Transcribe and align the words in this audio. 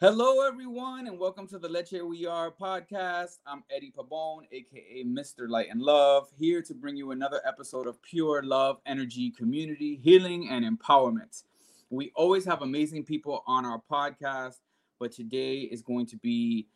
Hello, 0.00 0.44
everyone, 0.44 1.06
and 1.06 1.16
welcome 1.16 1.46
to 1.46 1.56
the 1.56 1.68
Leche 1.68 2.02
We 2.04 2.26
Are 2.26 2.50
podcast. 2.50 3.38
I'm 3.46 3.62
Eddie 3.70 3.92
Pabon, 3.96 4.40
aka 4.50 5.04
Mr. 5.04 5.48
Light 5.48 5.68
and 5.70 5.80
Love, 5.80 6.26
here 6.36 6.60
to 6.62 6.74
bring 6.74 6.96
you 6.96 7.12
another 7.12 7.40
episode 7.46 7.86
of 7.86 8.02
pure 8.02 8.42
love, 8.42 8.80
energy, 8.86 9.30
community, 9.30 9.94
healing, 10.02 10.48
and 10.50 10.64
empowerment. 10.64 11.44
We 11.90 12.10
always 12.16 12.44
have 12.44 12.62
amazing 12.62 13.04
people 13.04 13.44
on 13.46 13.64
our 13.64 13.80
podcast, 13.88 14.56
but 14.98 15.12
today 15.12 15.60
is 15.60 15.80
going 15.80 16.06
to 16.06 16.16
be 16.16 16.66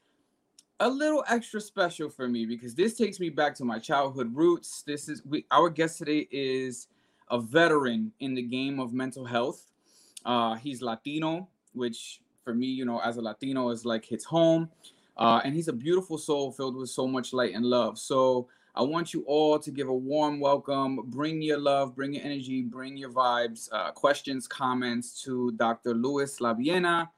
a 0.79 0.89
little 0.89 1.25
extra 1.29 1.61
special 1.61 2.09
for 2.09 2.29
me 2.29 2.47
because 2.47 2.77
this 2.77 2.97
takes 2.97 3.19
me 3.19 3.31
back 3.31 3.57
to 3.57 3.65
my 3.65 3.81
childhood 3.81 4.33
roots. 4.33 4.85
This 4.87 5.09
is 5.09 5.25
we, 5.25 5.45
our 5.51 5.71
guest 5.71 5.99
today 5.99 6.29
is 6.31 6.87
a 7.33 7.41
veteran 7.41 8.13
in 8.21 8.35
the 8.35 8.43
game 8.43 8.79
of 8.79 8.93
mental 8.93 9.25
health. 9.25 9.73
Uh, 10.25 10.55
he's 10.55 10.83
Latino, 10.83 11.49
which 11.73 12.21
for 12.49 12.55
me, 12.55 12.67
you 12.67 12.87
know, 12.87 12.99
as 13.01 13.19
a 13.19 13.21
Latino, 13.21 13.69
is 13.69 13.85
like 13.85 14.07
hits 14.07 14.25
home. 14.25 14.71
Uh, 15.19 15.43
and 15.45 15.55
he's 15.55 15.69
a 15.69 15.73
beautiful 15.73 16.17
soul 16.17 16.51
filled 16.51 16.77
with 16.77 16.89
so 16.89 17.07
much 17.07 17.35
light 17.35 17.55
and 17.55 17.63
love. 17.63 17.99
So 17.99 18.49
I 18.75 18.81
want 18.81 19.13
you 19.13 19.23
all 19.27 19.59
to 19.59 19.71
give 19.71 19.89
a 19.89 19.95
warm 19.95 20.41
welcome. 20.41 21.01
Bring 21.09 21.43
your 21.43 21.59
love, 21.59 21.95
bring 21.95 22.15
your 22.15 22.25
energy, 22.25 22.63
bring 22.63 22.97
your 22.97 23.11
vibes, 23.11 23.69
uh, 23.71 23.91
questions, 23.91 24.49
comments 24.49 25.23
to 25.25 25.53
Dr. 25.59 25.93
Luis 25.93 26.39
Laviena, 26.39 27.11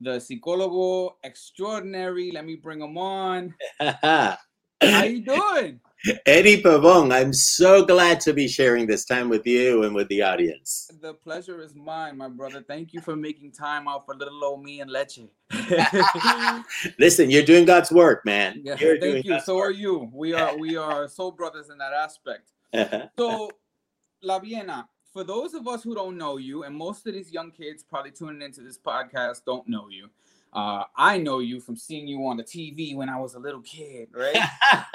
the 0.00 0.16
psicólogo 0.16 1.12
extraordinary. 1.22 2.32
Let 2.32 2.44
me 2.44 2.56
bring 2.56 2.80
him 2.80 2.98
on. 2.98 3.54
How 3.78 4.36
you 4.80 5.20
doing? 5.20 5.78
Eddie 6.26 6.60
Pabon, 6.62 7.12
I'm 7.12 7.32
so 7.32 7.84
glad 7.84 8.18
to 8.20 8.32
be 8.32 8.48
sharing 8.48 8.86
this 8.86 9.04
time 9.04 9.28
with 9.28 9.46
you 9.46 9.84
and 9.84 9.94
with 9.94 10.08
the 10.08 10.22
audience. 10.22 10.90
The 11.00 11.14
pleasure 11.14 11.62
is 11.62 11.76
mine, 11.76 12.16
my 12.16 12.28
brother. 12.28 12.60
Thank 12.66 12.92
you 12.92 13.00
for 13.00 13.14
making 13.14 13.52
time 13.52 13.86
out 13.86 14.04
for 14.06 14.16
little 14.16 14.42
old 14.44 14.64
me 14.64 14.80
and 14.80 14.90
Leche. 14.90 15.20
Listen, 16.98 17.30
you're 17.30 17.44
doing 17.44 17.64
God's 17.64 17.92
work, 17.92 18.24
man. 18.24 18.60
Yeah, 18.64 18.76
you're 18.80 18.98
thank 18.98 19.24
you. 19.24 19.30
God's 19.30 19.44
So 19.44 19.56
work. 19.56 19.68
are 19.68 19.70
you. 19.70 20.10
We 20.12 20.34
are 20.34 20.56
we 20.56 20.76
are 20.88 21.06
soul 21.06 21.30
brothers 21.30 21.70
in 21.70 21.78
that 21.78 21.92
aspect. 21.92 22.50
So, 23.18 23.50
Laviena, 24.24 24.86
for 25.12 25.24
those 25.24 25.54
of 25.54 25.68
us 25.68 25.82
who 25.84 25.94
don't 25.94 26.16
know 26.16 26.36
you, 26.38 26.64
and 26.64 26.74
most 26.74 27.06
of 27.06 27.12
these 27.12 27.30
young 27.30 27.50
kids 27.50 27.84
probably 27.84 28.10
tuning 28.10 28.42
into 28.42 28.62
this 28.62 28.78
podcast 28.78 29.42
don't 29.44 29.68
know 29.68 29.86
you. 29.90 30.08
Uh, 30.52 30.84
I 30.94 31.16
know 31.16 31.38
you 31.38 31.60
from 31.60 31.76
seeing 31.76 32.06
you 32.06 32.26
on 32.26 32.36
the 32.36 32.42
TV 32.42 32.94
when 32.94 33.08
I 33.08 33.18
was 33.18 33.34
a 33.34 33.38
little 33.38 33.62
kid, 33.62 34.08
right? 34.12 34.36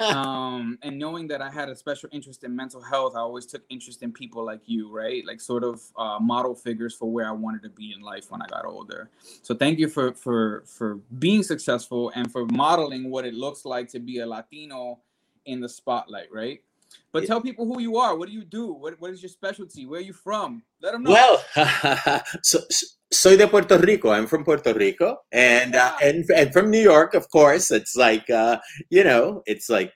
um, 0.00 0.78
and 0.82 0.98
knowing 0.98 1.26
that 1.28 1.42
I 1.42 1.50
had 1.50 1.68
a 1.68 1.74
special 1.74 2.08
interest 2.12 2.44
in 2.44 2.54
mental 2.54 2.80
health, 2.80 3.14
I 3.16 3.20
always 3.20 3.44
took 3.44 3.62
interest 3.68 4.02
in 4.02 4.12
people 4.12 4.44
like 4.44 4.60
you, 4.66 4.88
right? 4.90 5.26
Like 5.26 5.40
sort 5.40 5.64
of 5.64 5.82
uh, 5.96 6.18
model 6.20 6.54
figures 6.54 6.94
for 6.94 7.10
where 7.10 7.26
I 7.28 7.32
wanted 7.32 7.62
to 7.64 7.70
be 7.70 7.92
in 7.92 8.02
life 8.02 8.30
when 8.30 8.40
I 8.40 8.46
got 8.46 8.66
older. 8.66 9.10
So 9.42 9.54
thank 9.54 9.80
you 9.80 9.88
for 9.88 10.14
for 10.14 10.62
for 10.64 11.00
being 11.18 11.42
successful 11.42 12.12
and 12.14 12.30
for 12.30 12.46
modeling 12.46 13.10
what 13.10 13.24
it 13.24 13.34
looks 13.34 13.64
like 13.64 13.88
to 13.88 13.98
be 13.98 14.20
a 14.20 14.26
Latino 14.26 15.00
in 15.44 15.60
the 15.60 15.68
spotlight, 15.68 16.30
right? 16.30 16.62
But 17.12 17.26
tell 17.26 17.40
people 17.40 17.66
who 17.66 17.80
you 17.80 17.96
are. 17.96 18.16
What 18.16 18.28
do 18.28 18.34
you 18.34 18.44
do? 18.44 18.72
What 18.72 19.00
what 19.00 19.10
is 19.10 19.22
your 19.22 19.30
specialty? 19.30 19.86
Where 19.86 20.00
are 20.00 20.02
you 20.02 20.12
from? 20.12 20.62
Let 20.82 20.92
them 20.92 21.02
know. 21.04 21.12
well, 21.12 21.44
so, 22.42 22.60
so- 22.70 22.86
soy 23.10 23.36
de 23.36 23.48
Puerto 23.48 23.78
Rico. 23.78 24.10
I'm 24.10 24.26
from 24.26 24.44
Puerto 24.44 24.74
Rico, 24.74 25.16
and 25.32 25.74
uh, 25.74 25.96
and 26.02 26.24
and 26.30 26.52
from 26.52 26.70
New 26.70 26.80
York, 26.82 27.14
of 27.14 27.30
course. 27.30 27.70
It's 27.70 27.96
like 27.96 28.28
uh, 28.30 28.58
you 28.90 29.04
know, 29.04 29.42
it's 29.46 29.68
like 29.70 29.94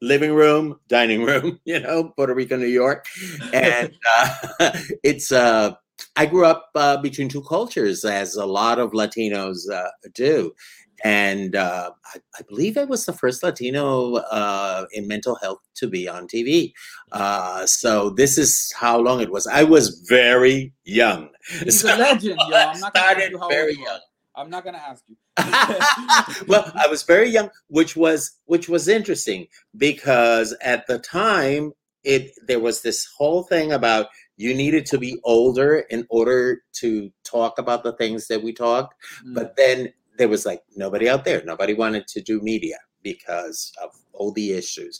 living 0.00 0.34
room, 0.34 0.78
dining 0.88 1.24
room. 1.24 1.60
You 1.64 1.80
know, 1.80 2.12
Puerto 2.16 2.34
Rico, 2.34 2.56
New 2.56 2.66
York, 2.66 3.06
and 3.52 3.92
uh, 4.60 4.72
it's 5.02 5.32
uh, 5.32 5.74
I 6.16 6.26
grew 6.26 6.44
up 6.44 6.70
uh, 6.74 6.96
between 6.98 7.28
two 7.28 7.42
cultures, 7.42 8.04
as 8.04 8.36
a 8.36 8.46
lot 8.46 8.78
of 8.78 8.92
Latinos 8.92 9.70
uh, 9.70 9.90
do. 10.14 10.54
And 11.02 11.56
uh, 11.56 11.90
I, 12.14 12.18
I 12.38 12.42
believe 12.48 12.78
I 12.78 12.84
was 12.84 13.04
the 13.04 13.12
first 13.12 13.42
Latino 13.42 14.14
uh, 14.16 14.86
in 14.92 15.08
mental 15.08 15.34
health 15.36 15.58
to 15.76 15.88
be 15.88 16.08
on 16.08 16.28
TV. 16.28 16.72
Uh, 17.12 17.66
so 17.66 18.10
this 18.10 18.38
is 18.38 18.72
how 18.76 18.98
long 18.98 19.20
it 19.20 19.30
was. 19.30 19.46
I 19.46 19.64
was 19.64 20.04
very 20.08 20.72
young. 20.84 21.30
He's 21.62 21.80
So 21.80 21.94
a 21.94 21.98
legend, 21.98 22.38
yo. 22.48 22.56
I'm 22.56 22.80
not 22.80 22.94
gonna 22.94 23.06
ask 23.06 23.16
started 23.16 23.30
you 23.32 23.38
how 23.38 23.44
old 23.44 23.52
very 23.52 23.74
you 23.74 23.86
are. 23.86 24.00
I'm 24.36 24.50
not 24.50 24.64
gonna 24.64 24.78
ask 24.78 25.04
you. 25.08 25.16
well, 26.46 26.70
I 26.74 26.86
was 26.88 27.02
very 27.02 27.28
young, 27.28 27.50
which 27.68 27.96
was 27.96 28.38
which 28.46 28.68
was 28.68 28.88
interesting 28.88 29.46
because 29.76 30.56
at 30.60 30.86
the 30.86 30.98
time 31.00 31.72
it 32.04 32.32
there 32.46 32.60
was 32.60 32.82
this 32.82 33.08
whole 33.16 33.42
thing 33.42 33.72
about 33.72 34.06
you 34.36 34.54
needed 34.54 34.86
to 34.86 34.98
be 34.98 35.18
older 35.24 35.84
in 35.90 36.06
order 36.10 36.62
to 36.72 37.10
talk 37.24 37.58
about 37.58 37.82
the 37.82 37.92
things 37.94 38.26
that 38.28 38.42
we 38.42 38.52
talked. 38.52 38.94
Mm. 39.24 39.34
But 39.34 39.56
then 39.56 39.92
there 40.16 40.28
was 40.28 40.46
like 40.46 40.62
nobody 40.76 41.08
out 41.08 41.24
there. 41.24 41.42
Nobody 41.44 41.74
wanted 41.74 42.06
to 42.08 42.20
do 42.20 42.40
media 42.40 42.78
because 43.02 43.70
of 43.82 43.90
all 44.12 44.32
the 44.32 44.52
issues 44.52 44.98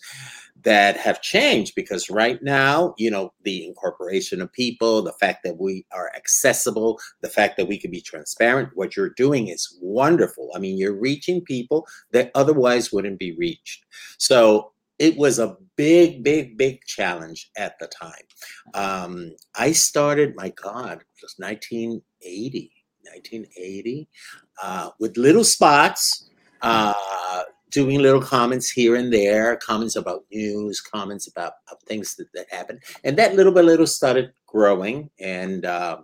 that 0.63 0.97
have 0.97 1.23
changed. 1.23 1.75
Because 1.75 2.11
right 2.11 2.41
now, 2.43 2.95
you 2.99 3.11
know, 3.11 3.33
the 3.43 3.67
incorporation 3.67 4.41
of 4.41 4.53
people, 4.53 5.03
the 5.03 5.13
fact 5.15 5.43
that 5.45 5.59
we 5.59 5.85
are 5.93 6.13
accessible, 6.15 6.99
the 7.23 7.29
fact 7.29 7.57
that 7.57 7.67
we 7.67 7.79
can 7.79 7.91
be 7.91 8.01
transparent, 8.01 8.71
what 8.75 8.97
you're 8.97 9.15
doing 9.17 9.49
is 9.49 9.79
wonderful. 9.81 10.51
I 10.55 10.59
mean, 10.59 10.79
you're 10.79 10.99
reaching 10.99 11.43
people 11.43 11.87
that 12.13 12.31
otherwise 12.35 12.93
wouldn't 12.93 13.19
be 13.19 13.35
reached. 13.37 13.85
So 14.19 14.73
it 14.99 15.17
was 15.17 15.39
a 15.39 15.57
big, 15.77 16.23
big, 16.23 16.57
big 16.57 16.81
challenge 16.87 17.51
at 17.57 17.79
the 17.81 17.89
time. 17.89 18.13
Um, 18.75 19.33
I 19.57 19.73
started, 19.73 20.37
my 20.37 20.51
God, 20.51 20.99
it 20.99 21.23
was 21.23 21.35
1980. 21.39 22.73
1980 23.13 24.09
uh, 24.63 24.91
with 25.01 25.17
little 25.17 25.45
spots, 25.45 26.31
uh, 26.63 26.95
doing 27.71 28.01
little 28.01 28.21
comments 28.23 28.71
here 28.71 28.95
and 28.97 29.13
there, 29.13 29.57
comments 29.57 29.97
about 29.97 30.25
news, 30.33 30.81
comments 30.81 31.27
about 31.29 31.53
uh, 31.71 31.75
things 31.87 32.15
that, 32.17 32.27
that 32.35 32.47
happened, 32.51 32.81
and 33.05 33.17
that 33.19 33.35
little 33.35 33.53
by 33.53 33.61
little 33.61 33.87
started 33.87 34.33
growing. 34.47 35.11
And 35.21 35.65
uh, 35.65 35.99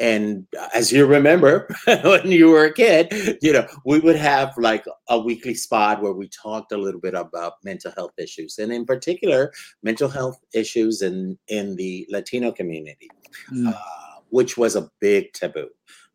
and 0.00 0.46
uh, 0.58 0.68
as 0.74 0.90
you 0.90 1.06
remember, 1.06 1.68
when 1.86 2.30
you 2.30 2.48
were 2.48 2.64
a 2.64 2.72
kid, 2.72 3.38
you 3.42 3.52
know 3.52 3.66
we 3.84 4.00
would 4.00 4.16
have 4.16 4.52
like 4.58 4.84
a 5.08 5.18
weekly 5.18 5.54
spot 5.54 6.02
where 6.02 6.12
we 6.12 6.28
talked 6.28 6.72
a 6.72 6.76
little 6.78 7.00
bit 7.00 7.14
about 7.14 7.54
mental 7.64 7.92
health 7.96 8.12
issues, 8.18 8.58
and 8.58 8.72
in 8.72 8.84
particular, 8.84 9.52
mental 9.82 10.08
health 10.08 10.38
issues 10.54 11.02
in 11.02 11.38
in 11.48 11.76
the 11.76 12.06
Latino 12.10 12.52
community 12.52 13.08
Mm. 13.50 13.68
uh, 13.68 14.20
which 14.30 14.56
was 14.56 14.76
a 14.76 14.90
big 15.00 15.32
taboo 15.32 15.68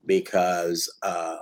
because 0.07 0.91
uh, 1.03 1.35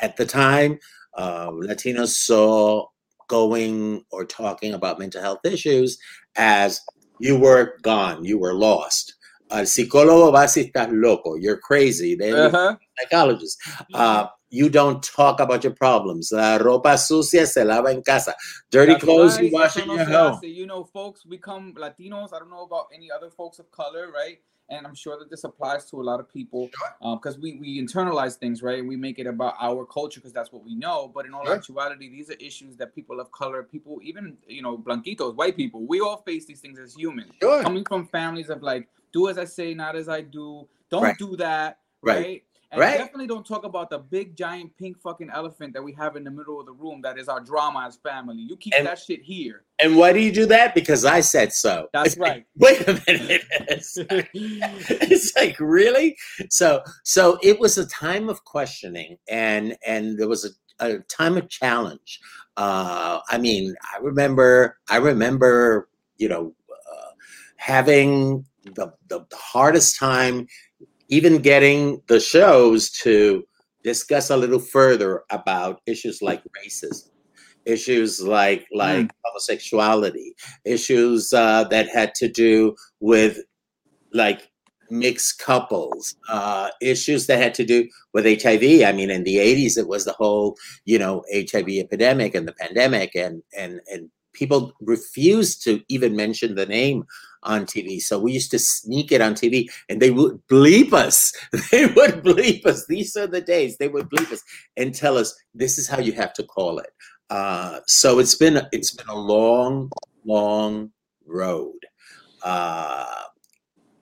at 0.00 0.16
the 0.16 0.24
time, 0.24 0.78
uh, 1.16 1.50
Latinos 1.50 2.14
saw 2.16 2.86
going 3.28 4.02
or 4.10 4.24
talking 4.24 4.74
about 4.74 4.98
mental 4.98 5.20
health 5.20 5.40
issues 5.44 5.98
as 6.36 6.80
you 7.20 7.38
were 7.38 7.74
gone, 7.82 8.24
you 8.24 8.38
were 8.38 8.54
lost. 8.54 9.14
Al 9.50 9.64
psicólogo 9.64 10.30
vas 10.32 10.56
y 10.56 10.62
estás 10.70 10.88
loco. 10.92 11.34
You're 11.34 11.58
crazy. 11.58 12.14
Then 12.14 12.28
you're 12.30 12.46
Uh-huh. 12.48 12.76
a 12.76 13.02
psychologist. 13.02 13.58
Uh, 13.94 14.26
you 14.50 14.68
don't 14.68 15.02
talk 15.02 15.40
about 15.40 15.64
your 15.64 15.74
problems. 15.74 16.30
La 16.32 16.58
ropa 16.58 16.96
sucia 16.98 17.46
se 17.46 17.64
lava 17.64 17.90
en 17.90 18.02
casa. 18.02 18.34
Dirty 18.70 18.92
That's 18.92 19.04
clothes 19.04 19.38
you 19.40 19.50
wash 19.52 19.76
in 19.76 19.90
your 19.90 20.04
home. 20.04 20.38
You 20.42 20.66
know, 20.66 20.84
folks 20.84 21.24
we 21.26 21.38
come 21.38 21.74
Latinos. 21.74 22.32
I 22.34 22.38
don't 22.38 22.50
know 22.50 22.62
about 22.64 22.86
any 22.94 23.10
other 23.10 23.30
folks 23.30 23.58
of 23.58 23.70
color, 23.70 24.10
right? 24.12 24.38
And 24.70 24.86
I'm 24.86 24.94
sure 24.94 25.18
that 25.18 25.30
this 25.30 25.44
applies 25.44 25.86
to 25.90 26.00
a 26.00 26.04
lot 26.04 26.20
of 26.20 26.28
people 26.32 26.68
because 27.00 27.36
um, 27.36 27.40
we, 27.40 27.54
we 27.58 27.80
internalize 27.82 28.34
things, 28.36 28.62
right? 28.62 28.78
And 28.78 28.88
we 28.88 28.96
make 28.96 29.18
it 29.18 29.26
about 29.26 29.54
our 29.60 29.86
culture 29.86 30.20
because 30.20 30.32
that's 30.32 30.52
what 30.52 30.62
we 30.64 30.74
know. 30.74 31.10
But 31.14 31.24
in 31.26 31.32
all 31.34 31.44
Sure. 31.44 31.54
actuality, 31.54 32.08
these 32.10 32.28
are 32.30 32.34
issues 32.34 32.76
that 32.76 32.94
people 32.94 33.18
of 33.20 33.32
color, 33.32 33.62
people, 33.62 33.98
even, 34.02 34.36
you 34.46 34.60
know, 34.60 34.76
blanquitos, 34.76 35.34
white 35.36 35.56
people, 35.56 35.84
we 35.86 36.00
all 36.00 36.18
face 36.18 36.44
these 36.44 36.60
things 36.60 36.78
as 36.78 36.94
humans. 36.94 37.32
Sure. 37.40 37.62
Coming 37.62 37.84
from 37.86 38.06
families 38.08 38.50
of 38.50 38.62
like, 38.62 38.88
do 39.12 39.28
as 39.28 39.38
I 39.38 39.44
say, 39.44 39.72
not 39.72 39.96
as 39.96 40.08
I 40.08 40.20
do. 40.20 40.68
Don't 40.90 41.02
Right. 41.02 41.18
do 41.18 41.36
that, 41.36 41.78
Right. 42.02 42.16
right? 42.16 42.42
And 42.70 42.80
Right. 42.80 42.98
definitely 42.98 43.26
don't 43.26 43.46
talk 43.46 43.64
about 43.64 43.88
the 43.88 43.98
big 43.98 44.36
giant 44.36 44.76
pink 44.76 45.00
fucking 45.00 45.30
elephant 45.32 45.72
that 45.72 45.82
we 45.82 45.92
have 45.94 46.16
in 46.16 46.24
the 46.24 46.30
middle 46.30 46.60
of 46.60 46.66
the 46.66 46.72
room 46.72 47.00
that 47.02 47.18
is 47.18 47.26
our 47.26 47.40
drama 47.40 47.84
as 47.86 47.96
family. 47.96 48.42
You 48.42 48.58
keep 48.58 48.74
And- 48.76 48.86
that 48.86 48.98
shit 48.98 49.22
here. 49.22 49.64
And 49.78 49.96
why 49.96 50.12
do 50.12 50.18
you 50.20 50.30
do 50.30 50.44
that? 50.46 50.74
Because 50.74 51.04
I 51.06 51.20
said 51.20 51.52
so. 51.54 51.88
That's 51.94 52.18
right. 52.26 52.44
Wait 52.56 52.86
a 52.86 53.00
minute. 53.06 53.42
It's 53.70 53.96
like, 53.96 54.30
it's 54.34 55.34
like, 55.36 55.56
really? 55.60 56.16
So 56.50 56.82
so 57.04 57.38
it 57.42 57.58
was 57.58 57.78
a 57.78 57.86
time 57.86 58.28
of 58.28 58.44
questioning 58.44 59.16
and 59.28 59.76
and 59.86 60.18
there 60.18 60.28
was 60.28 60.44
a, 60.44 60.50
a 60.86 60.98
time 61.00 61.36
of 61.38 61.48
challenge. 61.48 62.20
Uh 62.58 63.20
I 63.30 63.38
mean, 63.38 63.74
I 63.94 63.98
remember 63.98 64.78
I 64.90 64.96
remember, 64.98 65.88
you 66.18 66.28
know, 66.28 66.54
uh, 66.70 67.10
having 67.56 68.44
the, 68.74 68.92
the 69.08 69.24
the 69.30 69.36
hardest 69.36 69.98
time 69.98 70.46
even 71.08 71.38
getting 71.38 72.02
the 72.08 72.20
shows 72.20 72.90
to 72.90 73.44
discuss 73.82 74.30
a 74.30 74.36
little 74.36 74.58
further 74.58 75.22
about 75.30 75.80
issues 75.86 76.20
like 76.20 76.42
racism 76.64 77.08
issues 77.64 78.22
like 78.22 78.66
like 78.72 79.10
homosexuality 79.24 80.34
issues 80.64 81.32
uh, 81.34 81.64
that 81.64 81.86
had 81.88 82.14
to 82.14 82.26
do 82.26 82.74
with 83.00 83.40
like 84.12 84.50
mixed 84.90 85.38
couples, 85.38 86.16
uh, 86.28 86.70
issues 86.80 87.26
that 87.26 87.38
had 87.38 87.54
to 87.54 87.64
do 87.64 87.88
with 88.12 88.24
HIV. 88.24 88.82
I 88.82 88.92
mean, 88.92 89.10
in 89.10 89.24
the 89.24 89.36
80s, 89.36 89.76
it 89.76 89.88
was 89.88 90.04
the 90.04 90.12
whole, 90.12 90.56
you 90.84 90.98
know, 90.98 91.24
HIV 91.32 91.68
epidemic 91.68 92.34
and 92.34 92.48
the 92.48 92.54
pandemic, 92.54 93.14
and 93.14 93.42
and 93.56 93.80
and 93.88 94.10
people 94.32 94.72
refused 94.80 95.62
to 95.64 95.82
even 95.88 96.16
mention 96.16 96.54
the 96.54 96.66
name 96.66 97.04
on 97.42 97.66
TV. 97.66 98.00
So 98.00 98.18
we 98.18 98.32
used 98.32 98.50
to 98.50 98.58
sneak 98.58 99.12
it 99.12 99.20
on 99.20 99.34
TV 99.34 99.68
and 99.88 100.00
they 100.00 100.10
would 100.10 100.40
bleep 100.48 100.92
us. 100.92 101.32
They 101.70 101.86
would 101.86 102.22
bleep 102.24 102.66
us. 102.66 102.86
These 102.86 103.16
are 103.16 103.26
the 103.26 103.40
days 103.40 103.76
they 103.76 103.88
would 103.88 104.08
bleep 104.08 104.32
us 104.32 104.42
and 104.76 104.94
tell 104.94 105.18
us 105.18 105.34
this 105.54 105.78
is 105.78 105.88
how 105.88 106.00
you 106.00 106.12
have 106.12 106.32
to 106.34 106.42
call 106.42 106.78
it. 106.78 106.90
Uh, 107.30 107.80
so 107.86 108.18
it's 108.18 108.34
been 108.34 108.62
it's 108.72 108.90
been 108.90 109.08
a 109.08 109.18
long, 109.18 109.90
long 110.24 110.92
road. 111.26 111.78
Uh, 112.42 113.22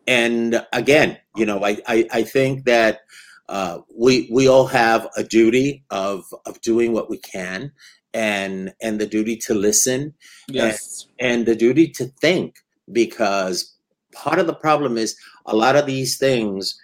and 0.06 0.64
again, 0.72 1.18
you 1.34 1.44
know, 1.44 1.64
I, 1.64 1.78
I, 1.86 2.06
I 2.12 2.22
think 2.22 2.64
that 2.66 3.00
uh, 3.48 3.78
we 3.94 4.28
we 4.30 4.48
all 4.48 4.66
have 4.66 5.08
a 5.16 5.24
duty 5.24 5.84
of 5.90 6.24
of 6.44 6.60
doing 6.60 6.92
what 6.92 7.10
we 7.10 7.18
can 7.18 7.72
and 8.14 8.72
and 8.82 9.00
the 9.00 9.06
duty 9.06 9.36
to 9.36 9.54
listen 9.54 10.14
yes. 10.48 11.06
and, 11.18 11.30
and 11.30 11.46
the 11.46 11.54
duty 11.54 11.88
to 11.88 12.06
think 12.20 12.56
because 12.92 13.74
part 14.12 14.38
of 14.38 14.46
the 14.46 14.54
problem 14.54 14.96
is 14.96 15.16
a 15.46 15.56
lot 15.56 15.76
of 15.76 15.86
these 15.86 16.18
things 16.18 16.78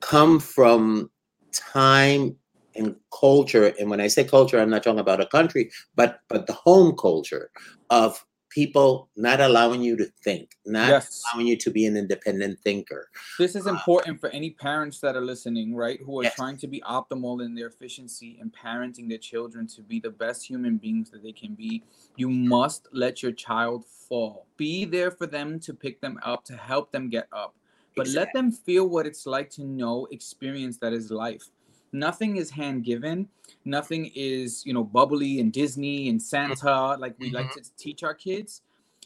come 0.00 0.38
from 0.38 1.10
time 1.52 2.36
and 2.74 2.96
culture. 3.18 3.72
And 3.78 3.90
when 3.90 4.00
i 4.00 4.08
say 4.08 4.24
culture 4.24 4.58
i'm 4.58 4.70
not 4.70 4.82
talking 4.82 4.98
about 4.98 5.20
a 5.20 5.26
country 5.26 5.70
but 5.94 6.20
but 6.28 6.46
the 6.46 6.54
home 6.54 6.96
culture 6.96 7.50
of 7.90 8.24
people 8.52 9.08
not 9.16 9.40
allowing 9.40 9.82
you 9.82 9.96
to 9.96 10.04
think, 10.22 10.56
not 10.66 10.88
yes. 10.88 11.22
allowing 11.32 11.46
you 11.46 11.56
to 11.56 11.70
be 11.70 11.86
an 11.86 11.96
independent 11.96 12.58
thinker. 12.60 13.08
This 13.38 13.56
is 13.56 13.66
uh, 13.66 13.70
important 13.70 14.18
uh, 14.18 14.20
for 14.20 14.28
any 14.30 14.50
parents 14.50 15.00
that 15.00 15.16
are 15.16 15.22
listening, 15.22 15.74
right? 15.74 15.98
Who 16.04 16.20
are 16.20 16.24
yes. 16.24 16.34
trying 16.34 16.58
to 16.58 16.66
be 16.66 16.80
optimal 16.82 17.44
in 17.44 17.54
their 17.54 17.68
efficiency 17.68 18.38
and 18.40 18.52
parenting 18.52 19.08
their 19.08 19.18
children 19.18 19.66
to 19.68 19.82
be 19.82 20.00
the 20.00 20.10
best 20.10 20.46
human 20.46 20.76
beings 20.76 21.10
that 21.10 21.22
they 21.22 21.32
can 21.32 21.54
be. 21.54 21.82
You 22.16 22.28
must 22.28 22.88
let 22.92 23.22
your 23.22 23.32
child 23.32 23.86
fall. 23.86 24.46
Be 24.56 24.84
there 24.84 25.10
for 25.10 25.26
them 25.26 25.58
to 25.60 25.72
pick 25.72 26.00
them 26.00 26.18
up, 26.22 26.44
to 26.44 26.56
help 26.56 26.92
them 26.92 27.08
get 27.08 27.28
up. 27.32 27.54
But 27.96 28.06
exactly. 28.06 28.20
let 28.20 28.32
them 28.34 28.52
feel 28.52 28.88
what 28.88 29.06
it's 29.06 29.26
like 29.26 29.50
to 29.50 29.64
know, 29.64 30.06
experience 30.10 30.78
that 30.78 30.92
is 30.92 31.10
life 31.10 31.44
nothing 31.92 32.36
is 32.36 32.50
hand 32.50 32.84
given. 32.84 33.28
Nothing 33.64 34.10
is 34.14 34.64
you 34.66 34.72
know 34.74 34.84
bubbly 34.84 35.40
and 35.40 35.52
disney 35.52 36.08
and 36.08 36.20
santa 36.20 36.96
like 36.96 37.14
we 37.18 37.26
mm-hmm. 37.26 37.36
like 37.36 37.52
to 37.54 37.62
teach 37.76 38.02
our 38.02 38.14
kids. 38.14 38.62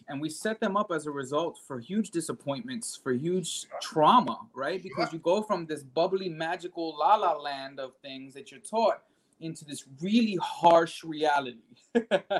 And 0.09 0.21
we 0.21 0.31
set 0.31 0.61
them 0.61 0.77
up 0.77 0.93
as 0.93 1.07
a 1.07 1.11
result 1.11 1.59
for 1.67 1.81
huge 1.81 2.11
disappointments 2.11 2.99
for 3.03 3.13
huge 3.13 3.67
trauma 3.83 4.39
right? 4.55 4.83
Because 4.83 5.13
you 5.13 5.19
go 5.19 5.43
from 5.43 5.67
this 5.67 5.83
bubbly 5.83 6.29
magical 6.29 6.97
la 6.99 7.17
la 7.17 7.33
land 7.37 7.81
of 7.81 7.93
things 8.03 8.33
that 8.35 8.51
you're 8.51 8.61
taught 8.61 9.03
into 9.41 9.65
this 9.65 9.85
really 10.01 10.39
harsh 10.41 11.05
reality. 11.05 11.59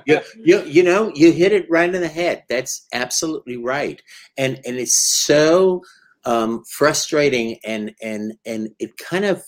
You, 0.07 0.21
you, 0.43 0.63
you 0.67 0.83
know 0.83 1.13
you 1.15 1.33
hit 1.33 1.53
it 1.53 1.71
right 1.71 1.93
in 1.93 2.01
the 2.01 2.09
head. 2.09 2.45
That's 2.49 2.87
absolutely 2.93 3.57
right. 3.57 4.01
And 4.39 4.61
and 4.65 4.77
it's 4.77 5.25
so 5.25 5.83
um, 6.25 6.65
frustrating 6.65 7.59
and 7.65 7.95
and 8.03 8.35
and 8.45 8.71
it 8.79 8.97
kind 8.97 9.25
of 9.25 9.45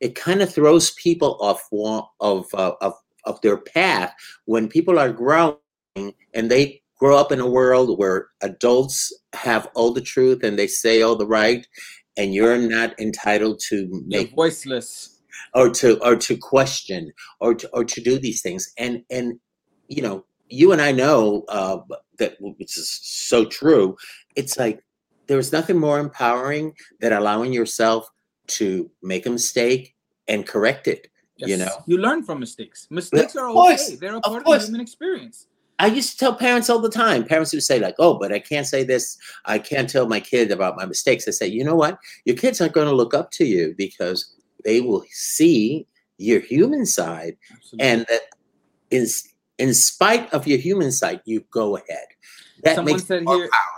it 0.00 0.14
kind 0.14 0.42
of 0.42 0.52
throws 0.52 0.90
people 0.92 1.38
off 1.40 1.68
of, 2.20 2.46
uh, 2.54 2.72
of 2.80 2.94
of 3.26 3.40
their 3.42 3.58
path 3.58 4.14
when 4.46 4.68
people 4.68 4.98
are 4.98 5.12
growing 5.12 5.56
and 6.32 6.50
they 6.50 6.80
grow 6.98 7.16
up 7.16 7.32
in 7.32 7.40
a 7.40 7.50
world 7.50 7.98
where 7.98 8.28
adults 8.40 9.12
have 9.34 9.68
all 9.74 9.92
the 9.92 10.00
truth 10.00 10.42
and 10.42 10.58
they 10.58 10.66
say 10.66 11.02
all 11.02 11.16
the 11.16 11.26
right 11.26 11.66
and 12.16 12.34
you're 12.34 12.56
not 12.56 12.98
entitled 12.98 13.60
to 13.68 13.88
make 14.06 14.28
you're 14.28 14.36
voiceless. 14.36 15.20
or 15.54 15.68
to 15.68 16.02
or 16.02 16.16
to 16.16 16.36
question 16.36 17.12
or 17.40 17.54
to 17.54 17.68
or 17.74 17.84
to 17.84 18.00
do 18.00 18.18
these 18.18 18.40
things. 18.40 18.72
And 18.78 19.02
and 19.10 19.38
you 19.88 20.02
know 20.02 20.24
you 20.48 20.72
and 20.72 20.80
i 20.80 20.92
know 20.92 21.44
uh, 21.48 21.78
that 22.18 22.36
which 22.40 22.78
is 22.78 22.98
so 23.02 23.44
true. 23.44 23.96
It's 24.36 24.56
like 24.56 24.82
there's 25.26 25.52
nothing 25.52 25.78
more 25.78 25.98
empowering 25.98 26.72
than 27.00 27.12
allowing 27.12 27.52
yourself 27.52 28.08
to 28.48 28.90
make 29.02 29.26
a 29.26 29.30
mistake 29.30 29.94
and 30.28 30.46
correct 30.46 30.88
it. 30.88 31.08
Yes. 31.36 31.50
You 31.50 31.56
know, 31.58 31.82
you 31.86 31.98
learn 31.98 32.22
from 32.22 32.40
mistakes. 32.40 32.86
Mistakes 32.90 33.36
are 33.36 33.52
course, 33.52 33.88
okay; 33.88 33.96
they're 33.96 34.16
a 34.16 34.20
part 34.20 34.46
of, 34.46 34.52
of 34.52 34.60
the 34.60 34.66
human 34.66 34.80
experience. 34.80 35.48
I 35.78 35.88
used 35.88 36.12
to 36.12 36.16
tell 36.18 36.34
parents 36.34 36.70
all 36.70 36.78
the 36.78 36.88
time. 36.88 37.24
Parents 37.24 37.52
would 37.52 37.62
say, 37.62 37.78
like, 37.78 37.96
oh, 37.98 38.18
but 38.18 38.32
I 38.32 38.38
can't 38.38 38.66
say 38.66 38.82
this. 38.82 39.18
I 39.44 39.58
can't 39.58 39.90
tell 39.90 40.08
my 40.08 40.20
kid 40.20 40.50
about 40.50 40.76
my 40.76 40.86
mistakes. 40.86 41.28
I 41.28 41.32
say, 41.32 41.48
you 41.48 41.64
know 41.64 41.74
what? 41.74 41.98
Your 42.24 42.36
kids 42.36 42.60
aren't 42.60 42.72
going 42.72 42.88
to 42.88 42.94
look 42.94 43.12
up 43.12 43.30
to 43.32 43.44
you 43.44 43.74
because 43.76 44.34
they 44.64 44.80
will 44.80 45.04
see 45.10 45.86
your 46.16 46.40
human 46.40 46.86
side. 46.86 47.36
Absolutely. 47.52 47.86
And 47.86 48.06
that 48.08 48.22
is, 48.90 49.28
in 49.58 49.74
spite 49.74 50.32
of 50.32 50.46
your 50.46 50.58
human 50.58 50.92
side, 50.92 51.20
you 51.26 51.44
go 51.50 51.76
ahead. 51.76 52.06
That 52.62 52.76
Someone 52.76 52.94
makes 52.94 53.10
it 53.10 53.22
more 53.22 53.36
here, 53.36 53.50
powerful. 53.52 53.75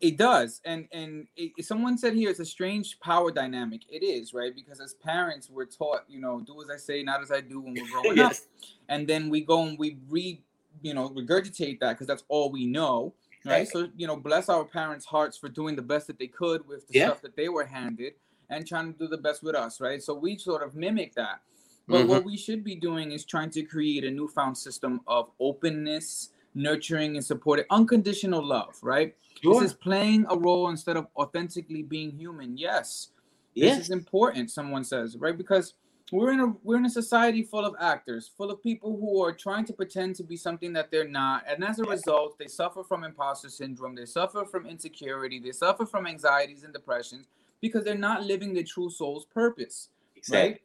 It 0.00 0.16
does, 0.16 0.60
and 0.64 0.86
and 0.92 1.26
it, 1.36 1.64
someone 1.64 1.98
said 1.98 2.14
here 2.14 2.30
it's 2.30 2.38
a 2.38 2.44
strange 2.44 3.00
power 3.00 3.32
dynamic. 3.32 3.82
It 3.88 4.04
is 4.04 4.32
right 4.32 4.54
because 4.54 4.80
as 4.80 4.94
parents 4.94 5.50
we're 5.50 5.66
taught, 5.66 6.04
you 6.08 6.20
know, 6.20 6.40
do 6.40 6.62
as 6.62 6.70
I 6.70 6.76
say, 6.76 7.02
not 7.02 7.20
as 7.20 7.32
I 7.32 7.40
do 7.40 7.60
when 7.60 7.74
we're 7.74 7.90
growing 7.90 8.16
yes. 8.16 8.42
up, 8.42 8.68
and 8.88 9.08
then 9.08 9.28
we 9.28 9.40
go 9.40 9.64
and 9.64 9.76
we 9.76 9.98
read, 10.08 10.40
you 10.82 10.94
know, 10.94 11.08
regurgitate 11.08 11.80
that 11.80 11.94
because 11.94 12.06
that's 12.06 12.22
all 12.28 12.52
we 12.52 12.64
know, 12.64 13.12
right? 13.44 13.52
right? 13.52 13.68
So 13.68 13.88
you 13.96 14.06
know, 14.06 14.16
bless 14.16 14.48
our 14.48 14.64
parents' 14.64 15.04
hearts 15.04 15.36
for 15.36 15.48
doing 15.48 15.74
the 15.74 15.82
best 15.82 16.06
that 16.06 16.18
they 16.18 16.28
could 16.28 16.66
with 16.68 16.86
the 16.86 16.98
yeah. 16.98 17.06
stuff 17.06 17.22
that 17.22 17.34
they 17.34 17.48
were 17.48 17.64
handed 17.64 18.14
and 18.50 18.66
trying 18.66 18.92
to 18.92 18.98
do 18.98 19.08
the 19.08 19.18
best 19.18 19.42
with 19.42 19.54
us, 19.54 19.80
right? 19.80 20.02
So 20.02 20.14
we 20.14 20.38
sort 20.38 20.62
of 20.62 20.74
mimic 20.74 21.14
that. 21.14 21.40
But 21.86 22.00
mm-hmm. 22.00 22.08
what 22.08 22.24
we 22.24 22.36
should 22.36 22.64
be 22.64 22.74
doing 22.74 23.12
is 23.12 23.24
trying 23.24 23.50
to 23.50 23.62
create 23.62 24.04
a 24.04 24.10
newfound 24.10 24.56
system 24.56 25.00
of 25.06 25.30
openness, 25.40 26.30
nurturing, 26.58 27.16
and 27.16 27.24
supporting 27.24 27.64
unconditional 27.70 28.44
love, 28.44 28.76
right? 28.82 29.14
Sure. 29.42 29.54
This 29.54 29.70
is 29.70 29.74
playing 29.74 30.26
a 30.28 30.36
role 30.36 30.68
instead 30.68 30.96
of 30.96 31.06
authentically 31.16 31.82
being 31.82 32.10
human. 32.10 32.56
Yes. 32.56 33.10
This 33.54 33.78
is 33.78 33.90
important, 33.90 34.50
someone 34.50 34.84
says, 34.84 35.16
right? 35.16 35.36
Because 35.36 35.74
we're 36.12 36.32
in 36.32 36.40
a 36.40 36.54
we're 36.62 36.76
in 36.76 36.86
a 36.86 36.90
society 36.90 37.42
full 37.42 37.64
of 37.64 37.74
actors, 37.80 38.30
full 38.36 38.50
of 38.50 38.62
people 38.62 38.96
who 38.96 39.22
are 39.22 39.32
trying 39.32 39.64
to 39.66 39.72
pretend 39.72 40.16
to 40.16 40.22
be 40.22 40.36
something 40.36 40.72
that 40.72 40.90
they're 40.90 41.08
not. 41.08 41.44
And 41.48 41.64
as 41.64 41.78
a 41.78 41.84
result, 41.84 42.38
they 42.38 42.46
suffer 42.46 42.82
from 42.82 43.04
imposter 43.04 43.48
syndrome, 43.48 43.94
they 43.94 44.06
suffer 44.06 44.44
from 44.44 44.66
insecurity, 44.66 45.38
they 45.38 45.52
suffer 45.52 45.84
from 45.86 46.06
anxieties 46.06 46.62
and 46.64 46.72
depressions 46.72 47.26
because 47.60 47.84
they're 47.84 47.94
not 47.94 48.24
living 48.24 48.54
their 48.54 48.62
true 48.64 48.90
soul's 48.90 49.24
purpose. 49.26 49.88
Exactly. 50.16 50.50
Right? 50.50 50.60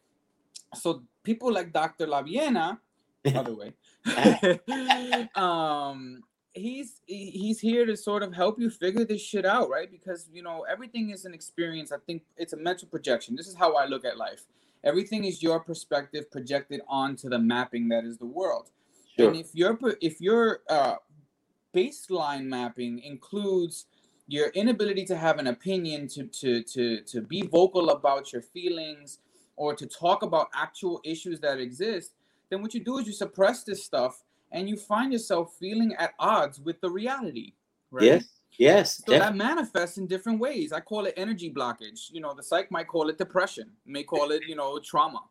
So 0.76 1.04
people 1.24 1.52
like 1.52 1.74
Dr. 1.74 2.08
Laviena, 2.08 2.78
by 3.24 3.44
the 3.44 3.54
way, 3.54 3.74
um, 5.36 6.24
he's 6.54 7.02
he's 7.06 7.60
here 7.60 7.86
to 7.86 7.98
sort 7.98 8.24
of 8.24 8.34
help 8.34 8.60
you 8.60 8.70
figure 8.70 9.06
this 9.06 9.22
shit 9.22 9.46
out, 9.46 9.70
right? 9.70 9.92
Because 9.92 10.30
you 10.32 10.44
know 10.44 10.66
everything 10.70 11.10
is 11.10 11.26
an 11.26 11.34
experience. 11.34 11.92
I 11.92 11.98
think 12.06 12.24
it's 12.38 12.54
a 12.54 12.58
mental 12.58 12.88
projection. 12.88 13.36
This 13.36 13.48
is 13.48 13.56
how 13.56 13.76
I 13.76 13.86
look 13.86 14.06
at 14.06 14.18
life. 14.18 14.46
Everything 14.84 15.24
is 15.24 15.42
your 15.42 15.60
perspective 15.60 16.30
projected 16.30 16.82
onto 16.88 17.30
the 17.30 17.40
mapping 17.40 17.88
that 17.90 18.04
is 18.04 18.18
the 18.18 18.26
world. 18.26 18.70
Sure. 19.18 19.30
And 19.30 19.38
if 19.38 19.54
your 19.54 19.78
if 20.02 20.20
your 20.20 20.60
uh, 20.70 20.96
baseline 21.74 22.46
mapping 22.46 23.00
includes 23.00 23.86
your 24.28 24.50
inability 24.50 25.06
to 25.06 25.18
have 25.18 25.40
an 25.40 25.48
opinion, 25.48 26.08
to 26.10 26.26
to 26.26 26.64
to 26.64 27.02
to 27.02 27.22
be 27.22 27.44
vocal 27.44 27.90
about 27.92 28.34
your 28.34 28.42
feelings, 28.42 29.20
or 29.56 29.76
to 29.76 29.86
talk 29.86 30.24
about 30.24 30.48
actual 30.54 31.00
issues 31.04 31.40
that 31.40 31.60
exist, 31.60 32.14
then 32.54 32.62
what 32.62 32.74
you 32.74 32.84
do 32.84 33.00
is 33.00 33.08
you 33.08 33.14
suppress 33.14 33.64
this 33.64 33.84
stuff 33.84 34.24
and 34.52 34.70
you 34.70 34.78
find 34.78 35.12
yourself 35.12 35.56
feeling 35.60 35.96
at 35.98 36.14
odds 36.20 36.60
with 36.60 36.80
the 36.82 36.90
reality. 36.90 37.54
Right? 37.90 38.06
Yes. 38.06 38.26
Yes. 38.60 39.02
So 39.08 39.18
that 39.18 39.36
manifests 39.36 39.98
in 39.98 40.06
different 40.06 40.40
ways. 40.40 40.72
I 40.72 40.80
call 40.80 41.08
it 41.08 41.16
energy 41.18 41.52
blockage. 41.52 42.12
You 42.12 42.22
know, 42.22 42.36
the 42.36 42.44
psych 42.44 42.70
might 42.70 42.88
call 42.88 43.10
it 43.10 43.18
depression, 43.18 43.72
may 43.88 44.04
call 44.04 44.32
it, 44.32 44.44
you 44.48 44.56
know, 44.56 44.78
trauma. 44.78 45.22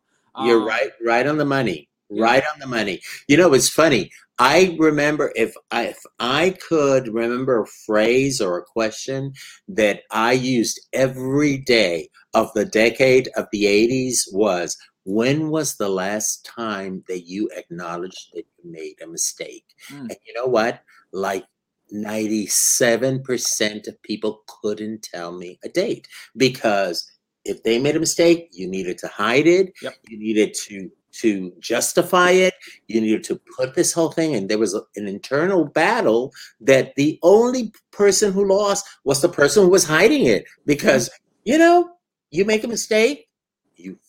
You're 0.41 0.61
um, 0.61 0.67
right, 0.67 0.91
right 1.05 1.25
on 1.25 1.37
the 1.37 1.45
money. 1.45 1.87
Yeah. 2.09 2.25
Right 2.25 2.43
on 2.53 2.59
the 2.59 2.67
money. 2.67 3.01
You 3.29 3.37
know, 3.37 3.53
it's 3.53 3.69
funny. 3.69 4.11
I 4.37 4.75
remember 4.77 5.31
if 5.35 5.55
I 5.71 5.83
if 5.85 5.99
I 6.19 6.57
could 6.67 7.07
remember 7.07 7.61
a 7.61 7.67
phrase 7.67 8.41
or 8.41 8.57
a 8.57 8.63
question 8.63 9.33
that 9.69 10.01
I 10.11 10.33
used 10.33 10.81
every 10.91 11.57
day 11.57 12.09
of 12.33 12.51
the 12.53 12.65
decade 12.65 13.29
of 13.37 13.47
the 13.51 13.63
80s 13.63 14.21
was 14.33 14.77
when 15.05 15.49
was 15.49 15.75
the 15.75 15.89
last 15.89 16.45
time 16.45 17.03
that 17.07 17.27
you 17.27 17.49
acknowledged 17.55 18.29
that 18.33 18.45
you 18.57 18.71
made 18.71 18.95
a 19.01 19.07
mistake? 19.07 19.65
Mm. 19.89 20.01
And 20.01 20.17
you 20.25 20.33
know 20.33 20.45
what? 20.45 20.81
Like 21.11 21.45
97% 21.93 23.87
of 23.87 24.01
people 24.01 24.43
couldn't 24.47 25.03
tell 25.03 25.31
me 25.31 25.59
a 25.63 25.69
date 25.69 26.07
because 26.35 27.09
if 27.45 27.63
they 27.63 27.79
made 27.79 27.95
a 27.95 27.99
mistake, 27.99 28.49
you 28.51 28.67
needed 28.67 28.97
to 28.99 29.07
hide 29.07 29.47
it. 29.47 29.73
Yep. 29.81 29.93
You 30.07 30.19
needed 30.19 30.53
to 30.65 30.89
to 31.21 31.53
justify 31.59 32.31
it. 32.31 32.55
You 32.87 32.99
needed 32.99 33.23
to 33.25 33.39
put 33.55 33.75
this 33.75 33.93
whole 33.93 34.11
thing, 34.11 34.33
and 34.33 34.49
there 34.49 34.57
was 34.57 34.73
a, 34.73 34.81
an 34.95 35.07
internal 35.07 35.63
battle 35.63 36.33
that 36.61 36.95
the 36.95 37.19
only 37.21 37.71
person 37.91 38.33
who 38.33 38.47
lost 38.47 38.87
was 39.03 39.21
the 39.21 39.29
person 39.29 39.63
who 39.63 39.69
was 39.69 39.85
hiding 39.85 40.25
it 40.25 40.45
because 40.65 41.11
you 41.43 41.57
know, 41.57 41.91
you 42.31 42.45
make 42.45 42.63
a 42.63 42.67
mistake, 42.67 43.27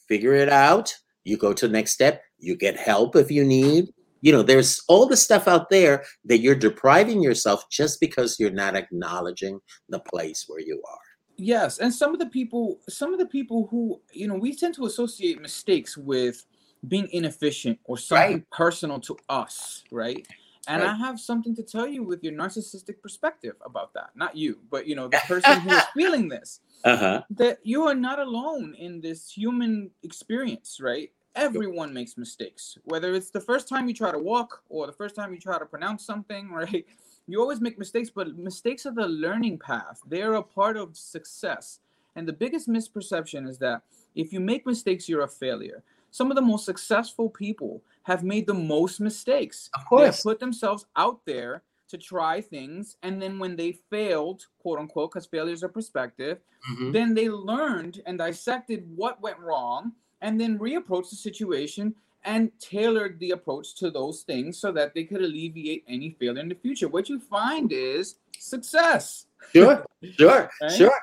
figure 0.09 0.35
it 0.35 0.49
out, 0.49 0.95
you 1.25 1.37
go 1.37 1.53
to 1.53 1.67
the 1.67 1.73
next 1.73 1.93
step, 1.93 2.23
you 2.39 2.57
get 2.57 2.77
help 2.77 3.17
if 3.17 3.31
you 3.31 3.45
need. 3.45 3.93
You 4.21 4.33
know, 4.33 4.43
there's 4.43 4.83
all 4.89 5.07
the 5.07 5.17
stuff 5.17 5.49
out 5.49 5.69
there 5.69 6.05
that 6.25 6.39
you're 6.39 6.55
depriving 6.55 7.23
yourself 7.23 7.69
just 7.71 8.01
because 8.01 8.41
you're 8.41 8.51
not 8.51 8.75
acknowledging 8.75 9.61
the 9.91 10.01
place 10.01 10.45
where 10.47 10.61
you 10.61 10.83
are. 10.89 10.99
Yes, 11.37 11.79
and 11.79 11.93
some 11.93 12.13
of 12.13 12.21
the 12.21 12.27
people, 12.27 12.81
some 12.89 13.13
of 13.13 13.19
the 13.19 13.27
people 13.27 13.67
who, 13.71 14.01
you 14.13 14.29
know, 14.29 14.37
we 14.37 14.55
tend 14.55 14.75
to 14.77 14.87
associate 14.87 15.43
mistakes 15.43 15.97
with 15.97 16.47
being 16.87 17.09
inefficient 17.11 17.79
or 17.85 17.99
something 17.99 18.33
right. 18.35 18.51
personal 18.51 19.01
to 19.01 19.17
us, 19.29 19.83
right? 19.91 20.27
And 20.67 20.83
right. 20.83 20.91
I 20.91 20.97
have 20.97 21.21
something 21.21 21.55
to 21.57 21.63
tell 21.63 21.87
you 21.87 22.03
with 22.03 22.23
your 22.23 22.33
narcissistic 22.33 23.01
perspective 23.03 23.55
about 23.65 23.93
that. 23.95 24.11
Not 24.15 24.37
you, 24.37 24.59
but 24.71 24.87
you 24.87 24.95
know, 24.95 25.09
the 25.09 25.21
person 25.27 25.61
who 25.61 25.71
is 25.71 25.83
feeling 25.95 26.29
this. 26.29 26.61
Uh-huh. 26.85 27.23
That 27.31 27.59
you 27.63 27.85
are 27.85 27.95
not 27.95 28.19
alone 28.19 28.75
in 28.79 29.01
this 29.01 29.31
human 29.31 29.91
experience, 30.03 30.79
right? 30.81 31.11
Everyone 31.35 31.93
makes 31.93 32.17
mistakes. 32.17 32.79
Whether 32.85 33.15
it's 33.15 33.31
the 33.31 33.41
first 33.41 33.69
time 33.69 33.89
you 33.89 33.95
try 33.95 34.13
to 34.13 34.19
walk 34.19 34.63
or 34.69 34.87
the 34.87 34.93
first 34.93 35.17
time 35.17 35.33
you 35.33 35.41
try 35.41 35.59
to 35.59 35.67
pronounce 35.67 36.05
something, 36.05 36.51
right? 36.53 36.87
You 37.27 37.41
always 37.41 37.61
make 37.61 37.79
mistakes, 37.79 38.11
but 38.11 38.37
mistakes 38.37 38.87
are 38.87 38.95
the 38.95 39.09
learning 39.09 39.59
path. 39.59 40.01
They're 40.07 40.35
a 40.35 40.43
part 40.43 40.77
of 40.77 40.97
success. 40.97 41.81
And 42.17 42.29
the 42.29 42.33
biggest 42.33 42.69
misperception 42.69 43.49
is 43.49 43.59
that 43.59 43.83
if 44.15 44.33
you 44.33 44.41
make 44.41 44.67
mistakes, 44.67 45.09
you're 45.09 45.23
a 45.23 45.29
failure. 45.29 45.83
Some 46.15 46.31
of 46.31 46.37
the 46.37 46.43
most 46.43 46.65
successful 46.65 47.29
people 47.29 47.83
have 48.05 48.23
made 48.23 48.47
the 48.47 48.55
most 48.55 49.01
mistakes. 49.01 49.69
Of 49.75 49.85
course. 49.85 50.23
They 50.23 50.31
put 50.31 50.39
themselves 50.39 50.87
out 50.95 51.19
there 51.27 51.65
to 51.89 51.99
try 51.99 52.41
things. 52.41 52.99
And 53.03 53.21
then 53.21 53.41
when 53.41 53.57
they 53.57 53.73
failed, 53.91 54.47
quote 54.61 54.79
unquote, 54.79 55.11
because 55.11 55.27
failures 55.27 55.65
are 55.65 55.69
perspective, 55.69 56.39
mm-hmm. 56.71 56.93
then 56.93 57.15
they 57.15 57.29
learned 57.29 58.01
and 58.07 58.17
dissected 58.17 58.85
what 58.95 59.21
went 59.23 59.41
wrong 59.41 59.91
and 60.21 60.41
then 60.41 60.57
reapproached 60.57 61.11
the 61.11 61.17
situation 61.17 61.93
and 62.23 62.53
tailored 62.61 63.19
the 63.19 63.33
approach 63.33 63.75
to 63.75 63.91
those 63.91 64.23
things 64.23 64.57
so 64.57 64.71
that 64.71 64.95
they 64.95 65.03
could 65.03 65.21
alleviate 65.21 65.83
any 65.89 66.17
failure 66.21 66.41
in 66.41 66.49
the 66.49 66.55
future. 66.55 66.87
What 66.87 67.09
you 67.09 67.19
find 67.19 67.73
is 67.73 68.19
success. 68.39 69.27
Sure, 69.53 69.85
sure, 70.17 70.49
right? 70.63 70.71
sure. 70.71 70.95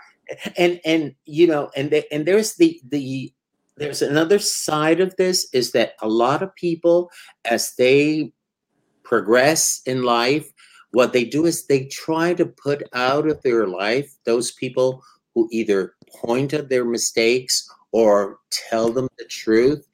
And 0.57 0.79
and 0.85 1.15
you 1.25 1.47
know, 1.47 1.69
and 1.75 1.91
the, 1.91 2.13
and 2.13 2.25
there's 2.25 2.55
the 2.55 2.79
the 2.87 3.33
there's 3.77 4.01
another 4.01 4.39
side 4.39 4.99
of 4.99 5.15
this 5.17 5.47
is 5.53 5.71
that 5.71 5.93
a 6.01 6.07
lot 6.07 6.43
of 6.43 6.55
people 6.55 7.09
as 7.45 7.73
they 7.77 8.31
progress 9.03 9.81
in 9.85 10.03
life 10.03 10.51
what 10.91 11.13
they 11.13 11.23
do 11.23 11.45
is 11.45 11.65
they 11.65 11.85
try 11.85 12.33
to 12.33 12.45
put 12.45 12.83
out 12.93 13.27
of 13.27 13.41
their 13.41 13.67
life 13.67 14.13
those 14.25 14.51
people 14.51 15.01
who 15.33 15.47
either 15.51 15.95
point 16.21 16.53
at 16.53 16.69
their 16.69 16.85
mistakes 16.85 17.69
or 17.91 18.39
tell 18.49 18.91
them 18.91 19.07
the 19.17 19.25
truth. 19.25 19.87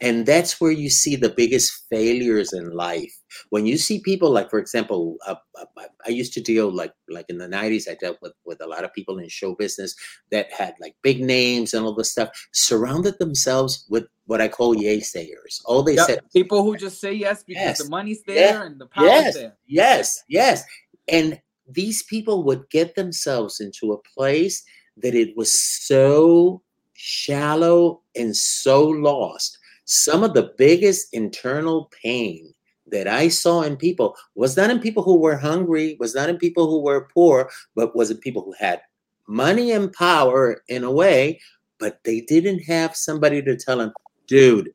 And 0.00 0.26
that's 0.26 0.60
where 0.60 0.72
you 0.72 0.90
see 0.90 1.16
the 1.16 1.28
biggest 1.28 1.84
failures 1.90 2.52
in 2.52 2.70
life 2.70 3.19
when 3.50 3.66
you 3.66 3.76
see 3.76 4.00
people 4.00 4.30
like 4.30 4.50
for 4.50 4.58
example 4.58 5.16
uh, 5.26 5.34
uh, 5.58 5.64
i 6.06 6.10
used 6.10 6.32
to 6.32 6.40
deal 6.40 6.70
like 6.70 6.92
like 7.08 7.26
in 7.28 7.38
the 7.38 7.48
90s 7.48 7.88
i 7.88 7.94
dealt 7.94 8.18
with 8.22 8.32
with 8.44 8.60
a 8.60 8.66
lot 8.66 8.84
of 8.84 8.92
people 8.92 9.18
in 9.18 9.28
show 9.28 9.54
business 9.54 9.94
that 10.30 10.52
had 10.52 10.74
like 10.80 10.94
big 11.02 11.20
names 11.22 11.74
and 11.74 11.84
all 11.84 11.94
this 11.94 12.10
stuff 12.10 12.28
surrounded 12.52 13.18
themselves 13.18 13.86
with 13.88 14.06
what 14.26 14.40
i 14.40 14.48
call 14.48 14.74
yay 14.74 15.00
sayers 15.00 15.60
all 15.64 15.82
they 15.82 15.94
yep. 15.94 16.06
said 16.06 16.20
people 16.32 16.62
who 16.62 16.76
just 16.76 17.00
say 17.00 17.12
yes 17.12 17.42
because 17.42 17.62
yes. 17.62 17.82
the 17.82 17.88
money's 17.88 18.22
there 18.26 18.64
and 18.64 18.80
the 18.80 18.86
power's 18.86 19.08
yes. 19.08 19.34
there 19.34 19.56
yes 19.66 20.22
yes 20.28 20.64
and 21.08 21.40
these 21.68 22.02
people 22.04 22.42
would 22.44 22.68
get 22.70 22.94
themselves 22.94 23.60
into 23.60 23.92
a 23.92 24.02
place 24.14 24.64
that 24.96 25.14
it 25.14 25.36
was 25.36 25.52
so 25.52 26.62
shallow 26.94 28.02
and 28.16 28.36
so 28.36 28.86
lost 28.86 29.58
some 29.86 30.22
of 30.22 30.34
the 30.34 30.52
biggest 30.56 31.08
internal 31.12 31.90
pain 32.02 32.52
that 32.90 33.08
I 33.08 33.28
saw 33.28 33.62
in 33.62 33.76
people 33.76 34.16
was 34.34 34.56
not 34.56 34.70
in 34.70 34.80
people 34.80 35.02
who 35.02 35.16
were 35.16 35.36
hungry, 35.36 35.96
was 36.00 36.14
not 36.14 36.28
in 36.28 36.38
people 36.38 36.68
who 36.68 36.82
were 36.82 37.08
poor, 37.12 37.50
but 37.74 37.96
was 37.96 38.10
in 38.10 38.18
people 38.18 38.42
who 38.42 38.54
had 38.58 38.80
money 39.26 39.72
and 39.72 39.92
power 39.92 40.62
in 40.68 40.84
a 40.84 40.90
way, 40.90 41.40
but 41.78 42.00
they 42.04 42.20
didn't 42.20 42.60
have 42.60 42.96
somebody 42.96 43.42
to 43.42 43.56
tell 43.56 43.78
them, 43.78 43.92
dude, 44.26 44.72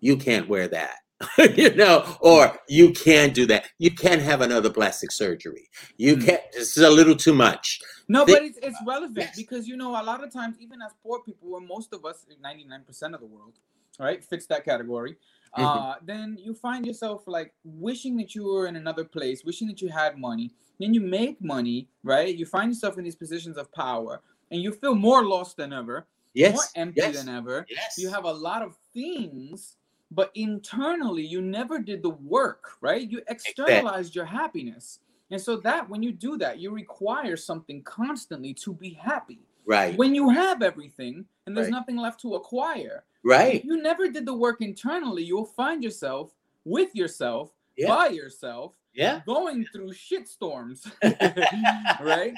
you 0.00 0.16
can't 0.16 0.48
wear 0.48 0.68
that. 0.68 0.96
you 1.56 1.74
know, 1.74 2.04
or 2.20 2.58
you 2.68 2.90
can't 2.92 3.34
do 3.34 3.46
that. 3.46 3.66
You 3.78 3.92
can't 3.92 4.20
have 4.20 4.40
another 4.40 4.70
plastic 4.70 5.12
surgery. 5.12 5.68
You 5.96 6.16
hmm. 6.16 6.22
can't. 6.22 6.42
It's 6.52 6.76
a 6.76 6.90
little 6.90 7.14
too 7.14 7.34
much. 7.34 7.80
No, 8.08 8.26
but 8.26 8.42
it's, 8.42 8.58
it's 8.60 8.76
relevant 8.86 9.26
yes. 9.26 9.36
because 9.36 9.68
you 9.68 9.76
know 9.76 9.90
a 9.90 10.02
lot 10.02 10.24
of 10.24 10.32
times, 10.32 10.56
even 10.58 10.82
as 10.82 10.92
poor 11.02 11.20
people, 11.22 11.54
or 11.54 11.60
most 11.60 11.92
of 11.92 12.04
us, 12.04 12.26
ninety 12.42 12.64
nine 12.64 12.82
percent 12.84 13.14
of 13.14 13.20
the 13.20 13.26
world, 13.26 13.52
right, 13.98 14.24
fits 14.24 14.46
that 14.46 14.64
category. 14.64 15.16
Mm-hmm. 15.56 15.64
Uh, 15.64 15.94
then 16.02 16.38
you 16.40 16.54
find 16.54 16.86
yourself 16.86 17.24
like 17.26 17.52
wishing 17.64 18.16
that 18.16 18.34
you 18.34 18.44
were 18.44 18.66
in 18.66 18.76
another 18.76 19.04
place, 19.04 19.44
wishing 19.44 19.68
that 19.68 19.82
you 19.82 19.88
had 19.88 20.18
money. 20.18 20.52
Then 20.80 20.94
you 20.94 21.00
make 21.00 21.42
money, 21.42 21.88
right? 22.02 22.34
You 22.34 22.46
find 22.46 22.70
yourself 22.70 22.96
in 22.98 23.04
these 23.04 23.16
positions 23.16 23.56
of 23.56 23.70
power, 23.72 24.20
and 24.50 24.62
you 24.62 24.72
feel 24.72 24.94
more 24.94 25.24
lost 25.24 25.58
than 25.58 25.72
ever, 25.72 26.06
yes. 26.34 26.54
more 26.54 26.64
empty 26.74 27.02
yes. 27.02 27.16
than 27.16 27.28
ever. 27.34 27.66
Yes. 27.68 27.96
You 27.98 28.10
have 28.10 28.24
a 28.24 28.32
lot 28.32 28.62
of 28.62 28.76
things, 28.94 29.76
but 30.10 30.30
internally 30.34 31.24
you 31.24 31.42
never 31.42 31.78
did 31.78 32.02
the 32.02 32.10
work, 32.10 32.72
right? 32.80 33.08
You 33.08 33.20
externalized 33.28 34.14
your 34.14 34.24
happiness. 34.24 35.00
And 35.30 35.40
so 35.40 35.56
that 35.58 35.88
when 35.88 36.02
you 36.02 36.12
do 36.12 36.36
that, 36.38 36.58
you 36.58 36.70
require 36.70 37.36
something 37.36 37.82
constantly 37.82 38.52
to 38.54 38.74
be 38.74 38.90
happy. 38.90 39.40
Right. 39.64 39.96
When 39.96 40.14
you 40.14 40.28
have 40.30 40.62
everything 40.62 41.24
and 41.46 41.56
there's 41.56 41.66
right. 41.66 41.72
nothing 41.72 41.96
left 41.96 42.20
to 42.22 42.34
acquire, 42.34 43.04
Right. 43.24 43.56
If 43.56 43.64
you 43.64 43.80
never 43.80 44.08
did 44.08 44.26
the 44.26 44.34
work 44.34 44.60
internally, 44.60 45.22
you'll 45.22 45.44
find 45.44 45.82
yourself 45.82 46.32
with 46.64 46.94
yourself, 46.94 47.50
yeah. 47.76 47.88
by 47.88 48.08
yourself, 48.08 48.74
yeah, 48.94 49.20
going 49.26 49.64
through 49.72 49.92
shit 49.92 50.28
storms. 50.28 50.86
right? 52.00 52.34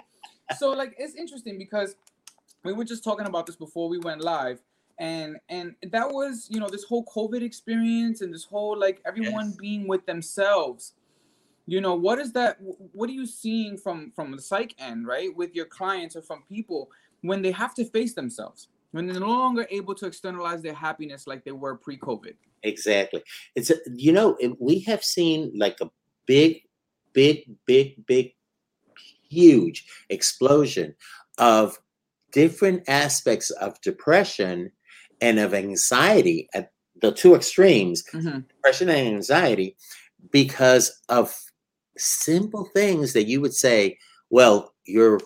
So 0.59 0.73
like 0.73 0.95
it's 0.99 1.15
interesting 1.15 1.59
because 1.59 1.97
we 2.65 2.73
were 2.73 2.85
just 2.85 3.03
talking 3.03 3.27
about 3.27 3.47
this 3.47 3.57
before 3.57 3.89
we 3.89 3.99
went 3.99 4.21
live. 4.21 4.61
And 4.99 5.37
and 5.49 5.75
that 5.91 6.09
was, 6.09 6.47
you 6.51 6.61
know, 6.61 6.69
this 6.69 6.85
whole 6.85 7.05
COVID 7.07 7.43
experience 7.43 8.21
and 8.21 8.33
this 8.33 8.45
whole 8.45 8.79
like 8.79 9.01
everyone 9.07 9.47
yes. 9.47 9.57
being 9.57 9.89
with 9.89 10.07
themselves. 10.07 10.93
You 11.67 11.81
know, 11.81 11.95
what 11.95 12.19
is 12.19 12.33
that 12.35 12.59
what 12.61 13.09
are 13.09 13.15
you 13.15 13.27
seeing 13.27 13.79
from 13.79 14.13
from 14.15 14.33
the 14.33 14.41
psych 14.41 14.75
end, 14.79 15.07
right? 15.07 15.35
With 15.35 15.55
your 15.55 15.65
clients 15.65 16.15
or 16.15 16.21
from 16.23 16.45
people 16.47 16.91
when 17.25 17.43
they 17.43 17.51
have 17.51 17.75
to 17.75 17.85
face 17.85 18.15
themselves? 18.15 18.69
when 18.95 19.09
they're 19.09 19.19
no 19.19 19.27
longer 19.27 19.67
able 19.71 19.93
to 19.93 20.07
externalize 20.07 20.63
their 20.63 20.73
happiness 20.73 21.27
like 21.27 21.45
they 21.45 21.51
were 21.51 21.75
pre-COVID. 21.75 22.35
Exactly. 22.63 23.25
It's 23.57 23.69
a, 23.69 23.75
you 23.93 24.13
know 24.13 24.39
we 24.61 24.79
have 24.81 25.03
seen 25.03 25.51
like 25.57 25.81
a 25.81 25.91
big, 26.27 26.63
big, 27.13 27.57
big, 27.67 28.07
big, 28.07 28.35
huge 29.29 29.85
explosion 30.11 30.95
of 31.39 31.77
different 32.31 32.89
aspects 32.89 33.51
of 33.51 33.81
depression 33.81 34.71
and 35.21 35.41
of 35.41 35.55
anxiety 35.55 36.49
at 36.55 36.71
the 37.03 37.11
two 37.11 37.35
extremes, 37.35 38.05
mm-hmm. 38.13 38.43
depression 38.47 38.89
and 38.91 39.09
anxiety, 39.09 39.77
because 40.31 41.03
of 41.09 41.37
simple 41.99 42.67
things 42.73 43.13
that 43.13 43.25
you 43.25 43.41
would 43.41 43.55
say, 43.55 43.99
well, 44.31 44.73
you're 44.87 45.19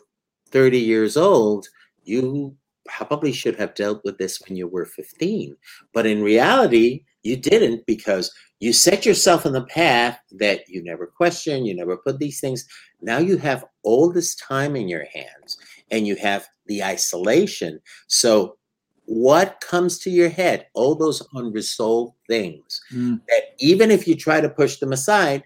30 0.53 0.79
years 0.79 1.19
old, 1.19 1.69
you 2.09 2.57
probably 2.89 3.33
should 3.33 3.57
have 3.57 3.75
dealt 3.75 4.01
with 4.05 4.19
this 4.19 4.41
when 4.43 4.57
you 4.57 4.67
were 4.67 4.87
15. 4.87 5.57
But 5.93 6.07
in 6.07 6.23
reality, 6.23 7.05
you 7.23 7.37
didn't 7.37 7.85
because 7.87 8.33
you 8.61 8.73
set 8.73 9.07
yourself 9.07 9.47
on 9.47 9.53
the 9.53 9.65
path 9.65 10.19
that 10.33 10.69
you 10.69 10.83
never 10.83 11.07
question, 11.07 11.67
you 11.67 11.75
never 11.77 11.97
put 11.97 12.19
these 12.19 12.41
things. 12.41 12.67
Now 13.01 13.19
you 13.19 13.37
have 13.37 13.65
all 13.85 14.11
this 14.11 14.35
time 14.35 14.75
in 14.75 14.89
your 14.89 15.05
hands 15.15 15.59
and 15.91 16.07
you 16.07 16.17
have 16.17 16.49
the 16.67 16.83
isolation. 16.83 17.81
So, 18.09 18.57
what 19.05 19.63
comes 19.63 19.99
to 20.01 20.11
your 20.11 20.29
head? 20.29 20.67
All 20.75 20.95
those 20.95 21.27
unresolved 21.33 22.15
things 22.29 22.79
mm. 22.93 23.19
that 23.29 23.43
even 23.59 23.91
if 23.91 24.07
you 24.07 24.15
try 24.15 24.39
to 24.39 24.51
push 24.51 24.77
them 24.77 24.93
aside, 24.93 25.45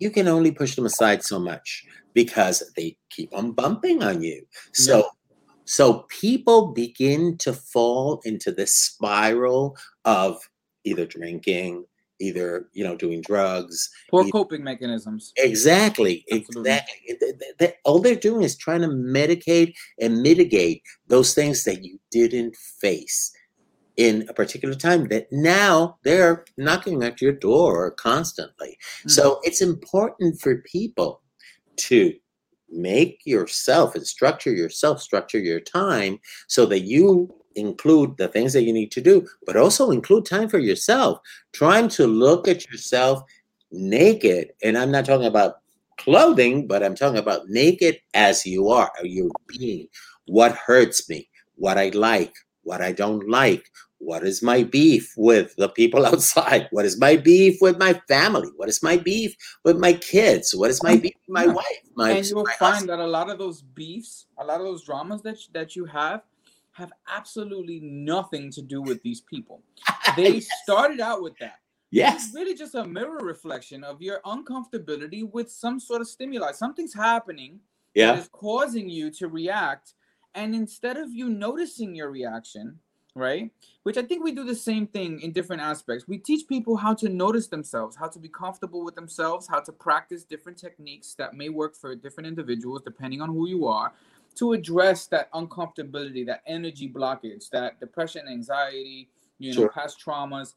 you 0.00 0.10
can 0.10 0.26
only 0.26 0.50
push 0.50 0.74
them 0.74 0.84
aside 0.84 1.22
so 1.22 1.38
much 1.38 1.84
because 2.12 2.72
they 2.76 2.96
keep 3.08 3.32
on 3.32 3.52
bumping 3.52 4.02
on 4.02 4.20
you. 4.20 4.44
So, 4.72 5.08
so 5.66 6.06
people 6.08 6.72
begin 6.72 7.36
to 7.38 7.52
fall 7.52 8.22
into 8.24 8.52
this 8.52 8.74
spiral 8.74 9.76
of 10.04 10.38
either 10.84 11.04
drinking, 11.04 11.84
either 12.20 12.68
you 12.72 12.84
know 12.84 12.96
doing 12.96 13.20
drugs, 13.20 13.90
poor 14.08 14.22
either, 14.22 14.30
coping 14.30 14.64
mechanisms. 14.64 15.32
Exactly, 15.36 16.24
Absolutely. 16.32 16.70
exactly. 16.70 17.16
They, 17.20 17.32
they, 17.58 17.74
all 17.84 17.98
they're 17.98 18.14
doing 18.14 18.42
is 18.42 18.56
trying 18.56 18.82
to 18.82 18.88
medicate 18.88 19.74
and 20.00 20.22
mitigate 20.22 20.82
those 21.08 21.34
things 21.34 21.64
that 21.64 21.84
you 21.84 21.98
didn't 22.10 22.56
face 22.80 23.32
in 23.96 24.26
a 24.28 24.34
particular 24.34 24.74
time 24.74 25.08
that 25.08 25.26
now 25.32 25.98
they're 26.04 26.44
knocking 26.58 27.02
at 27.02 27.20
your 27.20 27.32
door 27.32 27.90
constantly. 27.92 28.78
Mm-hmm. 29.00 29.08
So 29.08 29.40
it's 29.42 29.62
important 29.62 30.40
for 30.40 30.62
people 30.70 31.22
to 31.76 32.12
make 32.70 33.20
yourself 33.24 33.94
and 33.94 34.06
structure 34.06 34.52
yourself, 34.52 35.00
structure 35.00 35.38
your 35.38 35.60
time 35.60 36.18
so 36.48 36.66
that 36.66 36.80
you 36.80 37.34
include 37.54 38.16
the 38.18 38.28
things 38.28 38.52
that 38.52 38.62
you 38.62 38.72
need 38.72 38.90
to 38.92 39.00
do, 39.00 39.26
but 39.46 39.56
also 39.56 39.90
include 39.90 40.26
time 40.26 40.48
for 40.48 40.58
yourself. 40.58 41.18
Trying 41.52 41.88
to 41.90 42.06
look 42.06 42.48
at 42.48 42.66
yourself 42.70 43.22
naked, 43.72 44.52
and 44.62 44.76
I'm 44.76 44.90
not 44.90 45.06
talking 45.06 45.26
about 45.26 45.56
clothing, 45.98 46.66
but 46.66 46.82
I'm 46.82 46.94
talking 46.94 47.18
about 47.18 47.48
naked 47.48 47.98
as 48.14 48.46
you 48.46 48.68
are, 48.68 48.92
your 49.02 49.30
being. 49.48 49.88
What 50.26 50.52
hurts 50.52 51.08
me, 51.08 51.28
what 51.56 51.78
I 51.78 51.88
like, 51.90 52.34
what 52.62 52.82
I 52.82 52.92
don't 52.92 53.28
like, 53.28 53.70
what 53.98 54.24
is 54.24 54.42
my 54.42 54.62
beef 54.62 55.12
with 55.16 55.54
the 55.56 55.68
people 55.68 56.06
outside? 56.10 56.68
What 56.70 56.84
is 56.84 56.98
my 57.00 57.16
beef 57.16 57.58
with 57.60 57.78
my 57.78 57.94
family? 58.08 58.48
What 58.56 58.68
is 58.68 58.82
my 58.82 58.96
beef 58.96 59.34
with 59.64 59.78
my 59.78 59.92
kids? 59.94 60.54
What 60.54 60.70
is 60.70 60.82
my 60.82 60.96
mm, 60.96 61.02
beef 61.02 61.14
with 61.26 61.34
my 61.34 61.46
wife? 61.46 61.64
My, 61.94 62.10
and 62.12 62.26
you'll 62.26 62.44
my 62.44 62.52
find 62.58 62.74
husband? 62.74 62.90
that 62.90 62.98
a 63.00 63.06
lot 63.06 63.30
of 63.30 63.38
those 63.38 63.62
beefs, 63.62 64.26
a 64.38 64.44
lot 64.44 64.60
of 64.60 64.66
those 64.66 64.84
dramas 64.84 65.22
that 65.22 65.36
you, 65.38 65.48
that 65.52 65.76
you 65.76 65.84
have, 65.86 66.22
have 66.72 66.92
absolutely 67.08 67.80
nothing 67.80 68.50
to 68.52 68.62
do 68.62 68.82
with 68.82 69.02
these 69.02 69.20
people. 69.22 69.62
They 70.16 70.34
Yes. 70.34 70.46
started 70.62 71.00
out 71.00 71.22
with 71.22 71.36
that. 71.38 71.60
Yes. 71.90 72.26
It's 72.26 72.34
really 72.34 72.54
just 72.54 72.74
a 72.74 72.84
mirror 72.86 73.18
reflection 73.24 73.82
of 73.82 74.00
your 74.02 74.20
uncomfortability 74.26 75.30
with 75.32 75.50
some 75.50 75.80
sort 75.80 76.00
of 76.00 76.08
stimuli. 76.08 76.52
Something's 76.52 76.94
happening 76.94 77.60
Yeah. 77.94 78.16
is 78.18 78.28
causing 78.28 78.88
you 78.88 79.10
to 79.12 79.28
react. 79.28 79.94
And 80.34 80.54
instead 80.54 80.96
of 80.96 81.12
you 81.12 81.28
noticing 81.30 81.94
your 81.94 82.10
reaction, 82.10 82.78
right? 83.16 83.50
Which 83.82 83.96
I 83.96 84.02
think 84.02 84.22
we 84.22 84.32
do 84.32 84.44
the 84.44 84.54
same 84.54 84.86
thing 84.86 85.20
in 85.20 85.32
different 85.32 85.62
aspects. 85.62 86.06
We 86.06 86.18
teach 86.18 86.46
people 86.46 86.76
how 86.76 86.94
to 86.94 87.08
notice 87.08 87.48
themselves, 87.48 87.96
how 87.96 88.08
to 88.08 88.18
be 88.18 88.28
comfortable 88.28 88.84
with 88.84 88.94
themselves, 88.94 89.48
how 89.48 89.60
to 89.60 89.72
practice 89.72 90.22
different 90.22 90.58
techniques 90.58 91.14
that 91.14 91.34
may 91.34 91.48
work 91.48 91.74
for 91.74 91.94
different 91.94 92.26
individuals 92.26 92.82
depending 92.84 93.22
on 93.22 93.30
who 93.30 93.48
you 93.48 93.66
are 93.66 93.92
to 94.36 94.52
address 94.52 95.06
that 95.06 95.32
uncomfortability, 95.32 96.26
that 96.26 96.42
energy 96.46 96.88
blockage, 96.88 97.48
that 97.50 97.80
depression, 97.80 98.28
anxiety, 98.28 99.08
you 99.38 99.54
know, 99.54 99.62
Sure. 99.62 99.70
past 99.70 99.98
traumas. 100.04 100.54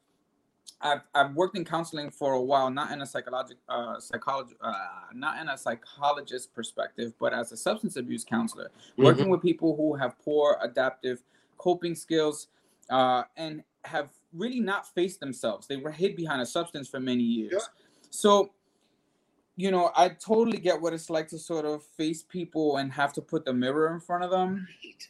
I've, 0.81 1.01
I've 1.15 1.33
worked 1.33 1.57
in 1.57 1.65
counseling 1.65 2.11
for 2.11 2.33
a 2.33 2.41
while, 2.41 2.69
not 2.69 2.91
in 2.91 3.01
a 3.01 3.05
psychologic 3.05 3.57
uh, 3.69 3.99
psychology, 3.99 4.55
uh, 4.61 4.73
not 5.13 5.41
in 5.41 5.49
a 5.49 5.57
psychologist 5.57 6.53
perspective, 6.53 7.13
but 7.19 7.33
as 7.33 7.51
a 7.51 7.57
substance 7.57 7.95
abuse 7.95 8.23
counselor, 8.23 8.69
working 8.97 9.29
with 9.29 9.41
people 9.41 9.75
who 9.75 9.95
have 9.95 10.19
poor 10.19 10.57
adaptive 10.61 11.23
coping 11.59 11.93
skills 11.93 12.47
uh, 12.89 13.23
and 13.37 13.63
have 13.85 14.09
really 14.33 14.59
not 14.59 14.87
faced 14.87 15.19
themselves. 15.19 15.67
They 15.67 15.77
were 15.77 15.91
hid 15.91 16.15
behind 16.15 16.41
a 16.41 16.45
substance 16.45 16.87
for 16.89 16.99
many 16.99 17.23
years. 17.23 17.51
Sure. 17.51 17.61
So, 18.09 18.51
you 19.55 19.71
know, 19.71 19.91
I 19.95 20.09
totally 20.09 20.57
get 20.57 20.79
what 20.81 20.93
it's 20.93 21.09
like 21.09 21.27
to 21.29 21.37
sort 21.37 21.65
of 21.65 21.83
face 21.83 22.23
people 22.23 22.77
and 22.77 22.91
have 22.93 23.11
to 23.13 23.21
put 23.21 23.43
the 23.45 23.53
mirror 23.53 23.93
in 23.93 23.99
front 23.99 24.23
of 24.23 24.31
them, 24.31 24.65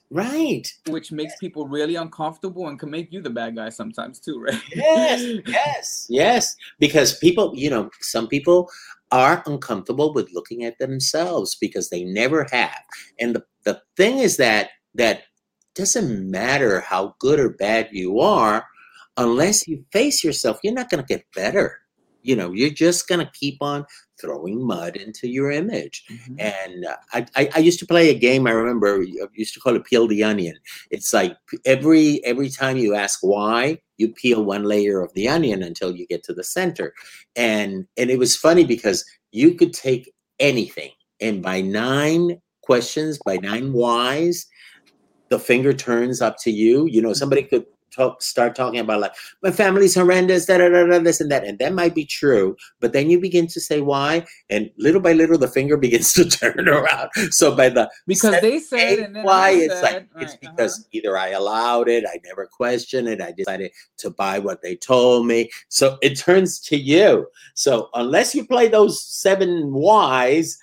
Right. 0.10 0.68
which 0.88 1.12
makes 1.12 1.36
people 1.38 1.68
really 1.68 1.96
uncomfortable 1.96 2.68
and 2.68 2.80
can 2.80 2.90
make 2.90 3.14
you 3.14 3.22
the 3.22 3.30
bad 3.30 3.56
guy 3.56 3.70
sometimes 3.70 4.20
too, 4.20 4.42
right? 4.42 4.60
Yes. 4.74 5.42
yes. 5.46 6.08
Yes. 6.10 6.56
Because 6.80 7.18
people, 7.20 7.54
you 7.56 7.70
know, 7.70 7.90
some 8.02 8.28
people 8.28 8.70
are 9.12 9.44
uncomfortable 9.46 10.14
with 10.14 10.32
looking 10.34 10.64
at 10.64 10.80
themselves 10.80 11.56
because 11.56 11.90
they 11.90 12.04
never 12.04 12.48
have. 12.52 12.84
And 13.20 13.36
the, 13.36 13.44
the 13.66 13.82
thing 13.98 14.18
is 14.18 14.38
that 14.38 14.70
that 14.96 15.24
doesn't 15.80 16.30
matter 16.30 16.82
how 16.82 17.16
good 17.20 17.40
or 17.40 17.50
bad 17.50 17.90
you 17.92 18.20
are, 18.20 18.66
unless 19.18 19.68
you 19.68 19.84
face 19.92 20.24
yourself, 20.24 20.60
you're 20.64 20.74
not 20.74 20.90
going 20.90 21.04
to 21.04 21.14
get 21.14 21.26
better. 21.36 21.80
You 22.22 22.36
know, 22.36 22.52
you're 22.52 22.70
just 22.70 23.08
going 23.08 23.26
to 23.26 23.32
keep 23.34 23.58
on 23.62 23.86
throwing 24.20 24.62
mud 24.68 24.98
into 24.98 25.30
your 25.30 25.52
image. 25.52 26.04
Mhm. 26.12 26.36
And 26.38 26.86
uh, 26.86 26.98
I, 27.14 27.26
I, 27.36 27.50
I 27.56 27.60
used 27.60 27.80
to 27.80 27.88
play 27.88 28.10
a 28.10 28.20
game. 28.20 28.46
I 28.46 28.52
remember 28.52 29.02
I 29.02 29.28
used 29.34 29.54
to 29.54 29.62
call 29.62 29.76
it 29.78 29.86
peel 29.86 30.06
the 30.08 30.24
onion. 30.24 30.58
It's 30.92 31.14
like 31.14 31.38
every 31.66 32.24
every 32.26 32.50
time 32.50 32.76
you 32.78 32.94
ask 32.94 33.20
why, 33.22 33.80
you 33.98 34.12
peel 34.12 34.44
one 34.44 34.64
layer 34.64 35.02
of 35.02 35.14
the 35.14 35.30
onion 35.30 35.64
until 35.64 35.96
you 35.96 36.06
get 36.08 36.24
to 36.26 36.34
the 36.34 36.44
center. 36.44 36.94
And 37.38 37.86
and 37.98 38.10
it 38.10 38.20
was 38.20 38.36
funny 38.36 38.66
because 38.66 39.06
you 39.32 39.56
could 39.56 39.74
take 39.74 40.12
anything, 40.40 40.92
and 41.22 41.42
by 41.42 41.62
nine 41.62 42.42
questions, 42.70 43.18
by 43.26 43.38
nine 43.38 43.72
whys, 43.72 44.46
the 45.30 45.40
finger 45.40 45.74
turns 45.74 46.22
up 46.22 46.38
to 46.40 46.52
you. 46.52 46.88
You 46.88 47.02
know, 47.02 47.14
somebody 47.14 47.44
could 47.44 47.66
talk, 47.92 48.22
start 48.22 48.56
talking 48.56 48.80
about 48.80 49.02
like 49.02 49.14
my 49.44 49.52
family's 49.52 49.96
horrendous, 49.96 50.46
da, 50.46 50.58
da, 50.58 50.70
da, 50.70 50.86
da, 50.86 51.00
this 51.00 51.22
and 51.22 51.32
that, 51.32 51.44
and 51.44 51.60
that 51.60 51.74
might 51.74 51.96
be 51.96 52.06
true. 52.06 52.56
But 52.80 52.94
then 52.94 53.10
you 53.10 53.20
begin 53.20 53.48
to 53.48 53.60
say 53.60 53.82
why, 53.82 54.26
and 54.50 54.70
little 54.78 55.02
by 55.02 55.14
little, 55.14 55.38
the 55.38 55.48
finger 55.48 55.78
begins 55.90 56.14
to 56.14 56.26
turn 56.26 56.68
around. 56.68 57.10
So 57.32 57.56
by 57.56 57.70
the 57.70 57.90
Because 58.08 58.34
seventh, 58.34 58.42
they 58.42 58.60
said, 58.60 58.80
eighth 58.80 59.06
and 59.06 59.16
then 59.16 59.24
why 59.24 59.52
it's 59.52 59.82
like 59.82 59.92
said, 59.92 60.08
it's 60.18 60.32
right, 60.32 60.44
uh-huh. 60.44 60.52
because 60.52 60.88
either 60.92 61.18
I 61.18 61.30
allowed 61.30 61.90
it, 61.90 62.06
I 62.08 62.20
never 62.26 62.48
questioned 62.48 63.08
it, 63.08 63.22
I 63.22 63.32
decided 63.32 63.72
to 63.98 64.10
buy 64.10 64.40
what 64.40 64.62
they 64.62 64.76
told 64.76 65.28
me. 65.28 65.50
So 65.70 65.98
it 66.02 66.18
turns 66.18 66.60
to 66.62 66.78
you. 66.78 67.28
So 67.56 67.90
unless 67.94 68.36
you 68.36 68.46
play 68.46 68.68
those 68.68 69.04
seven 69.04 69.74
whys, 69.74 70.58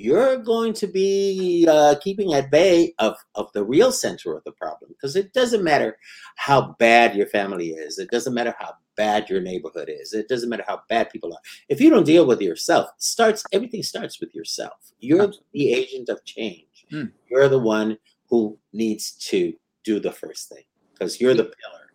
you're 0.00 0.38
going 0.38 0.72
to 0.72 0.86
be 0.86 1.66
uh, 1.68 1.94
keeping 2.02 2.32
at 2.32 2.50
bay 2.50 2.94
of, 2.98 3.16
of 3.34 3.52
the 3.52 3.62
real 3.62 3.92
center 3.92 4.34
of 4.34 4.42
the 4.44 4.52
problem 4.52 4.90
because 4.92 5.14
it 5.14 5.32
doesn't 5.34 5.62
matter 5.62 5.98
how 6.36 6.74
bad 6.78 7.14
your 7.14 7.26
family 7.26 7.70
is 7.70 7.98
it 7.98 8.10
doesn't 8.10 8.32
matter 8.34 8.54
how 8.58 8.72
bad 8.96 9.28
your 9.28 9.40
neighborhood 9.40 9.90
is 9.90 10.14
it 10.14 10.26
doesn't 10.28 10.48
matter 10.48 10.64
how 10.66 10.80
bad 10.88 11.10
people 11.10 11.32
are 11.32 11.40
if 11.68 11.80
you 11.80 11.90
don't 11.90 12.04
deal 12.06 12.26
with 12.26 12.40
yourself 12.40 12.88
starts 12.98 13.44
everything 13.52 13.82
starts 13.82 14.20
with 14.20 14.34
yourself 14.34 14.92
you're 15.00 15.32
the 15.52 15.72
agent 15.72 16.08
of 16.08 16.24
change 16.24 16.64
Hmm. 16.90 17.04
you're 17.30 17.48
the 17.48 17.58
one 17.58 17.96
who 18.28 18.58
needs 18.72 19.12
to 19.28 19.52
do 19.84 20.00
the 20.00 20.10
first 20.10 20.48
thing 20.48 20.64
because 20.92 21.20
you're 21.20 21.34
the 21.34 21.44
pillar 21.44 21.86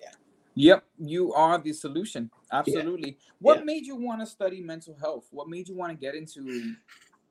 yeah. 0.00 0.10
Yep, 0.54 0.84
you 0.98 1.32
are 1.34 1.58
the 1.58 1.72
solution. 1.72 2.30
Absolutely. 2.52 3.18
What 3.40 3.58
Yeah. 3.58 3.64
made 3.64 3.84
you 3.86 3.96
want 3.96 4.20
to 4.20 4.26
study 4.26 4.60
mental 4.60 4.94
health? 4.94 5.26
What 5.32 5.48
made 5.48 5.66
you 5.66 5.74
want 5.74 5.90
to 5.90 5.98
get 5.98 6.14
into 6.14 6.76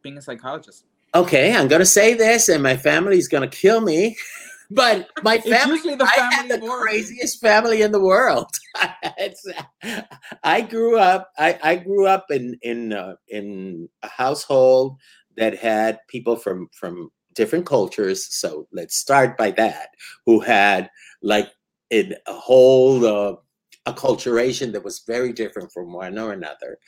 being 0.03 0.17
a 0.17 0.21
psychologist? 0.21 0.85
okay 1.15 1.55
i'm 1.55 1.67
gonna 1.67 1.85
say 1.85 2.13
this 2.13 2.49
and 2.49 2.61
my 2.61 2.75
family's 2.75 3.27
gonna 3.27 3.47
kill 3.47 3.81
me 3.81 4.15
but 4.71 5.07
my 5.23 5.37
family 5.39 5.95
the 5.95 6.03
I 6.03 6.33
had 6.33 6.49
the 6.49 6.59
craziest 6.67 7.39
family 7.39 7.81
in 7.81 7.91
the 7.91 7.99
world. 7.99 8.49
I 10.43 10.61
grew 10.61 10.97
up. 10.97 11.31
I, 11.37 11.59
I 11.61 11.75
grew 11.75 12.07
up 12.07 12.25
in 12.31 12.57
in 12.61 12.93
uh, 12.93 13.15
in 13.27 13.89
a 14.01 14.07
household 14.07 14.97
that 15.37 15.57
had 15.57 15.99
people 16.07 16.35
from 16.35 16.69
from 16.73 17.09
different 17.33 17.65
cultures. 17.65 18.33
So 18.33 18.67
let's 18.71 18.95
start 18.95 19.37
by 19.37 19.51
that. 19.51 19.89
Who 20.25 20.39
had 20.39 20.89
like 21.21 21.49
in 21.89 22.15
a 22.25 22.33
whole 22.33 23.05
uh, 23.05 23.35
acculturation 23.85 24.71
that 24.73 24.83
was 24.83 25.03
very 25.05 25.33
different 25.33 25.71
from 25.71 25.93
one 25.93 26.17
or 26.17 26.31
another. 26.31 26.79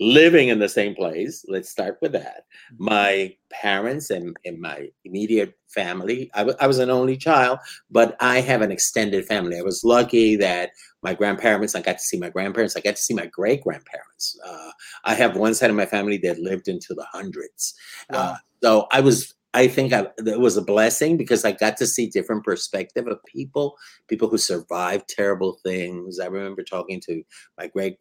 Living 0.00 0.48
in 0.48 0.58
the 0.58 0.68
same 0.68 0.94
place. 0.94 1.44
Let's 1.48 1.70
start 1.70 1.98
with 2.02 2.12
that 2.12 2.44
my 2.78 3.34
parents 3.50 4.10
and, 4.10 4.36
and 4.44 4.60
my 4.60 4.88
immediate 5.04 5.54
family. 5.68 6.30
I 6.34 6.66
was 6.66 6.78
an 6.78 6.90
only 6.90 7.16
child, 7.16 7.58
but 7.90 8.16
I 8.20 8.40
have 8.40 8.62
an 8.62 8.72
extended 8.72 9.26
family. 9.26 9.58
I 9.58 9.62
was 9.62 9.84
lucky 9.84 10.36
that 10.36 10.70
my 11.02 11.14
grandparents, 11.14 11.74
I 11.74 11.80
got 11.80 11.98
to 11.98 12.04
see 12.04 12.18
my 12.18 12.30
grandparents, 12.30 12.76
I 12.76 12.80
got 12.80 12.96
to 12.96 13.02
see 13.02 13.14
my 13.14 13.26
great 13.26 13.62
grandparents. 13.62 14.38
Uh, 14.46 14.70
I 15.04 15.14
have 15.14 15.36
one 15.36 15.54
side 15.54 15.70
of 15.70 15.76
my 15.76 15.86
family 15.86 16.18
that 16.18 16.38
lived 16.38 16.68
into 16.68 16.94
the 16.94 17.04
hundreds. 17.04 17.74
Uh, 18.10 18.36
so 18.62 18.86
I 18.90 19.00
was, 19.00 19.34
I 19.52 19.68
think 19.68 19.92
I, 19.92 20.08
it 20.18 20.40
was 20.40 20.56
a 20.56 20.62
blessing 20.62 21.16
because 21.16 21.44
I 21.44 21.52
got 21.52 21.76
to 21.78 21.86
see 21.86 22.08
different 22.08 22.44
perspective 22.44 23.06
of 23.06 23.22
people, 23.24 23.76
people 24.08 24.28
who 24.28 24.38
survived 24.38 25.08
terrible 25.08 25.58
things. 25.62 26.18
I 26.18 26.26
remember 26.26 26.62
talking 26.64 27.00
to 27.06 27.22
my 27.58 27.68
great 27.68 27.98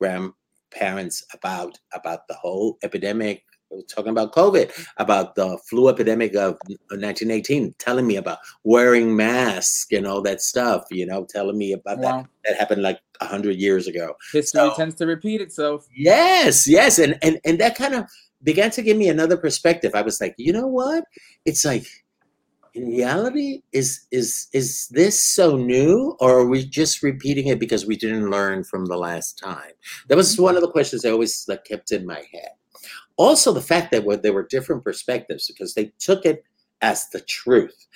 grandparents 0.74 1.24
about 1.34 1.80
about 1.94 2.28
the 2.28 2.36
whole 2.36 2.78
epidemic 2.84 3.44
talking 3.90 4.12
about 4.12 4.34
COVID, 4.34 4.72
about 4.98 5.34
the 5.34 5.58
flu 5.68 5.90
epidemic 5.90 6.36
of 6.36 6.60
1918, 6.92 7.74
telling 7.80 8.06
me 8.06 8.18
about 8.18 8.38
wearing 8.64 9.16
masks 9.16 9.88
and 9.92 10.06
all 10.06 10.22
that 10.22 10.42
stuff, 10.42 10.86
you 10.92 11.08
know, 11.08 11.26
telling 11.28 11.58
me 11.58 11.74
about 11.74 12.00
that. 12.02 12.28
That 12.46 12.58
happened 12.60 12.84
like 12.84 13.00
100 13.20 13.56
years 13.56 13.88
ago. 13.88 14.14
History 14.32 14.60
So- 14.60 14.76
tends 14.76 14.94
to 14.98 15.08
repeat 15.08 15.42
itself. 15.42 15.88
Yes, 15.96 16.68
yes. 16.68 17.00
And, 17.00 17.18
and, 17.24 17.40
and 17.46 17.60
that 17.62 17.76
kind 17.76 17.96
of 17.96 18.06
began 18.44 18.70
to 18.70 18.84
give 18.84 18.96
me 18.96 19.10
another 19.10 19.38
perspective. 19.38 19.94
I 19.96 20.04
was 20.04 20.22
like, 20.22 20.36
you 20.38 20.54
know 20.54 20.68
what? 20.68 21.06
It's 21.44 21.66
like, 21.66 21.88
in 22.74 22.88
reality, 22.88 23.62
is 23.72 24.08
is 24.12 24.48
is 24.54 24.88
this 24.90 25.22
so 25.22 25.56
new, 25.58 26.16
or 26.20 26.40
are 26.40 26.48
we 26.48 26.66
just 26.66 27.04
repeating 27.04 27.48
it 27.48 27.60
because 27.60 27.86
we 27.86 27.96
didn't 27.96 28.32
learn 28.32 28.64
from 28.64 28.86
the 28.88 28.98
last 28.98 29.38
time? 29.38 29.72
That 30.08 30.18
was 30.18 30.40
one 30.40 30.56
of 30.56 30.62
the 30.62 30.72
questions 30.72 31.06
I 31.06 31.12
always 31.12 31.46
like, 31.48 31.66
kept 31.66 31.92
in 31.92 32.06
my 32.06 32.24
head. 32.34 32.50
Also, 33.18 33.54
the 33.54 33.62
fact 33.62 33.92
that 33.92 34.06
were- 34.06 34.18
there 34.18 34.34
were 34.34 34.48
different 34.48 34.84
perspectives 34.84 35.48
because 35.48 35.74
they 35.76 35.94
took 36.00 36.26
it 36.26 36.44
as 36.82 37.10
the 37.10 37.22
truth. 37.22 37.88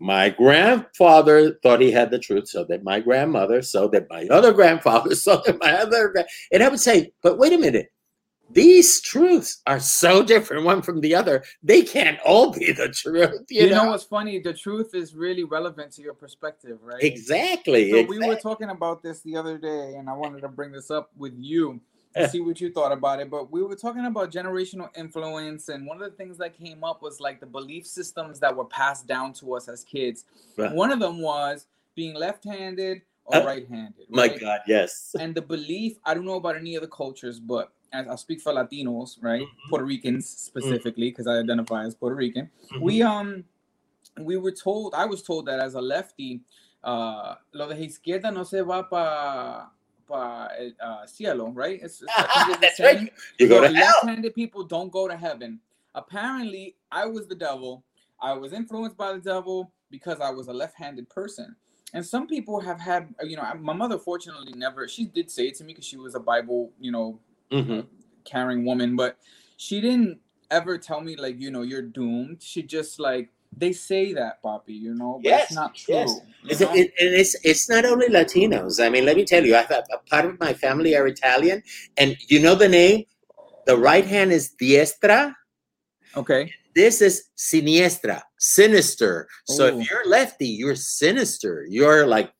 My 0.00 0.30
grandfather 0.30 1.58
thought 1.62 1.80
he 1.80 1.90
had 1.90 2.10
the 2.12 2.20
truth, 2.20 2.48
so 2.48 2.64
that 2.64 2.84
my 2.84 3.00
grandmother, 3.00 3.62
so 3.62 3.88
that 3.88 4.08
my 4.08 4.26
other 4.30 4.52
grandfather, 4.52 5.14
so 5.16 5.42
that 5.44 5.58
my 5.60 5.72
other, 5.72 6.08
gra- 6.10 6.26
and 6.52 6.62
I 6.62 6.68
would 6.68 6.80
say, 6.80 7.12
but 7.22 7.38
wait 7.38 7.52
a 7.52 7.58
minute, 7.58 7.88
these 8.50 9.00
truths 9.00 9.60
are 9.66 9.78
so 9.80 10.22
different 10.22 10.64
one 10.64 10.82
from 10.82 11.00
the 11.00 11.14
other. 11.14 11.44
They 11.62 11.82
can't 11.82 12.18
all 12.24 12.52
be 12.52 12.72
the 12.72 12.88
truth. 12.88 13.44
You, 13.50 13.64
You, 13.64 13.70
know? 13.70 13.84
know? 13.84 13.90
what's 13.90 14.04
funny? 14.04 14.38
The 14.38 14.54
truth 14.54 14.94
is 14.94 15.14
really 15.14 15.44
relevant 15.44 15.92
to 15.92 16.02
your 16.02 16.14
perspective, 16.14 16.78
right? 16.82 17.02
Exactly. 17.02 17.90
So 17.90 18.02
we 18.02 18.18
were 18.26 18.36
talking 18.36 18.70
about 18.70 19.02
this 19.02 19.20
the 19.20 19.36
other 19.36 19.58
day, 19.58 19.94
and 19.96 20.08
I 20.08 20.14
wanted 20.14 20.40
to 20.42 20.48
bring 20.48 20.72
this 20.72 20.90
up 20.90 21.10
with 21.16 21.34
you 21.36 21.80
and 22.14 22.30
see 22.30 22.40
what 22.40 22.60
you 22.60 22.72
thought 22.72 22.90
about 22.90 23.20
it. 23.20 23.30
But 23.30 23.52
we 23.52 23.62
were 23.62 23.76
talking 23.76 24.06
about 24.06 24.32
generational 24.32 24.88
influence, 24.96 25.68
and 25.68 25.86
one 25.86 26.00
of 26.02 26.10
the 26.10 26.16
things 26.16 26.38
that 26.38 26.58
came 26.58 26.82
up 26.82 27.02
was 27.02 27.20
like 27.20 27.40
the 27.40 27.46
belief 27.46 27.86
systems 27.86 28.40
that 28.40 28.56
were 28.56 28.64
passed 28.64 29.06
down 29.06 29.34
to 29.34 29.54
us 29.54 29.68
as 29.68 29.84
kids. 29.84 30.24
Right. 30.56 30.72
One 30.72 30.90
of 30.90 31.00
them 31.00 31.20
was 31.20 31.66
being 31.94 32.14
left-handed 32.14 33.02
or 33.26 33.36
Uh, 33.36 33.44
right-handed. 33.44 34.06
My 34.08 34.28
right? 34.28 34.40
God, 34.40 34.60
yes. 34.66 35.14
and 35.20 35.34
the 35.34 35.42
belief 35.42 35.98
i 36.06 36.14
don't 36.14 36.24
know 36.24 36.36
about 36.36 36.56
any 36.56 36.76
other 36.78 36.86
cultures 36.86 37.38
but 37.40 37.72
as 37.92 38.08
i 38.08 38.14
speak 38.16 38.40
for 38.40 38.52
latinos 38.52 39.18
right 39.22 39.42
Mhm. 39.42 39.70
puerto 39.70 39.84
ricans 39.86 40.28
specifically 40.28 41.10
because 41.10 41.26
i 41.26 41.38
identify 41.38 41.84
as 41.84 41.94
puerto 41.94 42.16
rican 42.16 42.50
Mhm. 42.72 42.80
we 42.82 43.02
um 43.02 43.44
we 44.20 44.36
were 44.36 44.52
told 44.52 44.94
i 44.94 45.04
was 45.04 45.22
told 45.22 45.46
that 45.46 45.60
as 45.60 45.74
a 45.74 45.80
lefty 45.80 46.40
uh 46.84 47.34
lo 47.52 47.68
de 47.68 47.74
izquierda 47.86 48.32
no 48.32 48.44
se 48.44 48.60
va 48.62 48.82
pa 48.84 49.70
pa 50.06 50.48
el 50.58 50.72
uh, 50.80 51.06
cielo 51.06 51.50
right 51.50 51.80
it's, 51.82 52.02
it's, 52.02 52.12
I 52.16 52.22
think 52.22 52.48
it's 52.48 52.56
the 52.60 52.60
That's 52.60 52.80
right. 52.80 53.12
You 53.38 53.48
go 53.48 53.56
So 53.56 53.60
to 53.62 53.68
hell. 53.68 53.86
left-handed 53.86 54.34
people 54.34 54.64
don't 54.64 54.90
go 54.92 55.08
to 55.08 55.16
heaven 55.16 55.60
apparently 55.94 56.76
i 56.92 57.04
was 57.06 57.26
the 57.26 57.34
devil 57.34 57.84
i 58.20 58.32
was 58.32 58.52
influenced 58.52 58.96
by 58.96 59.12
the 59.12 59.18
devil 59.20 59.72
because 59.90 60.20
i 60.20 60.30
was 60.30 60.48
a 60.48 60.52
left-handed 60.52 61.08
person 61.10 61.56
and 61.94 62.04
some 62.04 62.26
people 62.26 62.60
have 62.60 62.80
had 62.80 63.14
you 63.22 63.36
know 63.36 63.44
my 63.60 63.72
mother 63.72 63.98
fortunately 63.98 64.52
never 64.54 64.86
she 64.88 65.04
did 65.06 65.30
say 65.30 65.48
it 65.48 65.54
to 65.56 65.64
me 65.64 65.72
because 65.72 65.84
she 65.86 65.96
was 65.96 66.14
a 66.14 66.20
bible 66.20 66.72
you 66.78 66.92
know 66.92 67.18
Mhm. 67.52 67.86
caring 68.24 68.64
woman 68.64 68.96
but 68.96 69.18
she 69.56 69.80
didn't 69.80 70.18
ever 70.50 70.78
tell 70.78 71.00
me 71.00 71.16
like 71.16 71.40
you 71.40 71.50
know 71.50 71.62
you're 71.62 71.82
doomed 71.82 72.42
she 72.42 72.62
just 72.62 73.00
like 73.00 73.30
they 73.56 73.72
say 73.72 74.12
that 74.12 74.42
Poppy, 74.42 74.74
you 74.74 74.94
know 74.94 75.20
but 75.22 75.30
Yes, 75.30 75.44
it's 75.44 75.54
not 75.54 75.74
true 75.74 75.94
yes. 75.94 76.20
It's, 76.44 76.60
it, 76.60 76.92
it's 76.98 77.36
it's 77.44 77.68
not 77.68 77.84
only 77.84 78.08
Latinos. 78.08 78.84
I 78.84 78.88
mean, 78.88 79.04
let 79.04 79.16
me 79.16 79.24
tell 79.24 79.44
you, 79.44 79.54
I 79.56 79.62
have 79.62 79.86
a 79.92 79.98
part 80.08 80.26
of 80.26 80.38
my 80.40 80.52
family 80.52 80.96
are 80.96 81.06
Italian, 81.06 81.62
and 81.96 82.16
you 82.28 82.40
know 82.40 82.54
the 82.54 82.68
name. 82.68 83.04
The 83.66 83.76
right 83.76 84.04
hand 84.06 84.32
is 84.32 84.54
diestra. 84.60 85.34
okay 86.16 86.52
This 86.74 87.02
is 87.02 87.28
siniestra, 87.36 88.22
sinister. 88.38 89.28
So 89.46 89.66
if 89.66 89.90
you're 89.90 90.06
lefty, 90.08 90.46
you're 90.46 90.76
sinister. 90.76 91.66
You're 91.68 92.06
like 92.06 92.32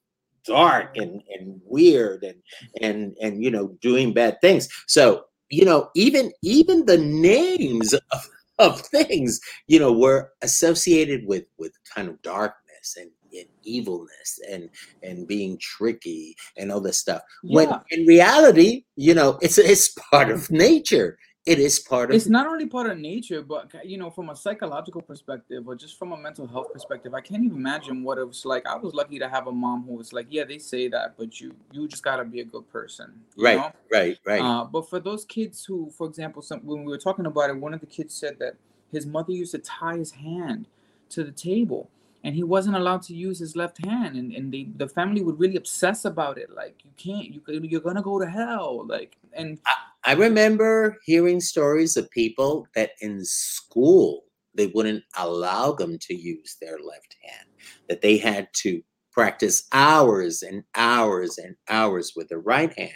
dark 0.45 0.97
and, 0.97 1.23
and 1.39 1.61
weird 1.65 2.25
and 2.25 2.43
and 2.81 3.17
and 3.21 3.43
you 3.43 3.51
know 3.51 3.69
doing 3.81 4.13
bad 4.13 4.41
things. 4.41 4.69
So 4.87 5.25
you 5.51 5.65
know 5.65 5.91
even 5.95 6.33
even 6.43 6.87
the 6.87 6.99
names 6.99 7.93
of, 7.95 8.29
of 8.59 8.81
things 8.81 9.41
you 9.67 9.79
know 9.79 9.93
were 9.93 10.33
associated 10.43 11.27
with 11.27 11.45
with 11.59 11.73
kind 11.95 12.09
of 12.09 12.21
darkness 12.23 12.97
and, 12.97 13.11
and 13.33 13.49
evilness 13.63 14.41
and 14.51 14.71
and 15.03 15.27
being 15.27 15.59
tricky 15.59 16.37
and 16.57 16.73
all 16.73 16.81
this 16.81 16.99
stuff. 16.99 17.23
When 17.43 17.71
in 17.91 18.07
reality, 18.07 18.85
you 18.97 19.15
know, 19.15 19.39
it's 19.43 19.59
it's 19.59 19.91
part 20.11 20.31
of 20.31 20.51
nature. 20.51 21.19
It 21.49 21.59
is 21.59 21.79
part 21.79 22.11
of 22.11 22.17
it's 22.17 22.27
not 22.27 22.47
only 22.47 22.67
part 22.67 22.91
of 22.91 22.99
nature 22.99 23.43
but 23.43 23.73
you 23.85 23.97
know 23.97 24.11
from 24.11 24.31
a 24.31 24.37
psychological 24.37 25.01
perspective 25.01 25.67
or 25.67 25.75
just 25.75 25.99
from 25.99 26.13
a 26.13 26.17
mental 26.17 26.47
health 26.47 26.73
perspective 26.73 27.15
i 27.15 27.21
can't 27.21 27.43
even 27.43 27.57
imagine 27.57 28.03
what 28.03 28.19
it 28.19 28.27
was 28.27 28.45
like 28.45 28.67
i 28.67 28.77
was 28.77 28.93
lucky 28.95 29.19
to 29.19 29.29
have 29.29 29.47
a 29.47 29.53
mom 29.53 29.85
who 29.85 29.95
was 29.95 30.13
like 30.13 30.27
yeah 30.29 30.45
they 30.45 30.59
say 30.59 30.89
that 30.89 31.15
but 31.17 31.41
you 31.41 31.55
you 31.73 31.89
just 31.89 32.03
got 32.03 32.17
to 32.17 32.25
be 32.25 32.41
a 32.41 32.45
good 32.45 32.69
person 32.71 33.13
right, 33.39 33.57
know? 33.57 33.73
right, 33.93 34.19
right. 34.27 34.41
Uh, 34.41 34.65
but 34.65 34.89
for 34.89 35.01
those 35.01 35.25
kids 35.25 35.65
who, 35.65 35.91
for 35.97 36.07
example, 36.07 36.43
some, 36.43 36.61
when 36.61 36.85
we 36.85 36.91
were 36.91 36.99
talking 36.99 37.27
about 37.27 37.51
it, 37.51 37.57
one 37.57 37.75
of 37.75 37.81
the 37.81 37.87
kids 37.87 38.15
said 38.15 38.39
that 38.39 38.55
his 38.93 39.07
mother 39.07 39.33
used 39.33 39.53
to 39.53 39.59
tie 39.59 39.97
his 39.97 40.11
hand 40.11 40.67
to 41.11 41.25
the 41.25 41.33
table, 41.33 41.89
and 42.25 42.35
he 42.35 42.43
wasn't 42.43 42.77
allowed 42.77 43.03
to 43.03 43.15
use 43.15 43.39
his 43.39 43.57
left 43.57 43.85
hand, 43.85 44.17
and, 44.17 44.33
and 44.33 44.53
they, 44.53 44.69
the 44.77 44.89
family 44.89 45.23
would 45.23 45.39
really 45.39 45.57
obsess 45.57 46.05
about 46.05 46.39
it, 46.39 46.51
like 46.51 46.77
you 46.85 46.91
can't, 46.97 47.29
you 47.29 47.43
you're 47.63 47.81
gonna 47.81 48.03
go 48.03 48.19
to 48.19 48.27
hell, 48.29 48.87
like, 48.87 49.17
and 49.33 49.59
I 49.67 49.73
remember 50.13 50.97
hearing 51.05 51.41
stories 51.41 51.97
of 51.97 52.11
people 52.11 52.67
that 52.75 52.93
in 53.01 53.25
school 53.25 54.25
they 54.55 54.69
wouldn't 54.69 55.05
allow 55.17 55.73
them 55.73 55.99
to 56.01 56.15
use 56.15 56.57
their 56.61 56.79
left 56.81 57.17
hand, 57.23 57.49
that 57.89 58.03
they 58.03 58.17
had 58.17 58.49
to 58.55 58.83
practice 59.13 59.67
hours 59.73 60.43
and 60.43 60.63
hours 60.77 61.39
and 61.39 61.57
hours 61.69 62.13
with 62.15 62.29
the 62.29 62.39
right 62.39 62.77
hand 62.79 62.93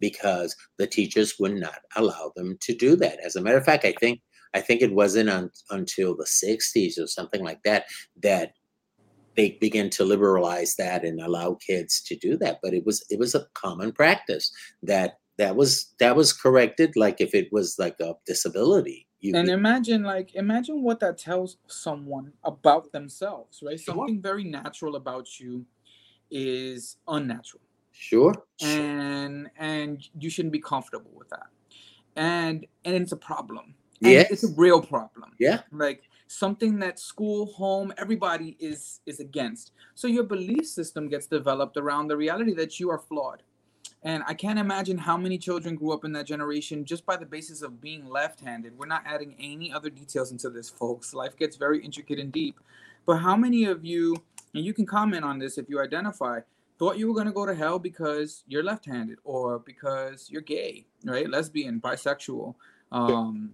because 0.00 0.54
the 0.78 0.86
teachers 0.86 1.34
would 1.38 1.54
not 1.54 1.80
allow 1.96 2.32
them 2.36 2.56
to 2.60 2.74
do 2.74 2.96
that. 2.96 3.18
As 3.24 3.36
a 3.36 3.40
matter 3.40 3.58
of 3.58 3.64
fact, 3.64 3.84
I 3.84 3.92
think 3.98 4.20
I 4.54 4.60
think 4.60 4.82
it 4.82 4.94
wasn't 4.94 5.30
un, 5.30 5.50
until 5.70 6.16
the 6.16 6.24
60s 6.24 6.98
or 6.98 7.08
something 7.08 7.42
like 7.42 7.60
that 7.64 7.86
that 8.22 8.52
they 9.36 9.58
began 9.60 9.90
to 9.90 10.04
liberalize 10.04 10.76
that 10.76 11.04
and 11.04 11.20
allow 11.20 11.58
kids 11.66 12.00
to 12.02 12.14
do 12.14 12.36
that 12.38 12.60
but 12.62 12.72
it 12.72 12.86
was 12.86 13.04
it 13.10 13.18
was 13.18 13.34
a 13.34 13.46
common 13.54 13.90
practice 13.90 14.52
that 14.80 15.14
that 15.38 15.54
was 15.56 15.94
that 15.98 16.14
was 16.14 16.32
corrected 16.32 16.94
like 16.96 17.20
if 17.20 17.34
it 17.34 17.52
was 17.52 17.76
like 17.78 17.98
a 18.00 18.14
disability 18.26 19.06
you 19.20 19.34
and 19.34 19.48
you- 19.48 19.54
imagine 19.54 20.02
like 20.02 20.34
imagine 20.34 20.82
what 20.82 21.00
that 21.00 21.16
tells 21.18 21.56
someone 21.66 22.32
about 22.44 22.92
themselves, 22.92 23.62
right? 23.66 23.80
Sure. 23.80 23.94
Something 23.94 24.20
very 24.20 24.44
natural 24.44 24.96
about 24.96 25.40
you 25.40 25.64
is 26.30 26.96
unnatural. 27.08 27.62
sure, 27.92 28.34
sure. 28.60 28.68
and 28.82 29.48
and 29.58 30.08
you 30.20 30.28
shouldn't 30.30 30.52
be 30.52 30.60
comfortable 30.60 31.10
with 31.14 31.28
that 31.30 31.46
and 32.16 32.66
and 32.84 32.94
it's 32.94 33.12
a 33.12 33.16
problem 33.16 33.74
and 34.02 34.26
it's 34.30 34.44
a 34.44 34.52
real 34.56 34.80
problem 34.82 35.30
Yeah. 35.38 35.60
like 35.72 36.02
something 36.26 36.78
that 36.80 36.98
school 36.98 37.46
home 37.46 37.92
everybody 37.96 38.56
is 38.58 39.00
is 39.06 39.20
against 39.20 39.72
so 39.94 40.06
your 40.08 40.24
belief 40.24 40.66
system 40.66 41.08
gets 41.08 41.26
developed 41.26 41.76
around 41.76 42.08
the 42.08 42.16
reality 42.16 42.54
that 42.54 42.78
you 42.80 42.90
are 42.90 42.98
flawed 42.98 43.42
and 44.04 44.22
i 44.26 44.34
can't 44.34 44.58
imagine 44.58 44.96
how 44.96 45.16
many 45.16 45.36
children 45.36 45.74
grew 45.74 45.92
up 45.92 46.04
in 46.04 46.12
that 46.12 46.26
generation 46.26 46.84
just 46.84 47.04
by 47.04 47.16
the 47.16 47.26
basis 47.26 47.62
of 47.62 47.80
being 47.80 48.06
left-handed. 48.06 48.76
We're 48.78 48.86
not 48.86 49.02
adding 49.06 49.34
any 49.38 49.72
other 49.72 49.90
details 49.90 50.30
into 50.30 50.50
this 50.50 50.70
folks. 50.70 51.14
Life 51.14 51.36
gets 51.36 51.56
very 51.56 51.82
intricate 51.84 52.18
and 52.18 52.30
deep. 52.30 52.60
But 53.06 53.16
how 53.16 53.36
many 53.36 53.64
of 53.64 53.84
you 53.84 54.16
and 54.54 54.64
you 54.64 54.72
can 54.72 54.86
comment 54.86 55.24
on 55.24 55.38
this 55.38 55.58
if 55.58 55.68
you 55.68 55.80
identify 55.80 56.40
thought 56.78 56.98
you 56.98 57.08
were 57.08 57.14
going 57.14 57.26
to 57.26 57.32
go 57.32 57.46
to 57.46 57.54
hell 57.54 57.78
because 57.78 58.44
you're 58.46 58.62
left-handed 58.62 59.18
or 59.24 59.58
because 59.60 60.28
you're 60.30 60.42
gay 60.42 60.84
right? 61.04 61.28
Lesbian 61.28 61.80
bisexual 61.80 62.54
um, 62.92 63.52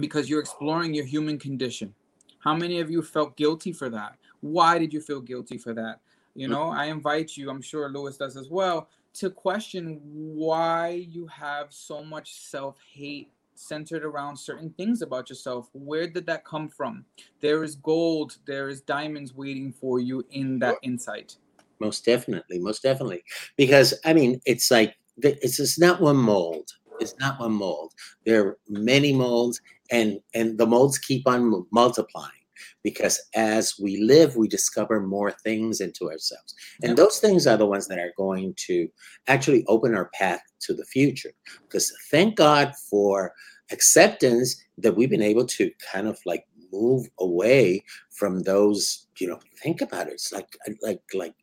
because 0.00 0.28
you're 0.28 0.40
exploring 0.40 0.94
your 0.94 1.04
human 1.04 1.38
condition. 1.38 1.94
How 2.38 2.54
many 2.54 2.80
of 2.80 2.90
you 2.90 3.02
felt 3.02 3.36
guilty 3.36 3.72
for 3.72 3.88
that? 3.90 4.16
Why 4.40 4.78
did 4.78 4.92
you 4.92 5.00
feel 5.00 5.20
guilty 5.20 5.58
for 5.58 5.72
that? 5.74 6.00
You 6.34 6.48
know 6.48 6.68
i 6.68 6.84
invite 6.84 7.34
you 7.38 7.48
i'm 7.48 7.62
sure 7.62 7.88
lewis 7.88 8.18
does 8.18 8.36
as 8.36 8.50
well 8.50 8.90
to 9.18 9.30
question 9.30 10.00
why 10.02 11.06
you 11.08 11.26
have 11.26 11.72
so 11.72 12.04
much 12.04 12.34
self-hate 12.34 13.30
centered 13.54 14.04
around 14.04 14.36
certain 14.36 14.70
things 14.76 15.00
about 15.02 15.30
yourself. 15.30 15.70
Where 15.72 16.06
did 16.06 16.26
that 16.26 16.44
come 16.44 16.68
from? 16.68 17.04
There 17.40 17.64
is 17.64 17.76
gold 17.76 18.36
there 18.46 18.68
is 18.68 18.82
diamonds 18.82 19.34
waiting 19.34 19.72
for 19.72 19.98
you 19.98 20.24
in 20.30 20.58
that 20.60 20.76
insight. 20.82 21.36
most 21.78 22.04
definitely 22.04 22.58
most 22.58 22.82
definitely. 22.82 23.22
Because 23.56 23.94
i 24.04 24.12
mean 24.12 24.40
it's 24.46 24.70
like 24.70 24.94
it's 25.18 25.78
not 25.78 26.00
one 26.00 26.16
mold. 26.16 26.70
It's 27.00 27.14
not 27.18 27.40
one 27.40 27.52
mold. 27.52 27.92
There 28.24 28.46
are 28.46 28.58
many 28.68 29.12
molds 29.12 29.60
and 29.90 30.20
and 30.34 30.58
the 30.58 30.66
molds 30.66 30.98
keep 30.98 31.26
on 31.26 31.66
multiplying 31.70 32.35
because 32.82 33.20
as 33.34 33.74
we 33.80 33.98
live 33.98 34.36
we 34.36 34.48
discover 34.48 35.00
more 35.00 35.30
things 35.30 35.80
into 35.80 36.10
ourselves. 36.10 36.54
And 36.82 36.96
those 36.96 37.18
things 37.18 37.46
are 37.46 37.56
the 37.56 37.66
ones 37.66 37.88
that 37.88 37.98
are 37.98 38.12
going 38.16 38.54
to 38.68 38.88
actually 39.26 39.64
open 39.68 39.94
our 39.94 40.10
path 40.14 40.40
to 40.60 40.74
the 40.74 40.84
future. 40.84 41.32
Because 41.62 41.92
thank 42.10 42.36
god 42.36 42.74
for 42.90 43.32
acceptance 43.72 44.62
that 44.78 44.96
we've 44.96 45.10
been 45.10 45.22
able 45.22 45.44
to 45.44 45.70
kind 45.92 46.06
of 46.06 46.18
like 46.24 46.46
move 46.72 47.08
away 47.20 47.82
from 48.10 48.42
those 48.42 49.06
you 49.18 49.26
know 49.26 49.40
think 49.62 49.80
about 49.80 50.08
it. 50.08 50.14
It's 50.14 50.32
like 50.32 50.56
like 50.82 51.00
like 51.14 51.34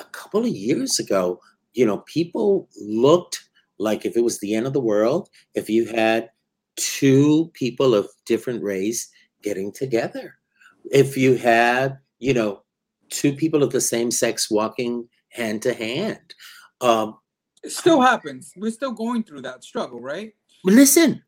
a 0.00 0.04
couple 0.04 0.40
of 0.40 0.48
years 0.48 0.98
ago, 0.98 1.40
you 1.74 1.86
know, 1.86 1.98
people 1.98 2.68
looked 2.80 3.48
like 3.78 4.04
if 4.04 4.16
it 4.16 4.24
was 4.24 4.40
the 4.40 4.54
end 4.54 4.66
of 4.66 4.72
the 4.72 4.80
world, 4.80 5.28
if 5.54 5.70
you 5.70 5.86
had 5.86 6.30
two 6.76 7.50
people 7.54 7.94
of 7.94 8.08
different 8.26 8.62
race 8.62 9.08
getting 9.42 9.72
together, 9.72 10.34
if 10.90 11.16
you 11.16 11.36
had, 11.36 11.98
you 12.18 12.34
know, 12.34 12.62
two 13.10 13.32
people 13.34 13.62
of 13.62 13.72
the 13.72 13.80
same 13.80 14.10
sex 14.10 14.50
walking 14.50 15.08
hand 15.30 15.62
to 15.62 15.74
hand. 15.74 16.34
Um, 16.80 17.18
it 17.62 17.72
still 17.72 18.00
happens 18.00 18.54
we're 18.56 18.70
still 18.70 18.92
going 18.92 19.22
through 19.22 19.42
that 19.42 19.62
struggle 19.62 20.00
right 20.00 20.32
listen, 20.64 21.22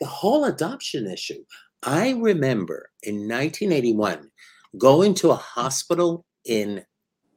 the 0.00 0.06
whole 0.06 0.44
adoption 0.44 1.06
issue. 1.06 1.42
I 1.82 2.10
remember 2.12 2.90
in 3.02 3.14
1981 3.28 4.30
going 4.78 5.14
to 5.14 5.30
a 5.30 5.36
hospital 5.36 6.24
in 6.44 6.84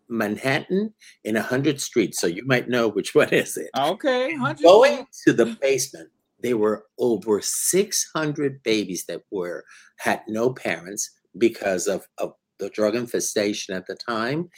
Manhattan 0.10 0.94
in 1.24 1.36
100th 1.36 1.80
Street. 1.80 2.14
So 2.14 2.28
you 2.28 2.46
might 2.46 2.70
know 2.70 2.90
which 2.90 3.16
one 3.16 3.30
is 3.30 3.58
it. 3.58 3.70
okay 3.78 4.34
100 4.34 4.64
going 4.64 5.06
to 5.26 5.34
the 5.34 5.58
basement 5.62 6.10
there 6.44 6.58
were 6.58 6.86
over 7.00 7.42
600 7.42 8.62
babies 8.64 9.06
that 9.08 9.22
were 9.32 9.64
had 9.98 10.22
no 10.28 10.54
parents 10.54 11.10
because 11.38 11.88
of, 11.88 12.08
of 12.20 12.34
the 12.60 12.70
drug 12.70 12.96
infestation 12.96 13.76
at 13.76 13.88
the 13.88 13.96
time 13.96 14.50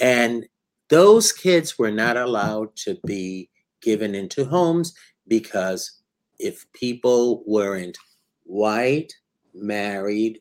and 0.00 0.46
those 0.88 1.32
kids 1.32 1.78
were 1.78 1.90
not 1.90 2.16
allowed 2.16 2.74
to 2.76 2.98
be 3.06 3.48
given 3.80 4.14
into 4.14 4.44
homes 4.44 4.92
because 5.28 6.00
if 6.38 6.66
people 6.72 7.44
weren't 7.46 7.96
white 8.44 9.12
married 9.54 10.40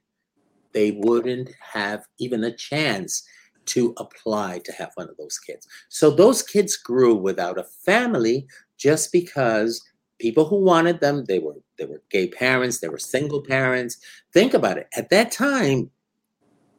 they 0.74 0.92
wouldn't 0.92 1.50
have 1.60 2.06
even 2.18 2.44
a 2.44 2.56
chance 2.56 3.24
to 3.66 3.94
apply 3.98 4.60
to 4.66 4.72
have 4.74 4.92
one 4.96 5.10
of 5.10 5.16
those 5.18 5.38
kids. 5.38 5.68
So 5.90 6.10
those 6.10 6.44
kids 6.44 6.76
grew 6.76 7.16
without 7.16 7.58
a 7.58 7.64
family 7.64 8.48
just 8.78 9.12
because 9.12 9.82
people 10.24 10.46
who 10.46 10.56
wanted 10.56 11.02
them, 11.02 11.26
they 11.26 11.38
were 11.38 11.58
they 11.78 11.86
were 11.86 12.02
gay 12.10 12.28
parents, 12.28 12.80
they 12.80 12.88
were 12.88 12.98
single 12.98 13.42
parents. 13.42 13.98
Think 14.32 14.54
about 14.54 14.78
it. 14.78 14.88
At 14.96 15.10
that 15.10 15.34
time, 15.34 15.92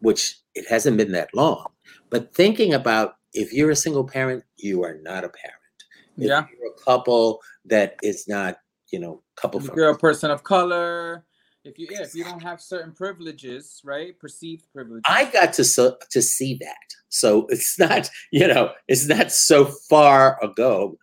which 0.00 0.38
it 0.54 0.64
hasn't 0.66 0.96
been 0.96 1.12
that 1.12 1.28
long, 1.34 1.66
but 2.08 2.34
thinking 2.34 2.72
about 2.72 3.16
if 3.34 3.52
you're 3.52 3.70
a 3.70 3.76
single 3.76 4.04
parent, 4.04 4.44
you 4.56 4.82
are 4.82 4.96
not 5.02 5.24
a 5.24 5.28
parent. 5.28 5.78
If 6.16 6.28
Yeah. 6.28 6.46
you're 6.50 6.72
a 6.72 6.80
couple 6.88 7.42
that 7.66 7.96
is 8.02 8.26
not, 8.26 8.60
you 8.90 8.98
know, 8.98 9.22
couple 9.36 9.60
If 9.60 9.66
from 9.66 9.76
you're 9.76 9.90
a 9.90 9.98
person 9.98 10.30
of 10.30 10.42
color, 10.42 11.26
if 11.64 11.78
you 11.78 11.86
yeah, 11.90 12.02
if 12.02 12.14
you 12.14 12.24
don't 12.24 12.42
have 12.42 12.62
certain 12.62 12.92
privileges, 12.92 13.82
right? 13.84 14.18
Perceived 14.18 14.64
privileges. 14.72 15.04
I 15.06 15.26
got 15.26 15.52
to 15.54 15.64
so, 15.64 15.98
to 16.12 16.22
see 16.22 16.54
that. 16.62 16.86
So 17.10 17.46
it's 17.50 17.78
not, 17.78 18.08
you 18.32 18.48
know, 18.48 18.72
it's 18.88 19.06
not 19.06 19.32
so 19.32 19.66
far 19.90 20.42
ago. 20.42 20.98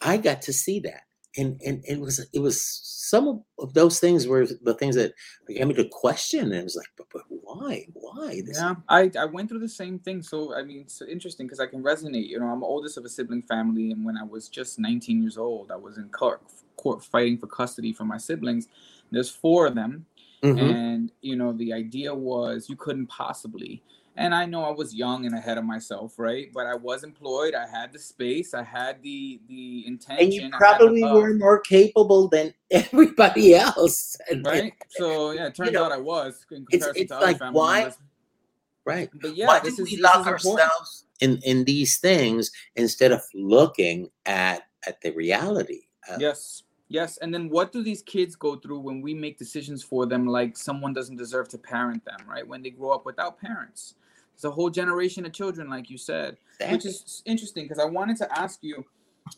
I 0.00 0.16
got 0.16 0.42
to 0.42 0.52
see 0.52 0.80
that. 0.80 1.04
And 1.36 1.60
and 1.66 1.84
it 1.86 1.98
was 2.00 2.24
it 2.32 2.38
was 2.40 2.60
some 2.62 3.28
of- 3.58 3.74
those 3.74 3.98
things 4.00 4.26
were 4.26 4.46
the 4.46 4.74
things 4.74 4.94
that 4.96 5.14
began 5.46 5.68
me 5.68 5.74
to 5.74 5.88
question. 5.90 6.40
And 6.44 6.54
it 6.54 6.64
was 6.64 6.76
like, 6.76 6.88
but, 6.96 7.06
but 7.12 7.22
why? 7.28 7.86
Why? 7.92 8.40
This 8.46 8.58
Yeah, 8.58 8.74
I, 8.88 9.10
I 9.18 9.24
went 9.24 9.48
through 9.48 9.60
the 9.60 9.68
same 9.68 9.98
thing. 9.98 10.22
So 10.22 10.54
I 10.54 10.62
mean, 10.62 10.80
it's 10.80 11.00
interesting 11.02 11.46
because 11.46 11.60
I 11.60 11.66
can 11.66 11.82
resonate. 11.82 12.28
You 12.28 12.38
know, 12.40 12.46
I'm 12.46 12.62
oldest 12.62 12.98
of 12.98 13.04
a 13.04 13.08
sibling 13.08 13.42
family, 13.42 13.90
and 13.92 14.04
when 14.04 14.16
I 14.16 14.22
was 14.24 14.48
just 14.48 14.78
19 14.78 15.22
years 15.22 15.36
old, 15.38 15.70
I 15.72 15.76
was 15.76 15.98
in 15.98 16.08
court, 16.10 16.42
court 16.76 17.02
fighting 17.04 17.38
for 17.38 17.46
custody 17.46 17.92
for 17.92 18.04
my 18.04 18.18
siblings. 18.18 18.68
There's 19.10 19.30
four 19.30 19.66
of 19.66 19.74
them, 19.74 20.06
Mhm. 20.42 20.60
and 20.60 21.12
you 21.20 21.36
know, 21.36 21.52
the 21.52 21.72
idea 21.72 22.14
was 22.14 22.68
you 22.68 22.76
couldn't 22.76 23.06
possibly. 23.08 23.82
And 24.16 24.32
I 24.34 24.46
know 24.46 24.62
I 24.62 24.70
was 24.70 24.94
young 24.94 25.26
and 25.26 25.34
ahead 25.34 25.58
of 25.58 25.64
myself, 25.64 26.18
right? 26.18 26.48
But 26.54 26.66
I 26.66 26.74
was 26.76 27.02
employed. 27.02 27.54
I 27.54 27.66
had 27.66 27.92
the 27.92 27.98
space. 27.98 28.54
I 28.54 28.62
had 28.62 29.02
the 29.02 29.40
the 29.48 29.84
intention. 29.86 30.24
and 30.24 30.32
you 30.32 30.40
I 30.40 30.44
had 30.44 30.52
the 30.52 30.56
probably 30.58 31.02
were 31.02 31.34
more 31.34 31.58
capable 31.60 32.28
than 32.28 32.54
everybody 32.70 33.54
else. 33.56 34.16
Right? 34.44 34.72
So 34.90 35.32
yeah, 35.32 35.46
it 35.46 35.54
turns 35.56 35.72
know, 35.72 35.84
out 35.84 35.92
I 35.92 35.98
was 35.98 36.46
in 36.52 36.64
it's- 36.70 36.84
comparison 36.86 37.02
it's 37.02 37.08
to 37.10 37.16
other 37.16 37.26
like, 37.26 37.38
family 37.38 37.58
why- 37.58 37.78
members. 37.80 37.98
right. 38.84 39.10
But 39.20 39.36
yeah, 39.36 39.46
Why 39.48 39.58
this 39.60 39.76
do 39.76 39.84
is 39.84 39.98
lock 39.98 40.26
ourselves 40.26 41.06
in, 41.20 41.38
in 41.44 41.64
these 41.64 41.98
things 41.98 42.52
instead 42.76 43.10
of 43.10 43.22
looking 43.34 44.10
at 44.26 44.62
at 44.86 45.00
the 45.00 45.10
reality? 45.12 45.82
Uh, 46.08 46.18
Yes. 46.20 46.62
Yes. 46.88 47.16
And 47.16 47.32
then 47.34 47.48
what 47.48 47.72
do 47.72 47.82
these 47.82 48.02
kids 48.02 48.36
go 48.36 48.54
through 48.56 48.78
when 48.80 49.00
we 49.00 49.14
make 49.14 49.38
decisions 49.38 49.82
for 49.82 50.06
them 50.06 50.26
like 50.28 50.56
someone 50.56 50.92
doesn't 50.92 51.16
deserve 51.16 51.48
to 51.48 51.58
parent 51.58 52.04
them, 52.04 52.18
right? 52.28 52.46
When 52.46 52.62
they 52.62 52.70
grow 52.70 52.90
up 52.92 53.04
without 53.06 53.40
parents. 53.40 53.94
It's 54.34 54.44
a 54.44 54.50
whole 54.50 54.70
generation 54.70 55.24
of 55.24 55.32
children, 55.32 55.70
like 55.70 55.88
you 55.90 55.96
said, 55.96 56.36
which 56.70 56.84
is 56.84 57.22
interesting 57.24 57.64
because 57.64 57.78
I 57.78 57.84
wanted 57.84 58.16
to 58.18 58.38
ask 58.38 58.58
you, 58.62 58.84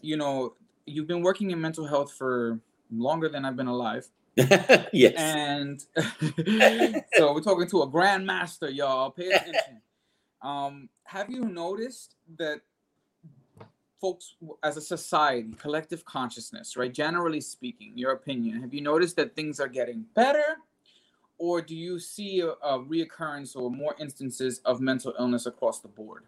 you 0.00 0.16
know, 0.16 0.54
you've 0.87 1.06
been 1.06 1.22
working 1.22 1.50
in 1.50 1.61
mental 1.61 1.87
health 1.87 2.12
for 2.12 2.59
longer 2.90 3.28
than 3.28 3.44
I've 3.44 3.56
been 3.56 3.66
alive. 3.66 4.09
yes. 4.37 5.14
And 5.16 5.80
so 7.14 7.35
we're 7.35 7.40
talking 7.40 7.68
to 7.68 7.82
a 7.82 7.88
grandmaster, 7.88 8.74
y'all. 8.74 9.11
Pay 9.11 9.30
attention. 9.30 9.82
Um, 10.42 10.90
have 11.04 11.28
you 11.28 11.40
noticed 11.40 12.14
that 12.38 12.61
folks 14.00 14.35
as 14.62 14.76
a 14.76 14.80
society, 14.80 15.54
collective 15.59 16.04
consciousness, 16.04 16.76
right? 16.76 16.92
Generally 16.92 17.40
speaking, 17.40 17.92
your 17.96 18.12
opinion, 18.12 18.61
have 18.61 18.72
you 18.72 18.82
noticed 18.82 19.16
that 19.16 19.35
things 19.35 19.59
are 19.59 19.66
getting 19.66 20.04
better? 20.14 20.59
Or 21.38 21.61
do 21.61 21.75
you 21.75 21.99
see 21.99 22.40
a, 22.40 22.51
a 22.51 22.79
reoccurrence 22.79 23.57
or 23.57 23.70
more 23.70 23.94
instances 24.01 24.61
of 24.64 24.81
mental 24.81 25.14
illness 25.18 25.46
across 25.46 25.81
the 25.81 25.88
board? 25.88 26.25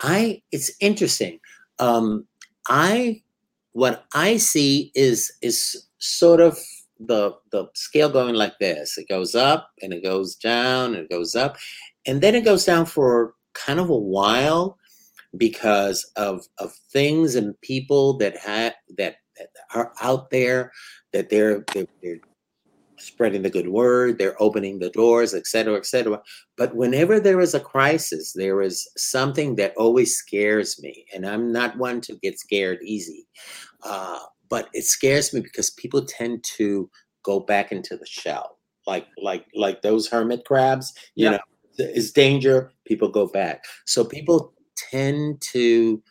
I 0.00 0.42
it's 0.52 0.70
interesting. 0.80 1.40
Um, 1.78 2.26
I 2.68 3.22
what 3.72 4.04
I 4.14 4.36
see 4.36 4.90
is 4.94 5.32
is 5.42 5.86
sort 5.98 6.40
of 6.40 6.58
the 6.98 7.32
the 7.52 7.66
scale 7.74 8.08
going 8.08 8.34
like 8.34 8.58
this. 8.58 8.98
It 8.98 9.08
goes 9.08 9.34
up 9.34 9.70
and 9.82 9.92
it 9.92 10.02
goes 10.02 10.34
down 10.34 10.94
and 10.94 11.04
it 11.04 11.10
goes 11.10 11.34
up, 11.34 11.56
and 12.06 12.20
then 12.20 12.34
it 12.34 12.44
goes 12.44 12.64
down 12.64 12.86
for 12.86 13.34
kind 13.54 13.80
of 13.80 13.90
a 13.90 13.96
while 13.96 14.78
because 15.36 16.10
of 16.16 16.46
of 16.58 16.72
things 16.92 17.34
and 17.34 17.60
people 17.60 18.16
that 18.18 18.36
had 18.36 18.74
that, 18.96 19.16
that 19.38 19.48
are 19.74 19.92
out 20.00 20.30
there 20.30 20.72
that 21.12 21.28
they're 21.28 21.64
they're, 21.72 21.86
they're 22.02 22.20
spreading 22.98 23.42
the 23.42 23.50
good 23.50 23.68
word 23.68 24.18
they're 24.18 24.40
opening 24.42 24.78
the 24.78 24.90
doors 24.90 25.34
et 25.34 25.46
cetera 25.46 25.76
et 25.76 25.86
cetera. 25.86 26.20
But 26.56 26.74
whenever 26.76 27.20
there 27.20 27.40
is 27.40 27.54
a 27.54 27.60
crisis 27.60 28.32
there 28.34 28.62
is 28.62 28.88
something 28.96 29.56
that 29.56 29.74
always 29.76 30.16
scares 30.16 30.80
me 30.82 31.06
and 31.14 31.26
i'm 31.26 31.52
not 31.52 31.78
one 31.78 32.00
to 32.02 32.16
get 32.22 32.38
scared 32.38 32.78
easy 32.84 33.26
uh, 33.84 34.18
but 34.48 34.68
it 34.72 34.84
scares 34.84 35.32
me 35.34 35.40
because 35.40 35.70
people 35.70 36.04
tend 36.04 36.44
to 36.56 36.90
go 37.24 37.40
back 37.40 37.72
into 37.72 37.96
the 37.96 38.06
shell. 38.06 38.58
Like 38.86 39.06
like 39.22 39.46
like 39.54 39.82
those 39.82 40.08
hermit 40.08 40.44
crabs 40.46 40.94
you 41.16 41.26
Yeah. 41.26 41.32
know 41.32 41.38
is 41.78 42.12
danger 42.12 42.72
people 42.86 43.08
go 43.08 43.26
back. 43.26 43.64
So 43.86 44.04
people 44.04 44.54
tend 44.90 45.40
to 45.52 46.02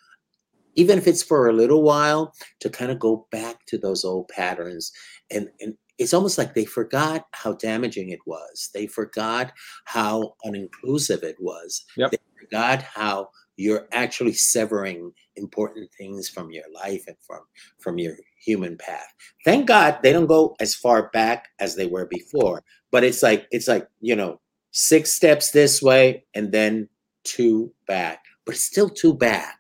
even 0.76 0.98
if 0.98 1.08
it's 1.08 1.24
for 1.24 1.48
a 1.48 1.54
little 1.54 1.84
while 1.84 2.34
to 2.62 2.70
kind 2.70 2.92
of 2.92 3.00
go 3.00 3.28
back 3.32 3.66
to 3.68 3.78
those 3.78 4.06
old 4.06 4.28
patterns. 4.30 4.92
And 5.32 5.50
and 5.62 5.76
it's 5.98 6.14
almost 6.14 6.38
like 6.38 6.54
they 6.54 6.66
forgot 6.66 7.26
how 7.32 7.54
damaging 7.54 8.10
it 8.10 8.20
was. 8.26 8.70
They 8.74 8.88
forgot 8.88 9.54
how 9.86 10.36
uninclusive 10.46 11.24
it 11.24 11.38
was. 11.40 11.86
Yep. 11.98 12.12
they 12.12 12.18
forgot 12.40 12.82
how 12.82 13.30
you're 13.58 13.88
actually 13.94 14.34
severing 14.34 15.12
important 15.38 15.90
things 15.98 16.28
from 16.28 16.52
your 16.52 16.66
life 16.74 17.04
and 17.08 17.16
from 17.26 17.40
from 17.80 17.98
your 17.98 18.16
human 18.46 18.78
path. 18.78 19.08
Thank 19.46 19.68
god 19.68 20.00
they 20.04 20.12
don't 20.12 20.28
go 20.28 20.56
as 20.60 20.76
far 20.76 21.10
back 21.14 21.48
as 21.60 21.76
they 21.76 21.88
were 21.88 22.06
before 22.06 22.64
but 22.92 23.04
it's 23.04 23.24
like 23.24 23.48
it's 23.52 23.68
like 23.68 23.88
you 24.02 24.16
know 24.16 24.40
six 24.72 25.14
steps 25.14 25.52
this 25.52 25.82
way 25.82 26.26
and 26.34 26.52
then 26.52 26.90
two 27.24 27.72
back 27.88 28.20
but 28.46 28.56
it's 28.56 28.66
still 28.66 28.90
two 28.90 29.14
back 29.14 29.58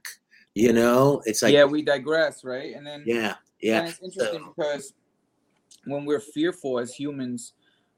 you 0.56 0.72
know? 0.72 1.22
It's 1.26 1.44
like 1.44 1.54
yeah, 1.54 1.66
we 1.66 1.84
digress, 1.84 2.44
right? 2.44 2.74
And 2.76 2.88
then 2.88 3.04
yeah 3.06 3.28
And 3.28 3.36
yeah 3.62 3.86
it's 3.88 4.00
interesting 4.02 4.52
because 4.56 4.94
when 5.86 6.06
we're 6.06 6.20
fearful 6.20 6.80
as 6.80 6.94
humans, 6.94 7.54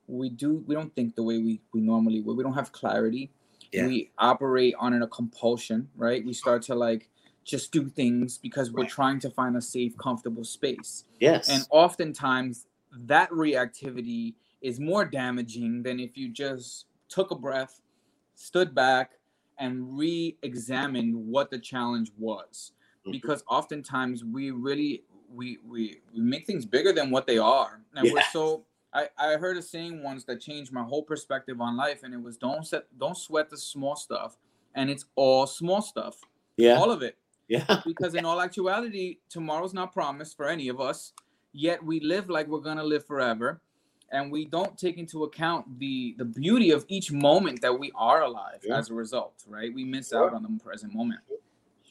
we 0.07 0.29
do 0.29 0.63
we 0.67 0.75
don't 0.75 0.93
think 0.95 1.15
the 1.15 1.23
way 1.23 1.37
we, 1.39 1.61
we 1.73 1.81
normally 1.81 2.21
would. 2.21 2.37
We 2.37 2.43
don't 2.43 2.53
have 2.53 2.71
clarity. 2.71 3.31
Yeah. 3.71 3.85
We 3.85 4.11
operate 4.17 4.75
on 4.79 4.93
a 5.01 5.07
compulsion, 5.07 5.89
right? 5.95 6.25
We 6.25 6.33
start 6.33 6.61
to 6.63 6.75
like 6.75 7.09
just 7.43 7.71
do 7.71 7.89
things 7.89 8.37
because 8.37 8.71
we're 8.71 8.83
Right. 8.83 8.89
trying 8.89 9.19
to 9.21 9.29
find 9.29 9.55
a 9.57 9.61
safe, 9.61 9.97
comfortable 9.97 10.43
space. 10.43 11.05
yes 11.19 11.49
And 11.49 11.65
oftentimes 11.69 12.67
that 13.05 13.29
reactivity 13.31 14.35
is 14.61 14.79
more 14.79 15.05
damaging 15.05 15.83
than 15.83 15.99
if 15.99 16.17
you 16.17 16.29
just 16.29 16.85
took 17.09 17.31
a 17.31 17.35
breath, 17.35 17.81
stood 18.35 18.73
back, 18.75 19.11
and 19.59 19.97
re-examined 19.97 21.15
what 21.15 21.49
the 21.49 21.59
challenge 21.59 22.11
was 22.17 22.73
Mhm. 23.05 23.11
because 23.11 23.43
oftentimes 23.49 24.23
we 24.23 24.51
really 24.51 25.03
we 25.33 25.57
we 25.67 25.99
we 26.13 26.19
make 26.21 26.45
things 26.45 26.65
bigger 26.65 26.93
than 26.93 27.09
what 27.11 27.27
they 27.27 27.37
are. 27.37 27.81
And 27.95 28.11
we're 28.11 28.21
so 28.31 28.63
I, 28.93 29.09
I 29.17 29.33
heard 29.33 29.57
a 29.57 29.61
saying 29.61 30.01
once 30.01 30.23
that 30.25 30.39
changed 30.41 30.71
my 30.71 30.83
whole 30.83 31.03
perspective 31.03 31.59
on 31.61 31.75
life 31.75 32.03
and 32.03 32.13
it 32.13 32.21
was 32.21 32.37
don't 32.37 32.65
set 32.65 32.85
don't 32.97 33.17
sweat 33.17 33.49
the 33.49 33.57
small 33.57 33.95
stuff 33.95 34.37
and 34.75 34.89
it's 34.89 35.05
all 35.15 35.45
small 35.47 35.81
stuff. 35.81 36.15
Yeah. 36.55 36.75
All 36.77 36.91
of 36.91 37.01
it. 37.01 37.17
Yeah. 37.47 37.81
Because 37.85 38.15
in 38.15 38.25
all 38.25 38.41
actuality 38.41 39.17
tomorrow's 39.29 39.73
not 39.73 39.93
promised 39.93 40.35
for 40.37 40.47
any 40.47 40.69
of 40.69 40.79
us 40.79 41.13
yet 41.53 41.83
we 41.83 41.99
live 41.99 42.29
like 42.29 42.47
we're 42.47 42.59
gonna 42.59 42.83
live 42.83 43.05
forever. 43.05 43.61
And 44.09 44.31
we 44.31 44.45
don't 44.45 44.77
take 44.77 44.97
into 44.97 45.25
account 45.25 45.79
the 45.79 46.15
the 46.17 46.25
beauty 46.25 46.71
of 46.71 46.85
each 46.87 47.11
moment 47.11 47.61
that 47.61 47.77
we 47.77 47.91
are 47.95 48.21
alive 48.23 48.61
Yeah. 48.63 48.77
as 48.77 48.89
a 48.89 48.93
result 48.93 49.43
right? 49.47 49.73
We 49.73 49.83
miss 49.83 50.09
Sure. 50.09 50.27
out 50.29 50.33
on 50.33 50.43
the 50.43 50.63
present 50.63 50.93
moment. 50.93 51.19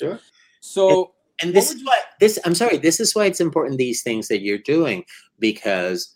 Sure. 0.01 0.19
so 0.61 1.13
and 1.43 1.55
this 1.55 1.71
is 1.71 1.85
why 1.85 1.99
this 2.21 2.39
i'm 2.45 2.55
sorry 2.55 2.77
this 2.79 3.01
is 3.01 3.15
why 3.15 3.25
it's 3.27 3.41
important 3.41 3.79
these 3.79 4.03
things 4.03 4.29
that 4.29 4.43
you're 4.43 4.59
doing 4.59 5.05
because 5.39 6.15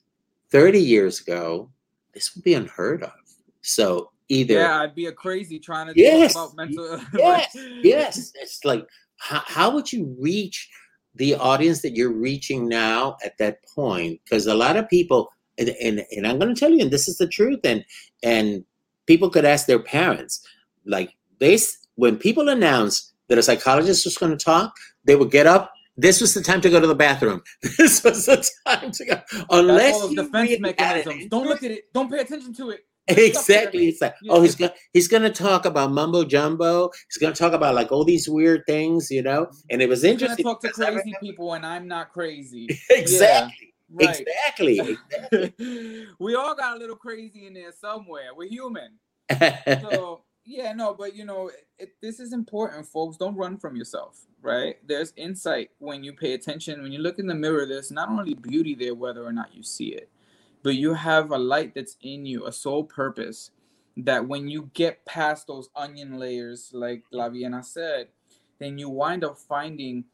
30 0.50 0.80
years 0.80 1.20
ago 1.20 1.70
this 2.14 2.34
would 2.34 2.44
be 2.44 2.54
unheard 2.54 3.02
of 3.02 3.12
so 3.62 4.10
either 4.28 4.54
yeah 4.54 4.80
i'd 4.82 4.94
be 4.94 5.06
a 5.06 5.12
crazy 5.12 5.58
trying 5.58 5.86
to 5.86 5.92
Yes. 5.96 6.34
talk 6.34 6.52
about 6.52 6.56
mental 6.56 7.00
yes 7.14 7.56
yes 7.82 8.32
it's 8.40 8.64
like 8.64 8.86
how, 9.18 9.42
how 9.46 9.70
would 9.70 9.92
you 9.92 10.14
reach 10.18 10.68
the 11.16 11.34
audience 11.34 11.82
that 11.82 11.94
you're 11.96 12.12
reaching 12.12 12.68
now 12.68 13.16
at 13.24 13.36
that 13.38 13.58
point 13.74 14.20
because 14.24 14.46
a 14.46 14.54
lot 14.54 14.76
of 14.76 14.88
people 14.88 15.30
and, 15.58 15.70
and, 15.82 16.04
and 16.12 16.26
i'm 16.26 16.38
going 16.38 16.54
to 16.54 16.58
tell 16.58 16.70
you 16.70 16.80
and 16.80 16.90
this 16.90 17.08
is 17.08 17.18
the 17.18 17.28
truth 17.28 17.60
and 17.64 17.84
and 18.22 18.64
people 19.06 19.28
could 19.28 19.44
ask 19.44 19.66
their 19.66 19.80
parents 19.82 20.46
like 20.86 21.14
they 21.38 21.58
when 21.96 22.16
people 22.16 22.48
announce 22.48 23.12
that 23.28 23.38
a 23.38 23.42
psychologist 23.42 24.04
was 24.04 24.16
going 24.16 24.36
to 24.36 24.42
talk 24.44 24.74
they 25.04 25.16
would 25.16 25.30
get 25.30 25.46
up 25.46 25.72
this 25.96 26.20
was 26.20 26.32
the 26.32 26.40
time 26.40 26.62
to 26.62 26.70
go 26.70 26.80
to 26.80 26.86
the 26.86 26.94
bathroom. 26.94 27.42
This 27.76 28.02
was 28.02 28.24
the 28.24 28.48
time 28.66 28.90
to 28.90 29.04
go. 29.04 29.20
Unless 29.50 30.14
defense 30.14 30.58
mechanisms. 30.58 31.26
Don't 31.26 31.46
look 31.46 31.62
at 31.62 31.72
it. 31.72 31.92
Don't 31.92 32.10
pay 32.10 32.20
attention 32.20 32.54
to 32.54 32.70
it. 32.70 32.86
Exactly. 33.08 33.88
It's 33.88 34.00
like, 34.00 34.14
oh, 34.28 34.40
he's 34.42 34.54
gonna 34.54 34.72
he's 34.92 35.08
gonna 35.08 35.30
talk 35.30 35.64
about 35.64 35.90
mumbo 35.90 36.24
jumbo. 36.24 36.90
He's 37.08 37.18
gonna 37.18 37.34
talk 37.34 37.52
about 37.52 37.74
like 37.74 37.90
all 37.90 38.04
these 38.04 38.28
weird 38.28 38.62
things, 38.66 39.10
you 39.10 39.22
know. 39.22 39.46
Mm-hmm. 39.46 39.66
And 39.70 39.82
it 39.82 39.88
was 39.88 40.02
he's 40.02 40.12
interesting. 40.12 40.44
Talk 40.44 40.60
to 40.62 40.70
crazy 40.70 41.14
people, 41.20 41.54
and 41.54 41.66
I'm 41.66 41.88
not 41.88 42.12
crazy. 42.12 42.68
exactly. 42.90 43.74
Yeah, 43.98 44.06
right. 44.06 44.20
Exactly. 44.20 44.78
exactly. 45.10 46.06
we 46.18 46.34
all 46.34 46.54
got 46.54 46.76
a 46.76 46.78
little 46.78 46.96
crazy 46.96 47.46
in 47.46 47.54
there 47.54 47.72
somewhere. 47.72 48.28
We're 48.36 48.48
human. 48.48 48.98
so 49.30 50.22
yeah, 50.44 50.72
no, 50.72 50.94
but 50.94 51.14
you 51.16 51.24
know, 51.24 51.50
it, 51.78 51.94
this 52.02 52.20
is 52.20 52.32
important, 52.32 52.86
folks. 52.86 53.16
Don't 53.16 53.36
run 53.36 53.58
from 53.58 53.76
yourself, 53.76 54.26
right? 54.42 54.76
There's 54.86 55.12
insight 55.16 55.70
when 55.78 56.04
you 56.04 56.12
pay 56.12 56.34
attention. 56.34 56.82
When 56.82 56.92
you 56.92 57.00
look 57.00 57.18
in 57.18 57.26
the 57.26 57.34
mirror, 57.34 57.66
there's 57.66 57.90
not 57.92 58.08
only 58.10 58.34
beauty 58.34 58.74
there, 58.74 58.94
whether 58.94 59.24
or 59.24 59.32
not 59.32 59.54
you 59.54 59.62
see 59.62 59.88
it 59.88 60.08
but 60.64 60.76
you 60.76 60.94
have 60.94 61.32
a 61.32 61.38
light 61.38 61.74
that's 61.74 61.98
in 62.02 62.26
you, 62.26 62.46
a 62.46 62.52
soul 62.52 62.84
purpose 62.84 63.52
that 63.98 64.28
when 64.28 64.48
you 64.48 64.70
get 64.74 65.06
past 65.06 65.48
those 65.48 65.70
onion 65.76 66.18
layers, 66.18 66.70
like 66.74 67.04
Laviena 67.14 67.64
said, 67.64 68.08
then 68.60 68.78
you 68.78 68.90
wind 68.90 69.24
up 69.24 69.38
finding 69.38 70.06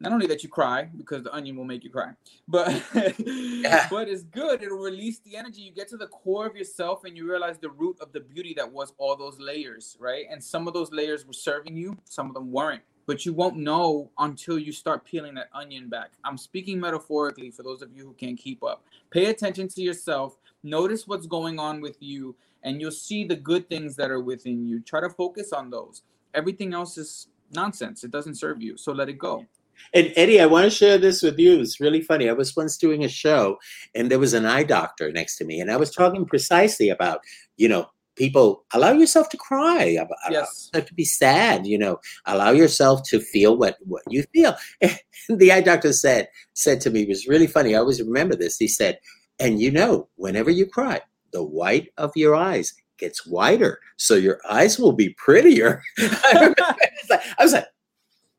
not 0.00 0.12
only 0.12 0.26
that 0.26 0.42
you 0.42 0.48
cry 0.48 0.88
because 0.96 1.22
the 1.22 1.32
onion 1.34 1.56
will 1.56 1.64
make 1.64 1.84
you 1.84 1.90
cry, 1.90 2.10
but 2.48 2.82
yeah. 3.18 3.86
but 3.90 4.08
it's 4.08 4.22
good. 4.24 4.62
It'll 4.62 4.78
release 4.78 5.20
the 5.20 5.36
energy. 5.36 5.62
You 5.62 5.72
get 5.72 5.88
to 5.88 5.96
the 5.96 6.08
core 6.08 6.46
of 6.46 6.56
yourself 6.56 7.04
and 7.04 7.16
you 7.16 7.28
realize 7.28 7.58
the 7.58 7.70
root 7.70 7.96
of 8.00 8.12
the 8.12 8.20
beauty 8.20 8.54
that 8.54 8.70
was 8.70 8.92
all 8.98 9.16
those 9.16 9.38
layers, 9.38 9.96
right? 10.00 10.26
And 10.30 10.42
some 10.42 10.66
of 10.68 10.74
those 10.74 10.92
layers 10.92 11.26
were 11.26 11.32
serving 11.32 11.76
you, 11.76 11.96
some 12.04 12.28
of 12.28 12.34
them 12.34 12.50
weren't 12.50 12.82
but 13.06 13.26
you 13.26 13.32
won't 13.32 13.56
know 13.56 14.10
until 14.18 14.58
you 14.58 14.72
start 14.72 15.04
peeling 15.04 15.34
that 15.34 15.48
onion 15.52 15.88
back. 15.88 16.12
I'm 16.24 16.38
speaking 16.38 16.80
metaphorically 16.80 17.50
for 17.50 17.62
those 17.62 17.82
of 17.82 17.94
you 17.94 18.04
who 18.04 18.14
can't 18.14 18.38
keep 18.38 18.62
up. 18.62 18.84
Pay 19.10 19.26
attention 19.26 19.68
to 19.68 19.82
yourself, 19.82 20.36
notice 20.62 21.06
what's 21.06 21.26
going 21.26 21.58
on 21.58 21.80
with 21.80 21.96
you, 22.00 22.34
and 22.62 22.80
you'll 22.80 22.90
see 22.90 23.24
the 23.24 23.36
good 23.36 23.68
things 23.68 23.96
that 23.96 24.10
are 24.10 24.20
within 24.20 24.66
you. 24.66 24.80
Try 24.80 25.00
to 25.00 25.10
focus 25.10 25.52
on 25.52 25.70
those. 25.70 26.02
Everything 26.32 26.72
else 26.72 26.96
is 26.98 27.28
nonsense, 27.50 28.04
it 28.04 28.10
doesn't 28.10 28.36
serve 28.36 28.62
you, 28.62 28.76
so 28.76 28.92
let 28.92 29.08
it 29.08 29.18
go. 29.18 29.46
And 29.92 30.12
Eddie, 30.16 30.40
I 30.40 30.46
want 30.46 30.64
to 30.64 30.70
share 30.70 30.98
this 30.98 31.22
with 31.22 31.38
you. 31.38 31.60
It's 31.60 31.80
really 31.80 32.00
funny. 32.00 32.28
I 32.28 32.32
was 32.32 32.56
once 32.56 32.76
doing 32.76 33.04
a 33.04 33.08
show 33.08 33.58
and 33.94 34.10
there 34.10 34.18
was 34.18 34.34
an 34.34 34.46
eye 34.46 34.64
doctor 34.64 35.12
next 35.12 35.36
to 35.36 35.44
me, 35.44 35.60
and 35.60 35.70
I 35.70 35.76
was 35.76 35.90
talking 35.90 36.24
precisely 36.24 36.88
about, 36.88 37.20
you 37.56 37.68
know, 37.68 37.88
people 38.16 38.64
allow 38.72 38.92
yourself 38.92 39.28
to 39.28 39.36
cry 39.36 39.98
yes. 40.30 40.70
to 40.72 40.94
be 40.94 41.04
sad 41.04 41.66
you 41.66 41.78
know 41.78 41.98
allow 42.26 42.50
yourself 42.50 43.02
to 43.02 43.20
feel 43.20 43.56
what 43.56 43.76
what 43.80 44.02
you 44.08 44.22
feel 44.32 44.54
and 44.80 44.98
the 45.28 45.52
eye 45.52 45.60
doctor 45.60 45.92
said 45.92 46.28
said 46.52 46.80
to 46.80 46.90
me 46.90 47.02
it 47.02 47.08
was 47.08 47.26
really 47.26 47.46
funny 47.46 47.74
i 47.74 47.78
always 47.78 48.00
remember 48.00 48.36
this 48.36 48.56
he 48.56 48.68
said 48.68 48.98
and 49.38 49.60
you 49.60 49.70
know 49.70 50.08
whenever 50.16 50.50
you 50.50 50.66
cry 50.66 51.00
the 51.32 51.42
white 51.42 51.88
of 51.96 52.12
your 52.14 52.34
eyes 52.34 52.72
gets 52.98 53.26
whiter 53.26 53.80
so 53.96 54.14
your 54.14 54.38
eyes 54.48 54.78
will 54.78 54.92
be 54.92 55.10
prettier 55.14 55.82
I, 55.98 56.54
was 57.40 57.52
like 57.52 57.66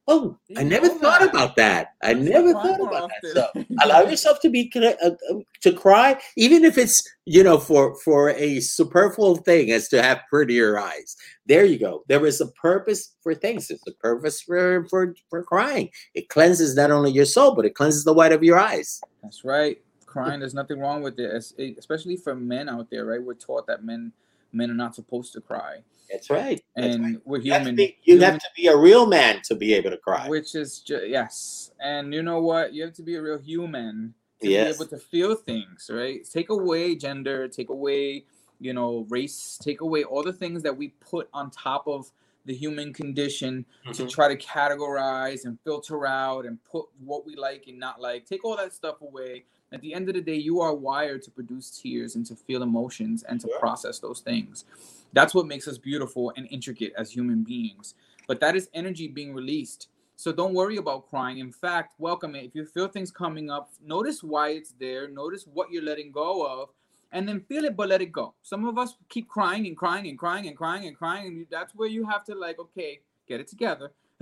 Oh, 0.08 0.38
I 0.56 0.62
never 0.62 0.88
thought 0.88 1.22
that. 1.22 1.30
about 1.30 1.56
that. 1.56 1.94
I 2.04 2.14
That's 2.14 2.30
never 2.30 2.54
thought 2.54 2.80
about 2.80 3.10
that. 3.24 3.32
So 3.34 3.66
allow 3.82 4.02
yourself 4.02 4.40
to 4.42 4.50
be 4.50 4.72
uh, 4.76 4.94
uh, 5.04 5.40
to 5.62 5.74
cry, 5.74 6.22
even 6.38 6.64
if 6.64 6.78
it's 6.78 7.02
you 7.26 7.44
know 7.44 7.58
for 7.58 7.96
for 8.02 8.30
a 8.30 8.60
superfluous 8.60 9.40
thing 9.40 9.72
as 9.72 9.88
to 9.90 10.04
have 10.04 10.22
prettier 10.30 10.78
eyes. 10.78 11.16
There 11.48 11.66
you 11.66 11.80
go. 11.80 12.04
There 12.08 12.24
is 12.28 12.40
a 12.40 12.48
purpose 12.48 13.16
for 13.24 13.34
things. 13.34 13.68
There's 13.68 13.82
a 13.88 13.94
purpose 13.94 14.42
for 14.42 14.86
for 14.90 15.16
for 15.32 15.42
crying. 15.42 15.90
It 16.14 16.30
cleanses 16.30 16.76
not 16.76 16.92
only 16.92 17.12
your 17.12 17.26
soul, 17.26 17.56
but 17.56 17.66
it 17.66 17.74
cleanses 17.74 18.04
the 18.04 18.14
white 18.14 18.32
of 18.32 18.44
your 18.44 18.60
eyes. 18.60 19.02
That's 19.24 19.44
right. 19.44 19.82
Crying, 20.06 20.40
there's 20.40 20.54
nothing 20.54 20.80
wrong 20.80 21.02
with 21.02 21.20
it, 21.20 21.76
especially 21.78 22.16
for 22.16 22.36
men 22.36 22.70
out 22.70 22.90
there, 22.90 23.06
right? 23.06 23.22
We're 23.22 23.34
taught 23.34 23.66
that 23.68 23.84
men 23.84 24.12
men 24.54 24.70
are 24.70 24.76
not 24.76 24.94
supposed 24.96 25.34
to 25.34 25.42
cry 25.42 25.80
that's 26.12 26.30
right. 26.30 26.62
That's 26.76 26.96
and 26.96 27.04
right. 27.04 27.22
we're 27.26 27.40
human. 27.40 27.46
You, 27.46 27.54
have 27.54 27.66
to, 27.68 27.74
be, 27.74 27.98
you 28.04 28.14
human, 28.14 28.32
have 28.32 28.40
to 28.40 28.50
be 28.56 28.68
a 28.68 28.78
real 28.78 29.06
man 29.06 29.42
to 29.46 29.56
be 29.56 29.74
able 29.74 29.92
to 29.92 29.98
cry. 29.98 30.28
Which 30.30 30.56
is 30.56 30.80
just 30.80 31.08
yes. 31.08 31.72
And 31.80 32.14
you 32.14 32.24
know 32.24 32.42
what? 32.42 32.74
You 32.74 32.84
have 32.84 32.94
to 32.94 33.04
be 33.04 33.16
a 33.16 33.22
real 33.22 33.40
human 33.40 34.14
to 34.42 34.50
yes. 34.50 34.78
be 34.78 34.84
able 34.84 34.90
to 34.90 34.98
feel 34.98 35.36
things, 35.36 35.90
right? 35.92 36.28
Take 36.30 36.50
away 36.50 36.96
gender, 36.96 37.48
take 37.48 37.70
away, 37.70 38.26
you 38.60 38.74
know, 38.74 39.06
race, 39.10 39.60
take 39.62 39.82
away 39.82 40.04
all 40.04 40.24
the 40.24 40.34
things 40.34 40.64
that 40.64 40.76
we 40.76 40.90
put 41.00 41.30
on 41.34 41.52
top 41.52 41.88
of 41.88 42.12
the 42.46 42.54
human 42.54 42.94
condition 42.94 43.66
mm-hmm. 43.84 43.92
to 43.92 44.08
try 44.08 44.28
to 44.28 44.38
categorize 44.38 45.46
and 45.46 45.58
filter 45.64 46.06
out 46.06 46.46
and 46.46 46.64
put 46.64 46.86
what 47.04 47.26
we 47.26 47.36
like 47.36 47.66
and 47.68 47.80
not 47.80 48.00
like. 48.00 48.26
Take 48.26 48.46
all 48.46 48.56
that 48.58 48.74
stuff 48.74 49.02
away. 49.02 49.46
At 49.72 49.82
the 49.82 49.94
end 49.94 50.08
of 50.10 50.16
the 50.16 50.22
day, 50.22 50.36
you 50.36 50.62
are 50.62 50.74
wired 50.74 51.24
to 51.24 51.32
produce 51.32 51.82
tears 51.82 52.16
and 52.16 52.26
to 52.28 52.36
feel 52.36 52.62
emotions 52.62 53.24
and 53.24 53.42
to 53.42 53.48
yeah. 53.52 53.60
process 53.60 54.00
those 54.00 54.20
things. 54.20 54.66
That's 55.14 55.34
what 55.34 55.48
makes 55.48 55.68
us 55.68 55.78
beautiful 55.78 56.34
and 56.36 56.48
intricate 56.52 56.94
as 56.98 57.12
human 57.12 57.44
beings. 57.44 57.96
But 58.28 58.40
that 58.42 58.56
is 58.56 58.70
energy 58.74 59.08
being 59.08 59.34
released. 59.34 59.88
So 60.18 60.32
don't 60.32 60.54
worry 60.54 60.78
about 60.78 61.10
crying. 61.10 61.40
In 61.40 61.52
fact, 61.52 61.94
welcome 62.00 62.36
it. 62.36 62.46
If 62.46 62.56
you 62.56 62.66
feel 62.66 62.88
things 62.88 63.12
coming 63.12 63.50
up, 63.50 63.70
notice 63.84 64.24
why 64.24 64.50
it's 64.50 64.74
there, 64.80 65.08
notice 65.10 65.46
what 65.46 65.72
you're 65.72 65.84
letting 65.84 66.12
go 66.12 66.46
of, 66.46 66.70
and 67.12 67.28
then 67.28 67.42
feel 67.42 67.66
it, 67.66 67.76
but 67.76 67.90
let 67.90 68.02
it 68.02 68.12
go. 68.12 68.34
Some 68.42 68.66
of 68.66 68.78
us 68.78 68.96
keep 69.10 69.28
crying 69.28 69.68
and 69.68 69.78
crying 69.78 70.08
and 70.08 70.18
crying 70.18 70.48
and 70.48 70.56
crying 70.56 70.88
and 70.88 70.98
crying, 70.98 71.28
and 71.28 71.46
that's 71.52 71.76
where 71.76 71.88
you 71.88 72.06
have 72.06 72.24
to 72.26 72.36
like, 72.36 72.60
okay, 72.60 73.00
get 73.28 73.40
it 73.40 73.48
together. 73.48 73.92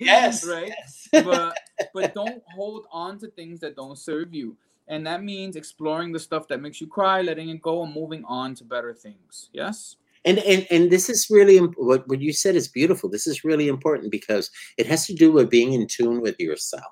yes. 0.00 0.44
right. 0.46 0.72
Yes. 0.76 1.08
but 1.12 1.56
but 1.94 2.14
don't 2.14 2.42
hold 2.52 2.86
on 2.90 3.18
to 3.20 3.28
things 3.28 3.60
that 3.60 3.76
don't 3.76 3.96
serve 3.96 4.34
you. 4.34 4.56
And 4.88 5.06
that 5.06 5.22
means 5.22 5.54
exploring 5.54 6.10
the 6.10 6.18
stuff 6.18 6.48
that 6.48 6.60
makes 6.60 6.80
you 6.80 6.88
cry, 6.88 7.22
letting 7.22 7.48
it 7.48 7.62
go, 7.62 7.84
and 7.84 7.94
moving 7.94 8.24
on 8.24 8.56
to 8.56 8.64
better 8.64 8.92
things. 8.92 9.48
Yes 9.52 9.96
and 10.24 10.38
and 10.40 10.66
and 10.70 10.90
this 10.90 11.08
is 11.08 11.28
really 11.30 11.58
what 11.58 12.06
what 12.08 12.20
you 12.20 12.32
said 12.32 12.56
is 12.56 12.68
beautiful. 12.68 13.08
This 13.08 13.26
is 13.26 13.44
really 13.44 13.68
important 13.68 14.10
because 14.10 14.50
it 14.76 14.86
has 14.86 15.06
to 15.06 15.14
do 15.14 15.32
with 15.32 15.50
being 15.50 15.72
in 15.72 15.86
tune 15.86 16.20
with 16.20 16.38
yourself. 16.38 16.84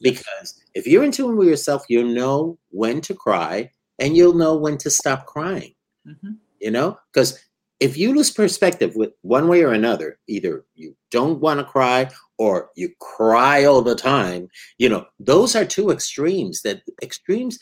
Because 0.00 0.54
if 0.74 0.86
you're 0.86 1.02
in 1.02 1.10
tune 1.10 1.36
with 1.36 1.48
yourself 1.48 1.84
you'll 1.88 2.14
know 2.14 2.58
when 2.70 3.00
to 3.02 3.14
cry 3.14 3.70
and 3.98 4.16
you'll 4.16 4.34
know 4.34 4.56
when 4.56 4.78
to 4.78 4.90
stop 4.90 5.26
crying. 5.26 5.74
Mm-hmm. 6.06 6.32
you 6.60 6.70
know? 6.70 6.98
Because 7.12 7.38
if 7.80 7.96
you 7.96 8.14
lose 8.14 8.30
perspective 8.30 8.96
with 8.96 9.12
one 9.22 9.48
way 9.48 9.62
or 9.62 9.72
another 9.72 10.18
either 10.26 10.64
you 10.74 10.96
don't 11.10 11.40
want 11.40 11.60
to 11.60 11.64
cry 11.64 12.10
or 12.38 12.70
you 12.76 12.90
cry 13.00 13.64
all 13.64 13.82
the 13.82 13.94
time 13.94 14.48
you 14.78 14.88
know 14.88 15.06
those 15.20 15.54
are 15.54 15.64
two 15.64 15.90
extremes 15.90 16.62
that 16.62 16.82
extremes 17.02 17.58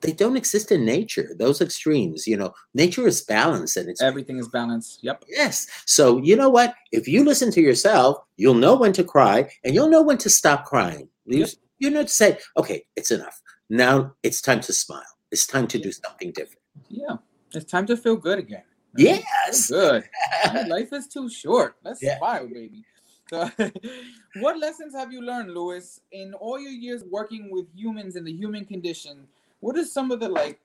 they 0.00 0.12
don't 0.12 0.36
exist 0.36 0.70
in 0.70 0.84
nature 0.84 1.30
those 1.38 1.60
extremes 1.60 2.26
you 2.26 2.36
know 2.36 2.52
nature 2.74 3.06
is 3.06 3.22
balanced 3.22 3.76
and 3.76 3.88
it's 3.88 4.02
everything 4.02 4.38
is 4.38 4.48
balanced 4.48 5.00
yep. 5.02 5.24
Yes 5.28 5.66
so 5.86 6.18
you 6.18 6.36
know 6.36 6.48
what 6.48 6.74
if 6.92 7.08
you 7.08 7.24
listen 7.24 7.50
to 7.52 7.60
yourself 7.60 8.18
you'll 8.36 8.54
know 8.54 8.76
when 8.76 8.92
to 8.92 9.04
cry 9.04 9.50
and 9.64 9.74
you'll 9.74 9.90
know 9.90 10.02
when 10.02 10.18
to 10.18 10.30
stop 10.30 10.64
crying. 10.64 11.08
You, 11.26 11.40
yep. 11.40 11.48
you 11.78 11.90
know 11.90 12.02
to 12.02 12.08
say 12.08 12.38
okay 12.56 12.84
it's 12.96 13.10
enough. 13.10 13.40
Now 13.70 14.14
it's 14.22 14.40
time 14.40 14.60
to 14.60 14.72
smile. 14.72 15.02
It's 15.30 15.46
time 15.46 15.66
to 15.68 15.78
do 15.78 15.92
something 15.92 16.32
different. 16.32 16.62
Yeah 16.88 17.16
it's 17.54 17.70
time 17.70 17.86
to 17.86 17.96
feel 17.96 18.16
good 18.16 18.38
again. 18.38 18.62
Yes. 18.96 19.70
Good. 19.70 20.04
Life 20.68 20.92
is 20.92 21.06
too 21.06 21.30
short. 21.30 21.76
Let's 21.84 22.02
yeah. 22.02 22.18
smile 22.18 22.48
baby. 22.48 22.84
So, 23.30 23.50
what 24.40 24.58
lessons 24.58 24.94
have 24.94 25.12
you 25.12 25.20
learned, 25.20 25.52
Louis, 25.52 26.00
in 26.12 26.32
all 26.34 26.58
your 26.58 26.72
years 26.72 27.04
working 27.04 27.50
with 27.50 27.66
humans 27.74 28.16
in 28.16 28.24
the 28.24 28.32
human 28.32 28.64
condition 28.64 29.26
what 29.60 29.76
are 29.76 29.84
some 29.84 30.10
of 30.10 30.20
the 30.20 30.28
like 30.28 30.60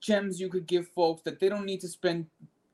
gems 0.00 0.40
you 0.40 0.48
could 0.48 0.66
give 0.66 0.88
folks 0.88 1.22
that 1.22 1.38
they 1.38 1.48
don't 1.48 1.64
need 1.64 1.80
to 1.80 1.88
spend 1.88 2.26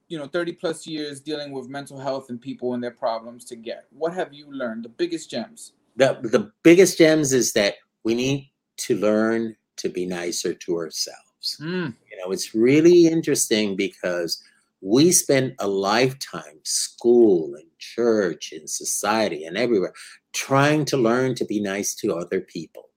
you 0.08 0.18
know 0.18 0.26
30 0.26 0.52
plus 0.52 0.86
years 0.86 1.20
dealing 1.20 1.52
with 1.52 1.68
mental 1.68 1.98
health 1.98 2.30
and 2.30 2.40
people 2.40 2.74
and 2.74 2.82
their 2.82 2.90
problems 2.90 3.44
to 3.46 3.56
get? 3.56 3.86
What 3.90 4.14
have 4.14 4.32
you 4.32 4.50
learned? 4.50 4.84
The 4.84 4.90
biggest 4.90 5.30
gems. 5.30 5.72
The, 5.96 6.18
the 6.22 6.52
biggest 6.62 6.98
gems 6.98 7.32
is 7.32 7.52
that 7.54 7.74
we 8.04 8.14
need 8.14 8.50
to 8.78 8.96
learn 8.96 9.56
to 9.76 9.88
be 9.88 10.06
nicer 10.06 10.54
to 10.54 10.76
ourselves. 10.76 11.56
Mm. 11.60 11.94
you 12.10 12.18
know 12.18 12.32
it's 12.32 12.54
really 12.54 13.06
interesting 13.06 13.76
because 13.76 14.42
we 14.80 15.12
spend 15.12 15.54
a 15.58 15.66
lifetime 15.66 16.60
school 16.64 17.54
and 17.54 17.66
church 17.78 18.52
and 18.52 18.68
society 18.68 19.44
and 19.44 19.56
everywhere 19.56 19.92
trying 20.32 20.84
to 20.84 20.96
learn 20.96 21.34
to 21.34 21.44
be 21.44 21.60
nice 21.60 21.94
to 21.96 22.14
other 22.14 22.40
people. 22.40 22.88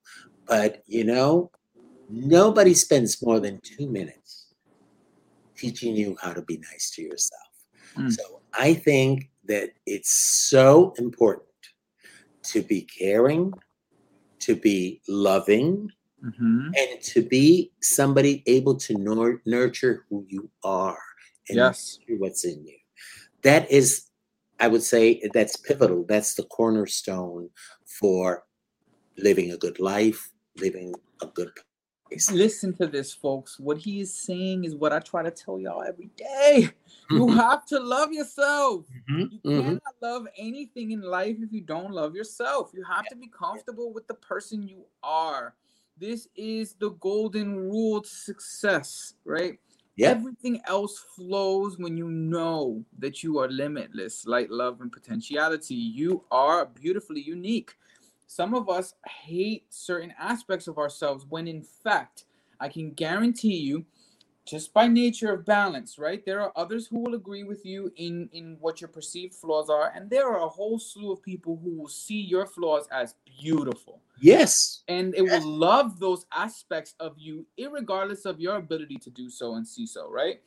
But 0.48 0.84
you 0.88 1.04
know 1.04 1.52
Nobody 2.12 2.74
spends 2.74 3.22
more 3.22 3.40
than 3.40 3.62
two 3.64 3.88
minutes 3.88 4.48
teaching 5.56 5.96
you 5.96 6.18
how 6.22 6.34
to 6.34 6.42
be 6.42 6.58
nice 6.58 6.92
to 6.92 7.02
yourself. 7.02 7.42
Mm. 7.98 8.12
So 8.12 8.42
I 8.54 8.74
think 8.74 9.30
that 9.46 9.70
it's 9.86 10.12
so 10.50 10.94
important 10.98 11.48
to 12.44 12.62
be 12.62 12.82
caring, 12.82 13.54
to 14.40 14.56
be 14.56 15.02
loving, 15.08 15.90
Mm-hmm. 16.24 16.70
and 16.78 17.02
to 17.02 17.24
be 17.24 17.72
somebody 17.82 18.44
able 18.46 18.76
to 18.76 18.96
nur- 18.96 19.42
nurture 19.48 20.06
who 20.08 20.24
you 20.30 20.52
are 20.64 21.00
and 21.50 21.58
Yes. 21.58 21.98
what's 22.08 22.46
in 22.46 22.64
you. 22.64 22.78
That 23.42 23.72
is, 23.72 24.06
I 24.60 24.68
would 24.68 24.84
say, 24.84 25.20
that's 25.34 25.58
pivotal. 25.58 26.06
That's 26.08 26.36
the 26.36 26.44
cornerstone 26.44 27.50
for 28.00 28.44
living 29.18 29.52
a 29.52 29.58
good 29.58 29.80
life, 29.80 30.30
living 30.58 30.94
a 31.24 31.26
good. 31.26 31.50
Listen 32.32 32.74
to 32.74 32.88
this, 32.88 33.14
folks. 33.14 33.60
What 33.60 33.78
he 33.78 34.02
is 34.02 34.14
saying 34.14 34.66
is 34.66 34.76
what 34.76 34.92
I 34.92 35.00
try 35.00 35.24
to 35.24 35.32
tell 35.32 35.60
y'all 35.60 35.84
every 35.84 36.10
day. 36.18 36.70
You 37.10 37.28
have 37.30 37.66
to 37.68 37.80
love 37.80 38.14
yourself. 38.14 38.86
Mhm, 39.10 39.32
You 39.32 39.40
mhm. 39.44 39.66
cannot 39.66 39.96
love 40.02 40.28
anything 40.38 40.92
in 40.92 41.02
life 41.02 41.36
if 41.42 41.52
you 41.52 41.60
don't 41.60 41.92
love 41.92 42.16
yourself. 42.16 42.72
You 42.74 42.84
have 42.84 43.06
to 43.10 43.18
be 43.18 43.28
comfortable 43.28 43.92
with 43.92 44.08
the 44.08 44.14
person 44.14 44.66
you 44.66 44.86
are. 45.04 45.54
This 45.98 46.30
is 46.38 46.74
the 46.80 46.92
golden 46.92 47.58
rule 47.58 48.02
to 48.02 48.10
success, 48.10 49.16
right? 49.26 49.60
Yeah. 49.98 50.12
Everything 50.12 50.62
else 50.66 51.00
flows 51.16 51.78
when 51.78 51.98
you 51.98 52.08
know 52.10 52.86
that 53.00 53.24
you 53.24 53.40
are 53.40 53.50
limitless, 53.50 54.26
light, 54.26 54.50
love, 54.50 54.80
and 54.80 54.90
potentiality. 54.92 55.76
You 55.76 56.24
are 56.32 56.66
beautifully 56.66 57.22
unique. 57.22 57.76
Some 58.32 58.54
of 58.54 58.70
us 58.70 58.94
hate 59.06 59.66
certain 59.74 60.14
aspects 60.18 60.70
of 60.70 60.78
ourselves 60.78 61.26
when, 61.28 61.50
in 61.50 61.62
fact, 61.62 62.24
I 62.62 62.70
can 62.70 62.92
guarantee 62.92 63.58
you 63.58 63.86
just 64.46 64.74
by 64.74 64.88
nature 64.88 65.34
of 65.34 65.46
balance, 65.46 66.00
right? 66.00 66.26
There 66.26 66.40
are 66.40 66.54
others 66.56 66.88
who 66.88 67.00
will 67.00 67.16
agree 67.16 67.44
with 67.44 67.66
you 67.66 67.92
in 67.98 68.30
in 68.32 68.56
what 68.62 68.80
your 68.80 68.88
perceived 68.88 69.36
flaws 69.36 69.70
are, 69.70 69.92
and 69.94 70.10
there 70.10 70.30
are 70.30 70.46
a 70.46 70.48
whole 70.48 70.80
slew 70.80 71.12
of 71.12 71.22
people 71.22 71.60
who 71.62 71.72
will 71.78 71.90
see 71.90 72.22
your 72.22 72.46
flaws 72.46 72.88
as 72.90 73.16
beautiful, 73.42 74.00
Yes. 74.22 74.84
and 74.88 75.14
it 75.14 75.24
will 75.24 75.46
love 75.46 76.00
those 76.00 76.26
aspects 76.32 76.96
of 77.02 77.18
you, 77.18 77.46
irregardless 77.60 78.26
of 78.26 78.40
your 78.40 78.56
ability 78.56 78.98
to 79.00 79.10
do 79.10 79.30
so 79.30 79.56
and 79.56 79.68
see 79.68 79.86
so, 79.86 80.10
right? 80.10 80.40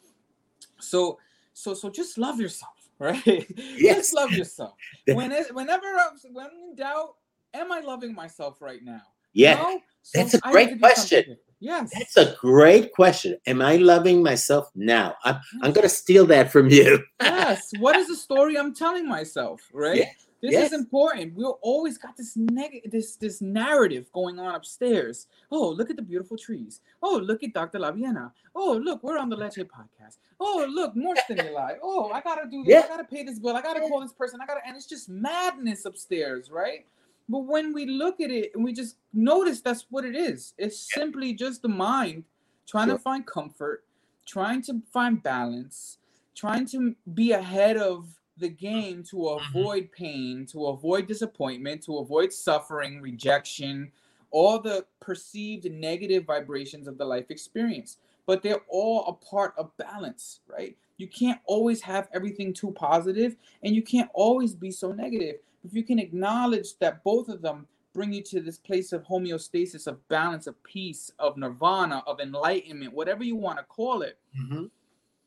So, 0.80 1.18
so, 1.52 1.74
so 1.74 1.90
just 1.90 2.16
love 2.16 2.40
yourself, 2.40 2.78
right? 2.98 3.22
Yes. 3.26 3.96
just 3.96 4.14
love 4.14 4.32
yourself. 4.32 4.72
When 5.18 5.32
it, 5.32 5.54
whenever 5.54 5.86
I'm 6.00 6.16
when 6.32 6.46
in 6.46 6.76
doubt, 6.76 7.16
am 7.54 7.72
I 7.72 7.80
loving 7.80 8.14
myself 8.14 8.60
right 8.60 8.82
now? 8.84 9.00
Yeah. 9.32 9.54
No? 9.54 9.80
That's 10.12 10.34
a 10.34 10.38
great 10.40 10.68
to 10.70 10.74
do 10.74 10.80
something 10.80 10.94
question. 10.94 11.38
Yes. 11.60 11.90
That's 11.96 12.16
a 12.18 12.36
great 12.40 12.92
question. 12.92 13.38
Am 13.46 13.62
I 13.62 13.76
loving 13.76 14.22
myself 14.22 14.70
now? 14.74 15.14
I'm, 15.24 15.36
I'm 15.62 15.72
going 15.72 15.88
to 15.88 15.88
steal 15.88 16.26
that 16.26 16.52
from 16.52 16.68
you. 16.68 17.02
yes. 17.22 17.70
What 17.78 17.96
is 17.96 18.08
the 18.08 18.16
story 18.16 18.58
I'm 18.58 18.74
telling 18.74 19.08
myself? 19.08 19.62
Right. 19.72 19.98
Yeah, 20.00 20.10
This 20.42 20.52
yes. 20.52 20.66
is 20.72 20.78
important. 20.78 21.34
We 21.34 21.44
always 21.44 21.96
got 21.96 22.18
this 22.18 22.36
negative, 22.36 22.90
this 22.92 23.16
this 23.16 23.40
narrative 23.40 24.12
going 24.12 24.38
on 24.38 24.54
upstairs. 24.54 25.26
Oh, 25.50 25.70
look 25.70 25.88
at 25.88 25.96
the 25.96 26.02
beautiful 26.02 26.36
trees. 26.36 26.82
Oh, 27.02 27.16
look 27.16 27.42
at 27.42 27.54
Dr. 27.54 27.78
Laviena. 27.78 28.30
Oh, 28.54 28.78
look, 28.84 29.02
we're 29.02 29.16
on 29.16 29.30
the 29.30 29.36
Leche 29.36 29.64
podcast. 29.64 30.18
Oh, 30.38 30.66
look, 30.68 30.94
more 30.94 31.16
stimuli. 31.24 31.76
Oh, 31.82 32.10
I 32.10 32.20
gotta 32.20 32.46
do 32.50 32.62
this. 32.62 32.72
Yeah. 32.74 32.80
I 32.84 32.88
gotta 32.88 33.04
pay 33.04 33.22
this 33.24 33.38
bill. 33.38 33.56
I 33.56 33.62
gotta 33.62 33.80
call 33.80 34.00
this 34.02 34.12
person. 34.12 34.38
I 34.42 34.46
gotta, 34.46 34.60
and 34.66 34.76
it's 34.76 34.86
just 34.86 35.08
madness 35.08 35.86
upstairs, 35.86 36.50
right? 36.50 36.84
But 37.28 37.40
when 37.40 37.72
we 37.72 37.86
look 37.86 38.20
at 38.20 38.30
it 38.30 38.52
and 38.54 38.62
we 38.64 38.72
just 38.72 38.96
notice 39.12 39.60
that's 39.60 39.86
what 39.90 40.04
it 40.04 40.14
is, 40.14 40.54
it's 40.58 40.78
simply 40.78 41.32
just 41.34 41.62
the 41.62 41.68
mind 41.68 42.24
trying 42.66 42.88
Sure. 42.88 42.96
to 42.96 43.02
find 43.02 43.26
comfort, 43.26 43.84
trying 44.26 44.62
to 44.62 44.82
find 44.92 45.22
balance, 45.22 45.98
trying 46.34 46.66
to 46.66 46.94
be 47.14 47.32
ahead 47.32 47.76
of 47.76 48.08
the 48.36 48.48
game 48.48 49.02
to 49.04 49.16
Mm-hmm. 49.28 49.58
avoid 49.58 49.92
pain, 49.92 50.44
to 50.46 50.66
avoid 50.66 51.06
disappointment, 51.06 51.82
to 51.84 51.98
avoid 51.98 52.32
suffering, 52.32 53.00
rejection, 53.00 53.92
all 54.30 54.58
the 54.58 54.84
perceived 55.00 55.70
negative 55.70 56.24
vibrations 56.24 56.88
of 56.88 56.98
the 56.98 57.04
life 57.04 57.30
experience. 57.30 57.98
But 58.26 58.42
they're 58.42 58.62
all 58.68 59.06
a 59.06 59.12
part 59.12 59.54
of 59.56 59.76
balance, 59.76 60.40
right? 60.48 60.76
You 60.96 61.06
can't 61.08 61.40
always 61.46 61.80
have 61.82 62.08
everything 62.12 62.52
too 62.52 62.72
positive, 62.72 63.36
and 63.62 63.74
you 63.74 63.82
can't 63.82 64.10
always 64.14 64.54
be 64.54 64.70
so 64.70 64.92
negative. 64.92 65.36
If 65.64 65.74
you 65.74 65.82
can 65.82 65.98
acknowledge 65.98 66.76
that 66.78 67.02
both 67.02 67.28
of 67.28 67.40
them 67.42 67.66
bring 67.94 68.12
you 68.12 68.22
to 68.22 68.40
this 68.40 68.58
place 68.58 68.92
of 68.92 69.02
homeostasis, 69.04 69.86
of 69.86 70.06
balance, 70.08 70.46
of 70.46 70.60
peace, 70.62 71.10
of 71.18 71.36
nirvana, 71.36 72.02
of 72.06 72.20
enlightenment, 72.20 72.92
whatever 72.92 73.24
you 73.24 73.36
want 73.36 73.58
to 73.58 73.64
call 73.64 74.02
it, 74.02 74.18
Mhm. 74.36 74.70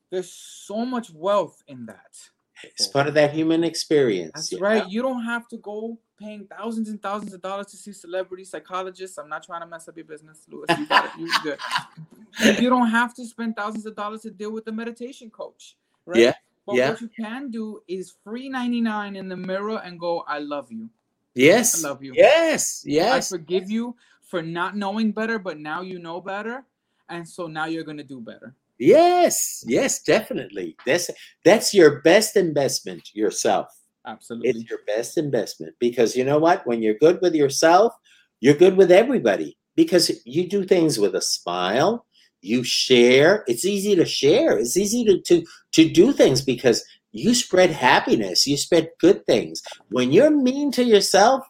there's 0.10 0.32
so 0.32 0.86
much 0.86 1.10
wealth 1.12 1.64
in 1.68 1.86
that. 1.88 2.30
It's 2.64 2.88
part 2.88 3.08
of 3.08 3.14
that 3.14 3.34
human 3.34 3.64
experience. 3.64 4.32
That's 4.34 4.52
you 4.52 4.58
right. 4.60 4.88
You 4.90 5.02
don't 5.02 5.24
have 5.24 5.48
to 5.50 5.58
go 5.58 5.98
paying 6.18 6.48
thousands 6.48 6.90
and 6.90 7.00
thousands 7.02 7.34
of 7.34 7.42
dollars 7.42 7.68
to 7.68 7.78
see 7.78 7.94
celebrity 7.94 8.44
psychologists. 8.44 9.18
I'm 9.20 9.30
not 9.30 9.44
trying 9.44 9.62
to 9.62 9.68
mess 9.68 9.88
up 9.88 9.96
your 9.96 10.06
business, 10.06 10.44
Louis. 10.50 10.66
You 10.78 10.88
got 10.88 11.06
it. 11.06 11.12
You 11.20 11.32
good. 11.44 11.60
You 12.60 12.70
don't 12.70 12.90
have 12.90 13.14
to 13.16 13.26
spend 13.26 13.56
thousands 13.56 13.86
of 13.88 13.96
dollars 13.96 14.22
to 14.22 14.30
deal 14.32 14.52
with 14.52 14.68
a 14.68 14.72
meditation 14.72 15.30
coach, 15.32 15.76
right? 16.06 16.22
Yeah, 16.22 16.34
But 16.68 16.76
yeah. 16.76 16.90
what 16.90 17.02
you 17.02 17.10
can 17.18 17.50
do 17.50 17.82
is 17.88 18.14
free 18.26 18.50
99 18.50 19.16
in 19.16 19.30
the 19.30 19.38
mirror 19.38 19.82
and 19.84 19.98
go, 19.98 20.26
I 20.28 20.40
love 20.40 20.70
you. 20.70 20.90
Yes. 21.34 21.84
I 21.84 21.88
love 21.88 22.04
you. 22.04 22.12
Yes. 22.14 22.84
Yes. 22.86 23.32
I 23.32 23.38
forgive 23.38 23.72
you 23.72 23.96
for 24.22 24.42
not 24.42 24.76
knowing 24.76 25.14
better, 25.14 25.40
but 25.40 25.58
now 25.58 25.82
you 25.82 25.98
know 25.98 26.20
better. 26.20 26.66
And 27.08 27.28
so 27.28 27.48
now 27.48 27.66
you're 27.66 27.86
gonna 27.86 28.04
do 28.04 28.20
better. 28.20 28.54
Yes. 28.80 29.64
Yes. 29.66 30.04
Definitely. 30.04 30.76
That's 30.86 31.10
that's 31.46 31.74
your 31.74 32.02
best 32.02 32.36
investment. 32.36 33.16
Yourself. 33.16 33.70
Absolutely. 34.06 34.50
It's 34.50 34.70
your 34.70 34.80
best 34.86 35.18
investment 35.18 35.74
because 35.80 36.18
you 36.18 36.26
know 36.26 36.38
what? 36.38 36.68
When 36.68 36.82
you're 36.82 36.96
good 36.96 37.20
with 37.22 37.34
yourself, 37.34 37.94
you're 38.42 38.56
good 38.56 38.76
with 38.76 38.92
everybody 38.92 39.58
because 39.76 40.12
you 40.26 40.50
do 40.50 40.66
things 40.66 41.00
with 41.00 41.16
a 41.16 41.22
smile. 41.22 42.06
You 42.48 42.64
share. 42.64 43.44
It's 43.48 43.66
easy 43.66 43.96
to 43.96 44.06
share. 44.06 44.58
It's 44.58 44.78
easy 44.78 45.04
to 45.06 45.22
to 45.22 45.46
to 45.74 45.90
do 45.90 46.14
things 46.14 46.42
because 46.42 46.84
you 47.12 47.34
spread 47.34 47.72
happiness. 47.72 48.48
You 48.48 48.58
spread 48.58 48.90
good 49.00 49.26
things. 49.26 49.62
When 49.90 50.12
you're 50.12 50.30
mean 50.32 50.72
to 50.74 50.84
yourself, 50.84 51.44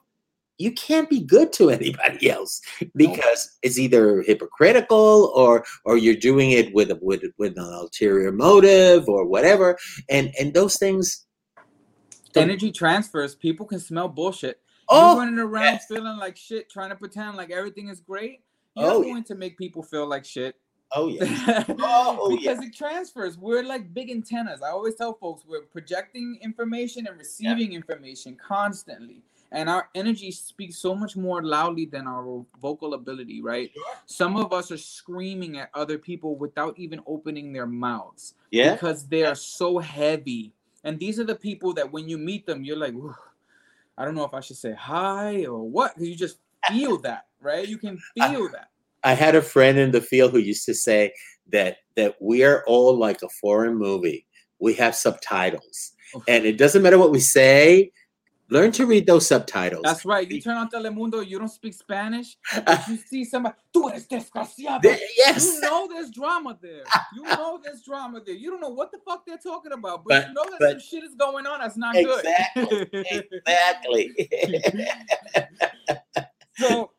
you 0.57 0.71
can't 0.71 1.09
be 1.09 1.19
good 1.19 1.53
to 1.53 1.69
anybody 1.69 2.29
else 2.29 2.61
because 2.95 3.57
it's 3.61 3.77
either 3.77 4.21
hypocritical 4.23 5.31
or 5.35 5.65
or 5.85 5.97
you're 5.97 6.15
doing 6.15 6.51
it 6.51 6.73
with 6.73 6.89
a 6.91 6.99
with 7.01 7.23
with 7.37 7.57
an 7.57 7.63
ulterior 7.73 8.31
motive 8.31 9.07
or 9.07 9.25
whatever. 9.25 9.77
And 10.09 10.33
and 10.39 10.53
those 10.53 10.77
things. 10.77 11.25
Energy 12.35 12.71
transfers. 12.71 13.33
People 13.33 13.65
can 13.65 13.79
smell 13.79 14.07
bullshit. 14.07 14.59
Oh, 14.89 15.11
you're 15.13 15.19
running 15.21 15.39
around 15.39 15.63
yes. 15.73 15.85
feeling 15.87 16.17
like 16.17 16.37
shit, 16.37 16.69
trying 16.69 16.89
to 16.91 16.95
pretend 16.95 17.35
like 17.35 17.49
everything 17.51 17.89
is 17.89 17.99
great. 17.99 18.41
You're 18.75 18.91
Oh, 18.91 19.01
yeah. 19.01 19.11
going 19.11 19.23
to 19.25 19.35
make 19.35 19.57
people 19.57 19.81
feel 19.81 20.05
like 20.07 20.23
shit. 20.23 20.55
Oh 20.95 21.07
yeah. 21.09 21.63
Oh, 21.79 22.35
because 22.35 22.59
it 22.63 22.73
transfers. 22.75 23.37
We're 23.37 23.63
like 23.63 23.93
big 23.93 24.09
antennas. 24.09 24.61
I 24.61 24.69
always 24.69 24.95
tell 24.95 25.13
folks 25.13 25.43
we're 25.47 25.61
projecting 25.63 26.39
information 26.41 27.07
and 27.07 27.17
receiving 27.17 27.73
information 27.73 28.35
constantly. 28.35 29.21
And 29.53 29.69
our 29.69 29.87
energy 29.95 30.31
speaks 30.31 30.77
so 30.77 30.93
much 30.93 31.15
more 31.15 31.41
loudly 31.41 31.85
than 31.85 32.05
our 32.05 32.45
vocal 32.61 32.93
ability, 32.95 33.41
right? 33.41 33.71
Sure. 33.73 33.83
Some 34.05 34.35
of 34.35 34.51
us 34.51 34.71
are 34.71 34.77
screaming 34.77 35.57
at 35.57 35.69
other 35.73 35.97
people 35.97 36.35
without 36.35 36.77
even 36.77 36.99
opening 37.07 37.53
their 37.53 37.65
mouths 37.65 38.33
Yeah. 38.51 38.73
because 38.73 39.07
they 39.07 39.23
are 39.23 39.35
so 39.35 39.79
heavy. 39.79 40.51
And 40.83 40.99
these 40.99 41.17
are 41.19 41.23
the 41.23 41.35
people 41.35 41.73
that 41.75 41.89
when 41.89 42.09
you 42.09 42.17
meet 42.17 42.45
them, 42.45 42.63
you're 42.65 42.75
like, 42.77 42.93
I 43.97 44.03
don't 44.05 44.15
know 44.15 44.25
if 44.25 44.33
I 44.33 44.41
should 44.41 44.57
say 44.57 44.73
hi 44.73 45.45
or 45.45 45.63
what. 45.63 45.93
You 45.97 46.13
just 46.15 46.39
feel 46.67 46.97
that, 46.99 47.27
right? 47.39 47.67
You 47.67 47.77
can 47.77 47.97
feel 48.17 48.49
that. 48.49 48.69
I 49.03 49.13
had 49.13 49.35
a 49.35 49.41
friend 49.41 49.77
in 49.77 49.91
the 49.91 50.01
field 50.01 50.31
who 50.31 50.39
used 50.39 50.65
to 50.65 50.73
say 50.73 51.13
that 51.51 51.77
that 51.95 52.15
we 52.21 52.43
are 52.43 52.63
all 52.67 52.97
like 52.97 53.21
a 53.23 53.29
foreign 53.29 53.75
movie. 53.77 54.25
We 54.59 54.73
have 54.75 54.95
subtitles, 54.95 55.93
and 56.27 56.45
it 56.45 56.57
doesn't 56.57 56.81
matter 56.81 56.97
what 56.97 57.11
we 57.11 57.19
say. 57.19 57.91
Learn 58.49 58.71
to 58.71 58.85
read 58.85 59.05
those 59.05 59.27
subtitles. 59.27 59.81
That's 59.83 60.05
right. 60.05 60.25
You 60.31 60.39
turn 60.39 60.55
on 60.55 60.69
Telemundo, 60.69 61.21
you 61.27 61.37
don't 61.37 61.49
speak 61.49 61.73
Spanish, 61.73 62.37
but 62.65 62.87
you 62.87 62.95
see 62.95 63.25
somebody, 63.25 63.55
tú 63.75 63.91
eres 63.91 64.07
desgraciado. 64.07 64.83
Yes. 65.17 65.45
You 65.55 65.59
know 65.59 65.89
there's 65.91 66.11
drama 66.11 66.57
there. 66.61 66.83
You 67.13 67.23
know 67.23 67.59
there's 67.61 67.83
drama 67.83 68.21
there. 68.25 68.35
You 68.35 68.49
don't 68.51 68.61
know 68.61 68.69
what 68.69 68.93
the 68.93 68.99
fuck 69.05 69.25
they're 69.25 69.37
talking 69.37 69.73
about, 69.73 70.05
but, 70.05 70.09
But- 70.09 70.27
you 70.29 70.33
know 70.33 70.43
that 70.45 70.59
but- 70.61 70.69
some 70.71 70.79
shit 70.79 71.03
is 71.03 71.13
going 71.15 71.45
on 71.45 71.59
that's 71.59 71.75
not 71.75 71.97
Exactly. 71.97 72.85
good. 72.85 72.89
Exactly. 73.45 74.15
exactly. 74.31 75.45
so 76.57 76.91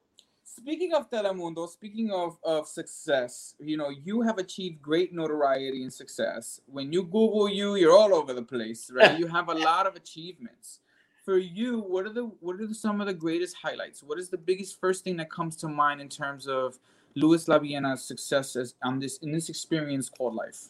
speaking 0.68 0.92
of 0.92 1.08
telemundo 1.08 1.66
speaking 1.66 2.10
of, 2.10 2.36
of 2.44 2.68
success 2.68 3.54
you 3.58 3.74
know 3.74 3.88
you 3.88 4.20
have 4.20 4.36
achieved 4.36 4.82
great 4.82 5.14
notoriety 5.14 5.82
and 5.82 5.90
success. 5.90 6.60
When 6.66 6.92
you 6.92 7.04
google 7.04 7.48
you 7.48 7.76
you're 7.76 7.96
all 7.96 8.12
over 8.14 8.34
the 8.34 8.42
place 8.42 8.90
right? 8.94 9.18
You 9.18 9.28
have 9.28 9.48
a 9.48 9.54
lot 9.70 9.86
of 9.86 9.96
achievements. 9.96 10.80
For 11.24 11.38
you 11.38 11.80
what 11.80 12.04
are 12.04 12.12
the 12.12 12.24
what 12.40 12.60
are 12.60 12.66
the, 12.66 12.74
some 12.74 13.00
of 13.00 13.06
the 13.06 13.14
greatest 13.14 13.56
highlights? 13.56 14.02
What 14.02 14.18
is 14.18 14.28
the 14.28 14.36
biggest 14.36 14.78
first 14.78 15.04
thing 15.04 15.16
that 15.16 15.30
comes 15.30 15.56
to 15.56 15.68
mind 15.68 16.02
in 16.02 16.08
terms 16.10 16.46
of 16.46 16.78
Luis 17.14 17.48
Laviena's 17.48 18.04
success 18.04 18.54
as 18.54 18.74
on 18.82 18.98
this 18.98 19.16
in 19.22 19.32
this 19.32 19.48
experience 19.48 20.10
called 20.10 20.34
life? 20.34 20.68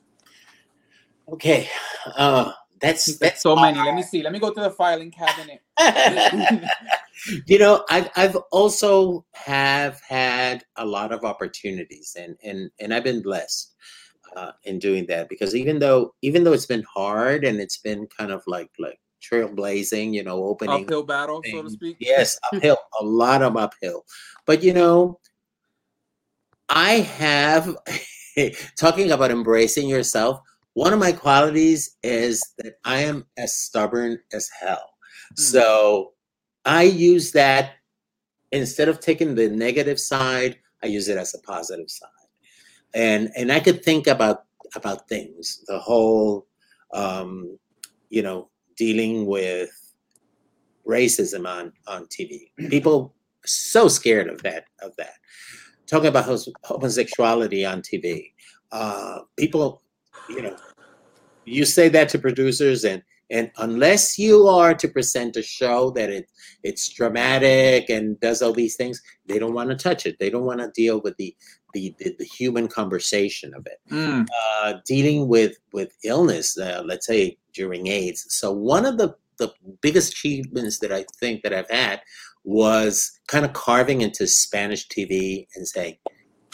Okay. 1.29 1.69
Uh, 2.17 2.53
That's 2.81 3.19
that's 3.19 3.43
so 3.43 3.57
many. 3.57 3.79
Let 3.79 3.95
me 3.95 4.03
see. 4.03 4.23
Let 4.23 4.33
me 4.33 4.39
go 4.39 4.53
to 4.53 4.61
the 4.61 4.71
filing 4.71 5.11
cabinet. 5.11 5.63
you 7.47 7.59
know, 7.59 7.85
I've 7.89 8.09
I've 8.17 8.37
also 8.53 9.25
have 9.33 10.01
had 10.01 10.65
a 10.77 10.85
lot 10.85 11.13
of 11.13 11.25
opportunities, 11.25 12.17
and 12.19 12.37
and 12.43 12.71
and 12.81 12.95
I've 12.95 13.05
been 13.05 13.23
blessed 13.23 13.75
uh, 14.37 14.53
in 14.65 14.79
doing 14.79 15.07
that 15.07 15.29
because 15.29 15.55
even 15.55 15.79
though 15.79 16.15
even 16.23 16.45
though 16.45 16.53
it's 16.53 16.67
been 16.67 16.85
hard 16.93 17.45
and 17.45 17.61
it's 17.61 17.79
been 17.79 18.07
kind 18.07 18.31
of 18.31 18.43
like 18.47 18.71
like 18.79 19.01
trailblazing, 19.23 20.13
you 20.13 20.23
know, 20.23 20.45
opening 20.45 20.85
uphill 20.85 21.03
battle, 21.03 21.43
so 21.51 21.63
to 21.63 21.71
speak. 21.71 21.97
Yes, 22.01 22.39
uphill, 22.53 22.79
a 23.01 23.05
lot 23.05 23.43
of 23.43 23.57
uphill. 23.57 24.05
But 24.47 24.63
you 24.63 24.73
know, 24.73 25.21
I 26.69 26.95
have 27.01 27.77
talking 28.79 29.11
about 29.11 29.31
embracing 29.31 29.89
yourself. 29.89 30.41
One 30.79 30.93
of 30.93 31.01
my 31.01 31.11
qualities 31.11 31.97
is 32.05 32.55
that 32.59 32.75
I 32.85 33.01
am 33.01 33.27
as 33.37 33.53
stubborn 33.53 34.21
as 34.33 34.49
hell. 34.49 34.91
Hmm. 35.31 35.43
So 35.43 36.13
I 36.65 36.85
use 36.85 37.33
that 37.33 37.73
instead 38.53 38.89
of 38.89 39.01
taking 39.01 39.35
the 39.35 39.49
negative 39.49 39.99
side, 39.99 40.57
I 40.85 40.87
use 40.87 41.09
it 41.09 41.19
as 41.19 41.35
a 41.35 41.41
positive 41.41 41.91
side. 41.91 42.31
And 42.95 43.29
and 43.37 43.51
I 43.51 43.59
could 43.59 43.85
think 43.85 44.07
about 44.07 44.45
about 44.77 45.09
things, 45.09 45.65
the 45.67 45.81
whole 45.81 46.47
um, 46.95 47.59
you 48.09 48.23
know, 48.23 48.49
dealing 48.77 49.27
with 49.27 49.71
racism 50.87 51.45
on 51.45 51.73
on 51.89 52.07
TV. 52.07 52.53
People 52.71 53.17
are 53.45 53.49
so 53.49 53.89
scared 53.89 54.29
of 54.29 54.41
that 54.45 54.67
of 54.81 54.95
that. 54.95 55.15
Talking 55.89 56.07
about 56.07 56.39
homosexuality 56.63 57.67
on 57.67 57.83
TV. 57.83 58.31
Uh, 58.71 59.21
people, 59.37 59.83
you 60.29 60.43
know, 60.43 60.55
you 61.49 61.65
say 61.65 61.89
that 61.91 62.09
to 62.11 62.19
producers 62.19 62.85
and 62.85 63.03
and 63.31 63.51
unless 63.59 64.19
you 64.19 64.49
are 64.49 64.73
to 64.75 64.89
present 64.89 65.37
a 65.37 65.43
show 65.43 65.91
that 65.91 66.11
it 66.11 66.31
it's 66.63 66.89
dramatic 66.89 67.91
and 67.91 68.19
does 68.21 68.41
all 68.41 68.53
these 68.53 68.77
things, 68.77 69.03
they 69.27 69.39
don't 69.39 69.55
want 69.55 69.71
to 69.71 69.77
touch 69.77 70.07
it. 70.07 70.19
They 70.19 70.31
don't 70.31 70.47
want 70.47 70.61
to 70.61 70.71
deal 70.75 71.01
with 71.01 71.17
the 71.17 71.35
the, 71.75 71.95
the, 71.99 72.17
the 72.19 72.25
human 72.25 72.67
conversation 72.67 73.53
of 73.55 73.67
it 73.67 73.79
Mm, 73.91 74.27
uh, 74.63 74.75
dealing 74.87 75.29
with 75.29 75.59
with 75.73 75.93
illness, 76.05 76.57
uh, 76.59 76.83
let's 76.85 77.07
say 77.07 77.37
during 77.53 77.89
AIDS. 77.89 78.27
So 78.31 78.53
one 78.53 78.87
of 78.87 78.99
the 78.99 79.15
the 79.39 79.53
biggest 79.81 80.13
achievements 80.13 80.79
that 80.81 80.93
I 80.93 81.05
think 81.21 81.43
that 81.43 81.53
I've 81.53 81.71
had 81.71 82.01
was 82.45 83.21
kind 83.29 83.45
of 83.45 83.53
carving 83.53 84.01
into 84.01 84.27
Spanish 84.27 84.89
TV 84.89 85.47
and 85.55 85.67
saying, 85.67 85.97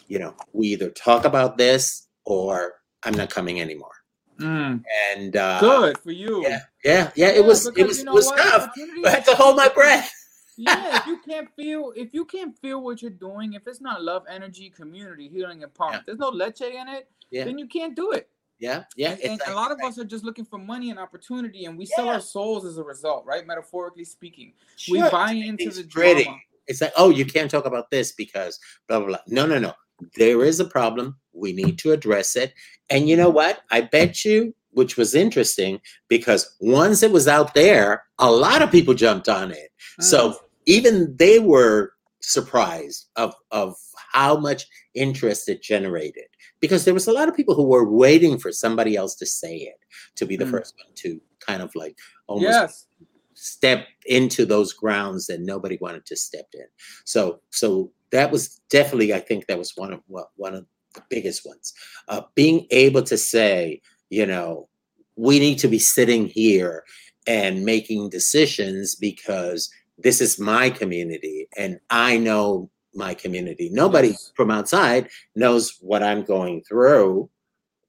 you 0.08 0.18
know, 0.18 0.34
we 0.52 0.68
either 0.68 0.90
talk 0.90 1.24
about 1.24 1.56
this 1.56 2.08
or 2.24 2.74
I'm 3.04 3.14
not 3.14 3.30
coming 3.30 3.60
anymore. 3.60 3.93
Mm. 4.38 4.82
And 5.16 5.36
uh, 5.36 5.60
Good 5.60 5.98
for 5.98 6.12
you. 6.12 6.42
yeah, 6.42 6.60
yeah, 6.84 7.10
yeah. 7.14 7.28
It 7.28 7.36
Yeah, 7.36 7.40
was 7.42 7.66
it 7.66 7.86
was 7.86 7.98
you 7.98 8.04
know 8.04 8.12
was 8.12 8.26
what? 8.26 8.38
tough. 8.38 8.70
I 9.04 9.10
had 9.10 9.24
to 9.26 9.34
hold 9.34 9.56
my 9.56 9.68
breath. 9.68 10.10
yeah, 10.56 10.98
if 10.98 11.06
you 11.06 11.18
can't 11.28 11.48
feel 11.56 11.92
if 11.96 12.14
you 12.14 12.24
can't 12.24 12.56
feel 12.58 12.82
what 12.82 13.02
you're 13.02 13.10
doing, 13.10 13.54
if 13.54 13.66
it's 13.66 13.80
not 13.80 14.02
love, 14.02 14.24
energy, 14.30 14.70
community, 14.70 15.28
healing, 15.28 15.62
empowerment, 15.62 15.92
Yeah. 15.92 16.00
there's 16.06 16.18
no 16.18 16.28
leche 16.28 16.60
in 16.62 16.88
it, 16.88 17.08
Yeah. 17.30 17.44
then 17.44 17.58
you 17.58 17.66
can't 17.66 17.94
do 17.96 18.12
it. 18.12 18.28
Yeah, 18.60 18.84
yeah. 18.96 19.10
and, 19.10 19.20
and 19.22 19.40
like- 19.40 19.48
a 19.48 19.54
lot 19.54 19.72
of 19.72 19.80
us 19.82 19.98
are 19.98 20.04
just 20.04 20.24
looking 20.24 20.44
for 20.44 20.58
money 20.58 20.90
and 20.90 20.98
opportunity, 20.98 21.64
and 21.64 21.76
we 21.76 21.86
sell 21.86 22.08
our 22.08 22.20
souls 22.20 22.64
as 22.64 22.78
a 22.78 22.84
result, 22.84 23.26
right? 23.26 23.44
Metaphorically 23.46 24.04
speaking, 24.04 24.52
we 24.88 25.00
buy 25.10 25.32
into 25.32 25.64
things 25.64 25.76
the 25.76 25.84
pretty. 25.84 26.22
drama. 26.24 26.38
It's 26.68 26.80
like, 26.80 26.92
oh, 26.96 27.10
you 27.10 27.26
can't 27.26 27.50
talk 27.50 27.66
about 27.66 27.90
this 27.90 28.12
because 28.12 28.58
blah 28.88 28.98
blah 29.00 29.08
blah. 29.08 29.18
No, 29.26 29.44
no, 29.44 29.58
no. 29.58 29.74
There 30.16 30.44
is 30.44 30.60
a 30.60 30.64
problem. 30.64 31.16
We 31.32 31.52
need 31.52 31.78
to 31.80 31.92
address 31.92 32.36
it. 32.36 32.52
And 32.90 33.08
you 33.08 33.16
know 33.16 33.30
what? 33.30 33.60
I 33.70 33.82
bet 33.82 34.24
you, 34.24 34.54
which 34.70 34.96
was 34.96 35.14
interesting, 35.14 35.80
because 36.08 36.54
once 36.60 37.02
it 37.02 37.12
was 37.12 37.28
out 37.28 37.54
there, 37.54 38.04
a 38.18 38.30
lot 38.30 38.62
of 38.62 38.70
people 38.70 38.94
jumped 38.94 39.28
on 39.28 39.50
it. 39.50 39.70
Mm. 40.00 40.04
So 40.04 40.36
even 40.66 41.14
they 41.18 41.38
were 41.38 41.92
surprised 42.20 43.06
of 43.16 43.34
of 43.50 43.76
how 44.12 44.36
much 44.38 44.66
interest 44.94 45.48
it 45.48 45.60
generated 45.60 46.24
because 46.58 46.84
there 46.84 46.94
was 46.94 47.06
a 47.06 47.12
lot 47.12 47.28
of 47.28 47.36
people 47.36 47.54
who 47.54 47.64
were 47.68 47.90
waiting 47.90 48.38
for 48.38 48.50
somebody 48.50 48.96
else 48.96 49.14
to 49.16 49.26
say 49.26 49.56
it 49.56 49.76
to 50.16 50.24
be 50.24 50.36
the 50.36 50.46
Mm. 50.46 50.50
first 50.52 50.74
one 50.78 50.94
to 50.94 51.20
kind 51.40 51.60
of 51.60 51.74
like 51.74 51.98
almost 52.26 52.50
yes, 52.50 52.86
step 53.34 53.86
into 54.06 54.46
those 54.46 54.72
grounds 54.72 55.26
that 55.26 55.40
nobody 55.40 55.76
wanted 55.82 56.06
to 56.06 56.16
step 56.16 56.46
in. 56.54 56.66
So 57.04 57.40
so 57.50 57.92
that 58.12 58.30
was 58.30 58.60
definitely 58.70 59.12
I 59.14 59.20
think 59.20 59.46
that 59.46 59.58
was 59.58 59.72
one 59.76 59.92
of 59.92 60.00
one 60.36 60.54
of 60.54 60.66
the 60.94 61.02
biggest 61.08 61.44
ones. 61.46 61.72
Uh, 62.08 62.22
being 62.34 62.66
able 62.70 63.02
to 63.02 63.18
say, 63.18 63.80
you 64.10 64.26
know, 64.26 64.68
we 65.16 65.38
need 65.38 65.58
to 65.58 65.68
be 65.68 65.78
sitting 65.78 66.26
here 66.26 66.84
and 67.26 67.64
making 67.64 68.10
decisions 68.10 68.94
because 68.94 69.70
this 69.98 70.20
is 70.20 70.38
my 70.38 70.70
community 70.70 71.48
and 71.56 71.78
I 71.90 72.18
know 72.18 72.70
my 72.94 73.14
community. 73.14 73.70
Nobody 73.72 74.08
Yes. 74.08 74.32
from 74.36 74.50
outside 74.50 75.08
knows 75.34 75.76
what 75.80 76.02
I'm 76.02 76.22
going 76.22 76.62
through 76.62 77.28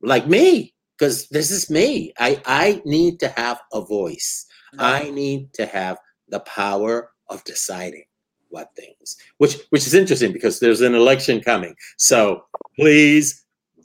like 0.01 0.27
me 0.27 0.73
because 0.97 1.27
this 1.29 1.51
is 1.51 1.69
me. 1.69 2.13
I 2.19 2.41
I 2.45 2.81
need 2.85 3.19
to 3.19 3.29
have 3.29 3.59
a 3.73 3.81
voice. 3.81 4.45
I 4.77 5.09
need 5.11 5.53
to 5.53 5.65
have 5.65 5.97
the 6.29 6.41
power 6.41 7.11
of 7.29 7.43
deciding 7.43 8.05
what 8.55 8.73
things, 8.75 9.17
which 9.37 9.57
which 9.69 9.85
is 9.85 9.93
interesting 9.93 10.31
because 10.31 10.59
there's 10.59 10.81
an 10.81 10.95
election 10.95 11.41
coming. 11.41 11.75
So 11.97 12.45
please 12.79 13.43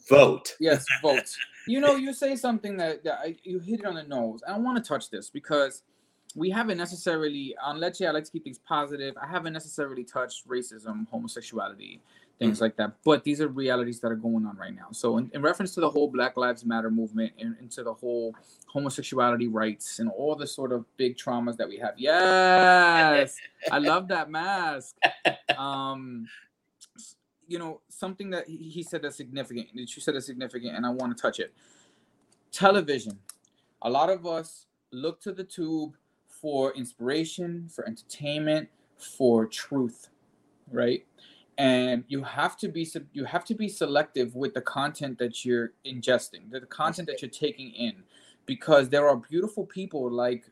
vote. 0.09 0.55
yes, 0.61 0.85
vote. 1.03 1.29
You 1.67 1.81
know, 1.81 1.97
you 1.97 2.13
say 2.13 2.37
something 2.37 2.77
that, 2.79 3.05
that 3.05 3.19
I, 3.25 3.37
you 3.43 3.59
hit 3.59 3.81
it 3.81 3.87
on 3.87 3.95
the 3.95 4.05
nose. 4.05 4.41
I 4.49 4.57
want 4.59 4.83
to 4.83 4.89
touch 4.89 5.11
this 5.11 5.29
because 5.29 5.83
we 6.35 6.49
haven't 6.51 6.79
necessarily, 6.79 7.55
um, 7.63 7.77
on 7.77 7.81
Leche, 7.81 8.03
I 8.03 8.11
like 8.11 8.25
to 8.25 8.31
keep 8.31 8.45
things 8.45 8.61
positive. 8.67 9.15
I 9.21 9.27
haven't 9.27 9.53
necessarily 9.53 10.05
touched 10.05 10.49
racism, 10.49 11.07
homosexuality, 11.11 12.01
things 12.41 12.61
like 12.61 12.75
that. 12.77 12.95
But 13.05 13.23
these 13.23 13.41
are 13.41 13.49
realities 13.49 14.01
that 14.01 14.11
are 14.11 14.17
going 14.17 14.47
on 14.47 14.57
right 14.57 14.75
now. 14.75 14.89
So, 14.93 15.19
in, 15.19 15.31
in 15.35 15.43
reference 15.43 15.75
to 15.75 15.81
the 15.81 15.91
whole 15.91 16.09
Black 16.09 16.37
Lives 16.37 16.65
Matter 16.65 16.91
movement 16.91 17.33
and 17.39 17.55
into 17.61 17.85
the 17.85 17.93
whole 17.93 18.35
homosexuality 18.67 19.47
rights 19.47 19.99
and 19.99 20.11
all 20.11 20.35
the 20.35 20.47
sort 20.47 20.73
of 20.73 20.85
big 20.97 21.17
traumas 21.17 21.57
that 21.59 21.69
we 21.69 21.77
have. 21.77 21.95
Yes, 21.97 23.37
I 23.71 23.79
love 23.79 24.09
that 24.09 24.31
mask. 24.31 24.97
Um, 25.59 26.27
you 27.47 27.59
know, 27.59 27.81
something 27.91 28.31
that 28.31 28.47
he 28.47 28.57
he 28.57 28.83
said 28.83 29.03
that's 29.03 29.17
significant, 29.17 29.69
that 29.75 29.95
you 29.95 30.01
said 30.01 30.15
is 30.15 30.25
significant, 30.25 30.75
and 30.75 30.87
I 30.87 30.91
want 30.91 31.15
to 31.15 31.21
touch 31.21 31.39
it. 31.39 31.53
Television. 32.51 33.19
A 33.83 33.91
lot 33.91 34.09
of 34.09 34.25
us 34.25 34.67
look 34.93 35.21
to 35.23 35.33
the 35.33 35.45
tube 35.45 35.97
for 36.29 36.73
inspiration, 36.75 37.69
for 37.69 37.87
entertainment, 37.87 38.69
for 38.97 39.47
truth, 39.47 40.09
right? 40.71 41.05
And 41.59 42.05
you 42.09 42.23
have 42.23 42.57
to 42.59 42.69
be 42.69 42.89
you 43.13 43.25
have 43.25 43.45
to 43.47 43.55
be 43.55 43.69
selective 43.69 44.35
with 44.35 44.55
the 44.55 44.63
content 44.63 45.19
that 45.19 45.45
you're 45.45 45.73
ingesting, 45.85 46.51
the 46.51 46.61
content 46.63 47.09
that 47.09 47.21
you're 47.21 47.31
taking 47.31 47.71
in, 47.73 48.03
because 48.47 48.89
there 48.89 49.09
are 49.09 49.17
beautiful 49.17 49.67
people 49.67 50.11
like 50.11 50.45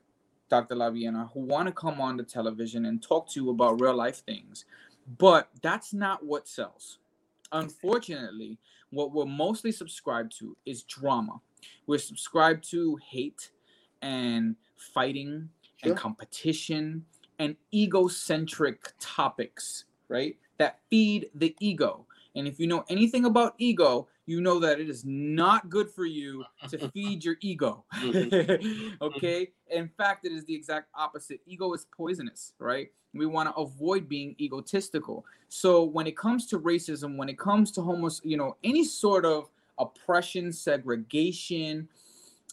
Dr. 0.51 0.75
Laviena 0.75 1.31
who 1.33 1.41
want 1.41 1.67
to 1.67 1.73
come 1.73 2.01
on 2.01 2.17
the 2.17 2.23
television 2.23 2.87
and 2.87 3.03
talk 3.03 3.29
to 3.31 3.43
you 3.43 3.51
about 3.51 3.81
real 3.81 3.95
life 3.95 4.23
things, 4.25 4.65
but 5.19 5.49
that's 5.63 5.95
not 5.95 6.25
what 6.25 6.49
sells. 6.49 6.99
Unfortunately, 7.53 8.59
what 8.91 9.13
we're 9.13 9.25
mostly 9.25 9.73
subscribed 9.73 10.39
to 10.39 10.57
is 10.67 10.83
drama. 10.83 11.41
We're 11.87 11.99
subscribed 11.99 12.69
to 12.71 12.99
hate 13.11 13.51
and 14.03 14.57
fighting 14.77 15.51
Sure. 15.83 15.93
and 15.93 15.99
competition 15.99 17.05
and 17.39 17.57
egocentric 17.73 18.93
topics, 18.99 19.85
right? 20.09 20.37
That 20.59 20.81
feed 20.91 21.31
the 21.35 21.55
ego. 21.61 22.07
And 22.35 22.47
if 22.47 22.61
you 22.61 22.67
know 22.67 22.85
anything 22.89 23.25
about 23.25 23.55
ego, 23.59 24.09
you 24.27 24.41
know 24.41 24.59
that 24.61 24.79
it 24.79 24.89
is 24.89 25.05
not 25.05 25.71
good 25.71 25.91
for 25.91 26.05
you 26.05 26.45
to 26.69 26.89
feed 26.95 27.25
your 27.25 27.37
ego. 27.41 27.85
okay? 29.03 29.51
In 29.71 29.89
fact, 29.89 30.27
it 30.27 30.33
is 30.33 30.45
the 30.45 30.55
exact 30.55 30.89
opposite. 30.95 31.41
Ego 31.47 31.73
is 31.73 31.87
poisonous, 31.97 32.53
right? 32.59 32.93
We 33.15 33.27
want 33.27 33.49
to 33.49 33.55
avoid 33.55 34.09
being 34.09 34.37
egotistical. 34.39 35.25
So 35.49 35.83
when 35.83 36.07
it 36.07 36.17
comes 36.17 36.47
to 36.49 36.61
racism, 36.61 37.17
when 37.17 37.29
it 37.29 37.39
comes 37.39 37.71
to 37.73 37.83
homos, 37.83 38.21
you 38.23 38.37
know, 38.37 38.57
any 38.63 38.85
sort 38.85 39.25
of 39.25 39.49
oppression, 39.79 40.53
segregation, 40.53 41.89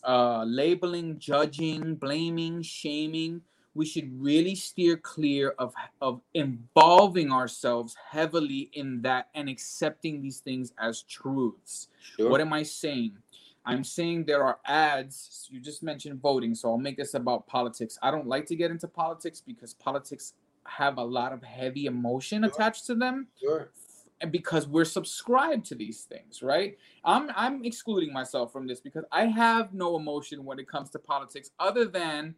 uh, 0.04 0.44
labeling, 0.46 1.20
judging, 1.20 1.96
blaming, 1.96 2.62
shaming, 2.62 3.42
we 3.76 3.86
should 3.86 4.10
really 4.20 4.56
steer 4.56 4.98
clear 4.98 5.54
of 5.60 5.74
of 6.02 6.22
involving 6.34 7.32
ourselves 7.32 7.96
heavily 8.10 8.72
in 8.74 9.02
that 9.04 9.28
and 9.36 9.48
accepting 9.50 10.22
these 10.22 10.40
things 10.40 10.74
as 10.80 11.04
truths. 11.04 11.90
Sure. 12.02 12.30
What 12.30 12.42
am 12.42 12.54
I 12.54 12.64
saying? 12.64 13.18
I'm 13.68 13.84
saying 13.84 14.26
there 14.26 14.44
are 14.44 14.60
ads. 14.66 15.48
You 15.52 15.60
just 15.60 15.82
mentioned 15.84 16.22
voting, 16.22 16.54
so 16.56 16.70
I'll 16.70 16.78
make 16.78 16.98
this 16.98 17.16
about 17.16 17.48
politics. 17.48 17.98
I 18.02 18.12
don't 18.12 18.28
like 18.28 18.46
to 18.48 18.56
get 18.56 18.70
into 18.72 18.88
politics 18.88 19.42
because 19.46 19.74
politics 19.74 20.34
have 20.66 20.98
a 20.98 21.04
lot 21.04 21.34
of 21.34 21.44
heavy 21.44 21.86
emotion 21.88 22.44
Sure. 22.44 22.52
attached 22.52 22.86
to 22.88 22.96
them 22.96 23.28
sure. 23.40 23.72
and 24.22 24.32
because 24.32 24.68
we're 24.68 24.86
subscribed 24.86 25.66
to 25.68 25.76
these 25.76 26.04
things, 26.04 26.42
right? 26.42 26.78
I'm 27.04 27.32
I'm 27.36 27.64
excluding 27.66 28.14
myself 28.14 28.52
from 28.54 28.66
this 28.68 28.80
because 28.80 29.04
I 29.12 29.26
have 29.26 29.74
no 29.74 29.96
emotion 29.96 30.46
when 30.46 30.60
it 30.60 30.68
comes 30.68 30.90
to 30.92 31.00
politics 31.00 31.52
other 31.60 31.86
than 31.86 32.36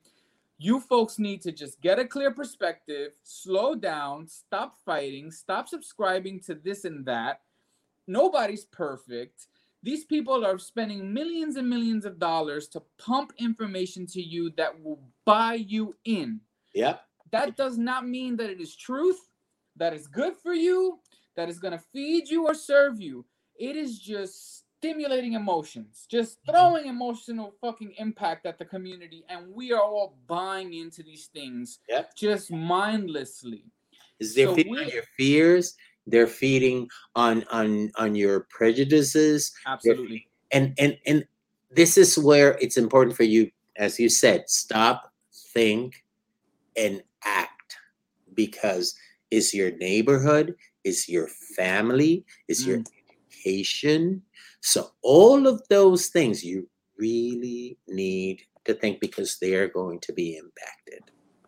you 0.57 0.79
folks 0.79 1.19
need 1.19 1.41
to 1.41 1.51
just 1.51 1.79
get 1.81 1.99
a 1.99 2.05
clear 2.05 2.31
perspective, 2.31 3.13
slow 3.23 3.75
down, 3.75 4.27
stop 4.27 4.75
fighting, 4.85 5.31
stop 5.31 5.69
subscribing 5.69 6.39
to 6.41 6.55
this 6.55 6.85
and 6.85 7.05
that. 7.05 7.41
Nobody's 8.07 8.65
perfect. 8.65 9.47
These 9.83 10.05
people 10.05 10.45
are 10.45 10.57
spending 10.57 11.13
millions 11.13 11.55
and 11.55 11.69
millions 11.69 12.05
of 12.05 12.17
dollars 12.17 12.67
to 12.69 12.81
pump 12.97 13.33
information 13.37 14.07
to 14.07 14.21
you 14.21 14.51
that 14.57 14.81
will 14.81 14.99
buy 15.25 15.53
you 15.55 15.95
in. 16.05 16.39
Yep. 16.73 17.01
That 17.31 17.55
does 17.55 17.77
not 17.77 18.07
mean 18.07 18.35
that 18.37 18.49
it 18.49 18.59
is 18.59 18.75
truth, 18.75 19.29
that 19.75 19.93
is 19.93 20.07
good 20.07 20.33
for 20.41 20.53
you, 20.53 20.99
that 21.35 21.49
is 21.49 21.59
going 21.59 21.73
to 21.73 21.83
feed 21.93 22.27
you 22.29 22.47
or 22.47 22.55
serve 22.55 22.99
you. 22.99 23.25
It 23.59 23.75
is 23.75 23.99
just 23.99 24.63
stimulating 24.77 25.33
emotions, 25.33 26.05
just 26.09 26.37
Mhm. 26.43 26.51
throwing 26.53 26.85
emotional 26.87 27.51
fucking 27.61 27.93
impact 27.97 28.45
at 28.45 28.57
the 28.57 28.65
community. 28.65 29.25
And 29.29 29.51
we 29.53 29.71
are 29.71 29.81
all 29.81 30.17
buying 30.27 30.73
into 30.73 31.01
these 31.03 31.27
things 31.27 31.79
Yep. 31.89 32.15
just 32.15 32.51
mindlessly. 32.51 33.65
Is 34.19 34.33
they're 34.35 34.47
So 34.47 34.55
feeding 34.55 34.77
on 34.77 34.89
your 34.89 35.03
fears. 35.17 35.75
They're 36.05 36.27
feeding 36.27 36.89
on 37.15 37.43
on 37.45 37.91
on 37.95 38.15
your 38.15 38.41
prejudices. 38.49 39.51
Absolutely. 39.65 40.29
and 40.51 40.73
and 40.79 40.97
and 41.05 41.27
this 41.71 41.97
is 41.97 42.17
where 42.17 42.57
it's 42.61 42.77
important 42.77 43.13
for 43.17 43.23
you 43.23 43.51
as 43.75 43.99
you 43.99 44.07
said 44.07 44.49
stop 44.49 45.11
think 45.53 46.05
and 46.77 47.03
act 47.25 47.75
because 48.33 48.95
is 49.29 49.53
your 49.53 49.71
neighborhood 49.71 50.55
is 50.85 51.09
your 51.09 51.27
family 51.27 52.23
is 52.47 52.65
your 52.65 52.81
education 53.29 54.21
so 54.61 54.91
all 55.01 55.47
of 55.47 55.61
those 55.69 56.07
things 56.07 56.43
you 56.43 56.67
really 56.97 57.77
need 57.87 58.41
to 58.65 58.73
think 58.73 58.99
because 58.99 59.37
they're 59.39 59.67
going 59.69 59.99
to 59.99 60.13
be 60.13 60.35
impacted 60.37 61.03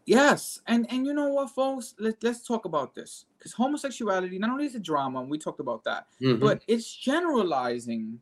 Yes, 0.05 0.59
and 0.65 0.87
and 0.89 1.05
you 1.05 1.13
know 1.13 1.27
what, 1.27 1.51
folks? 1.51 1.93
Let, 1.99 2.15
let's 2.23 2.41
talk 2.41 2.65
about 2.65 2.95
this 2.95 3.25
because 3.37 3.53
homosexuality 3.53 4.39
not 4.39 4.49
only 4.49 4.65
is 4.65 4.73
a 4.73 4.79
drama, 4.79 5.19
and 5.21 5.29
we 5.29 5.37
talked 5.37 5.59
about 5.59 5.83
that, 5.83 6.07
Mhm. 6.19 6.39
but 6.39 6.63
it's 6.67 6.91
generalizing 6.91 8.19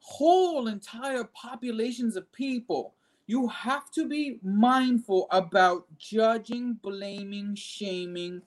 whole 0.00 0.68
entire 0.68 1.24
populations 1.24 2.16
of 2.16 2.32
people. 2.32 2.94
You 3.26 3.46
have 3.48 3.90
to 3.90 4.06
be 4.08 4.40
mindful 4.42 5.26
about 5.30 5.84
judging, 5.98 6.74
blaming, 6.80 7.54
shaming 7.54 8.40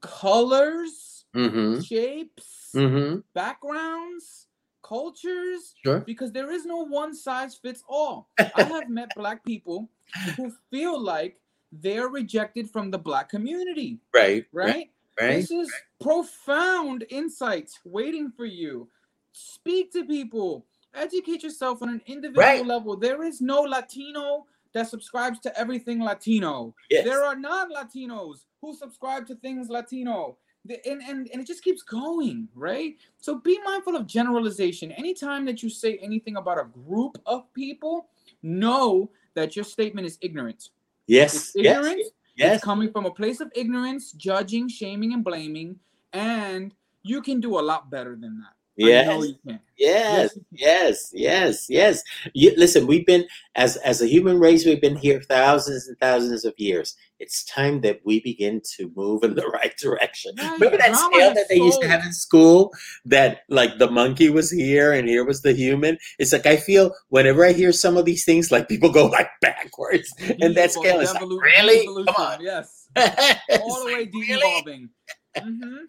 colors, 0.00 1.26
Mhm. 1.34 1.84
shapes, 1.86 2.72
Mhm. 2.74 3.24
backgrounds, 3.34 4.45
cultures, 4.86 5.74
sure 5.84 6.04
because 6.06 6.32
there 6.32 6.50
is 6.50 6.64
no 6.66 6.78
one 6.86 7.14
size 7.14 7.54
fits 7.56 7.82
all. 7.88 8.28
I 8.54 8.64
have 8.64 8.88
met 8.88 9.14
black 9.14 9.44
people 9.44 9.90
who 10.36 10.52
feel 10.70 11.00
like 11.00 11.38
they're 11.72 12.08
rejected 12.08 12.70
from 12.70 12.90
the 12.90 12.98
black 12.98 13.28
community, 13.28 13.98
right 14.14 14.46
right? 14.52 14.90
right 15.20 15.36
This 15.36 15.50
is 15.50 15.70
profound 16.00 17.04
insights 17.10 17.80
waiting 17.84 18.30
for 18.36 18.46
you. 18.46 18.88
Speak 19.32 19.92
to 19.92 20.04
people, 20.04 20.66
educate 20.94 21.42
yourself 21.42 21.82
on 21.82 21.88
an 21.90 22.02
individual 22.06 22.42
Right. 22.42 22.66
level. 22.66 22.96
There 22.96 23.22
is 23.24 23.40
no 23.40 23.62
Latino 23.62 24.46
that 24.74 24.88
subscribes 24.88 25.40
to 25.40 25.58
everything 25.58 26.00
Latino. 26.00 26.74
yes. 26.90 27.04
There 27.04 27.24
are 27.24 27.36
non 27.36 27.70
Latinos 27.72 28.46
who 28.62 28.74
subscribe 28.74 29.26
to 29.28 29.34
things 29.36 29.68
Latino. 29.68 30.38
The- 30.66 30.84
And, 30.90 31.02
and, 31.02 31.28
and 31.32 31.40
it 31.42 31.46
just 31.46 31.62
keeps 31.62 31.82
going, 31.82 32.48
right? 32.54 32.96
So 33.18 33.38
be 33.38 33.58
mindful 33.64 33.96
of 33.96 34.06
generalization. 34.06 34.92
Anytime 34.92 35.44
that 35.46 35.62
you 35.62 35.70
say 35.70 35.98
anything 35.98 36.36
about 36.36 36.58
a 36.58 36.64
group 36.86 37.18
of 37.26 37.52
people, 37.54 38.08
know 38.42 39.10
that 39.34 39.54
your 39.54 39.64
statement 39.64 40.06
is 40.06 40.18
ignorant. 40.20 40.70
yes 41.06 41.34
It's 41.34 41.54
yes 41.54 41.96
yes 42.36 42.54
It's 42.56 42.64
coming 42.64 42.90
from 42.90 43.06
a 43.06 43.10
place 43.10 43.40
of 43.40 43.50
ignorance, 43.54 44.12
judging, 44.12 44.68
shaming, 44.68 45.12
and 45.12 45.22
blaming. 45.24 45.78
And 46.12 46.74
you 47.02 47.22
can 47.22 47.40
do 47.40 47.58
a 47.58 47.62
lot 47.62 47.90
better 47.90 48.16
than 48.16 48.40
that. 48.40 48.55
Yes 48.76 49.06
know 49.06 49.22
you 49.22 49.34
can. 49.46 49.60
Yes, 49.78 50.38
yes, 50.52 51.10
yes, 51.12 51.66
yes. 51.68 52.02
You, 52.32 52.54
listen, 52.56 52.86
we've 52.86 53.04
been 53.04 53.26
as 53.54 53.76
as 53.78 54.00
a 54.00 54.06
human 54.06 54.38
race, 54.38 54.64
we've 54.64 54.80
been 54.80 54.96
here 54.96 55.20
thousands 55.20 55.86
and 55.86 55.98
thousands 56.00 56.44
of 56.46 56.54
years. 56.56 56.96
It's 57.18 57.44
time 57.44 57.82
that 57.82 58.00
we 58.04 58.20
begin 58.20 58.62
to 58.76 58.90
move 58.96 59.22
in 59.22 59.34
the 59.34 59.46
right 59.52 59.76
direction. 59.76 60.32
Right, 60.38 60.52
Remember 60.52 60.78
that 60.78 60.96
scale 60.96 61.34
that 61.34 61.46
they 61.48 61.56
used 61.56 61.80
to 61.82 61.88
have 61.88 62.02
in 62.04 62.12
school? 62.12 62.72
That 63.04 63.40
like 63.48 63.78
the 63.78 63.90
monkey 63.90 64.30
was 64.30 64.50
here 64.50 64.92
and 64.92 65.08
here 65.08 65.24
was 65.24 65.42
the 65.42 65.52
human. 65.52 65.98
It's 66.18 66.32
like 66.32 66.46
I 66.46 66.56
feel 66.56 66.94
whenever 67.08 67.44
I 67.44 67.52
hear 67.52 67.72
some 67.72 67.96
of 67.98 68.06
these 68.06 68.24
things, 68.24 68.50
like 68.50 68.68
people 68.68 68.90
go 68.90 69.06
like 69.06 69.28
backwards, 69.42 70.12
and 70.40 70.54
that 70.54 70.72
scale 70.72 71.00
is 71.00 71.12
like, 71.12 71.22
really? 71.22 71.86
Come 71.86 72.14
on. 72.16 72.40
Yes. 72.40 72.88
All 72.96 73.80
the 73.80 73.86
way 73.86 73.92
like, 74.00 74.10
really? 74.14 74.36
de-evolving. 74.36 74.88
Mm-hmm. 75.36 75.84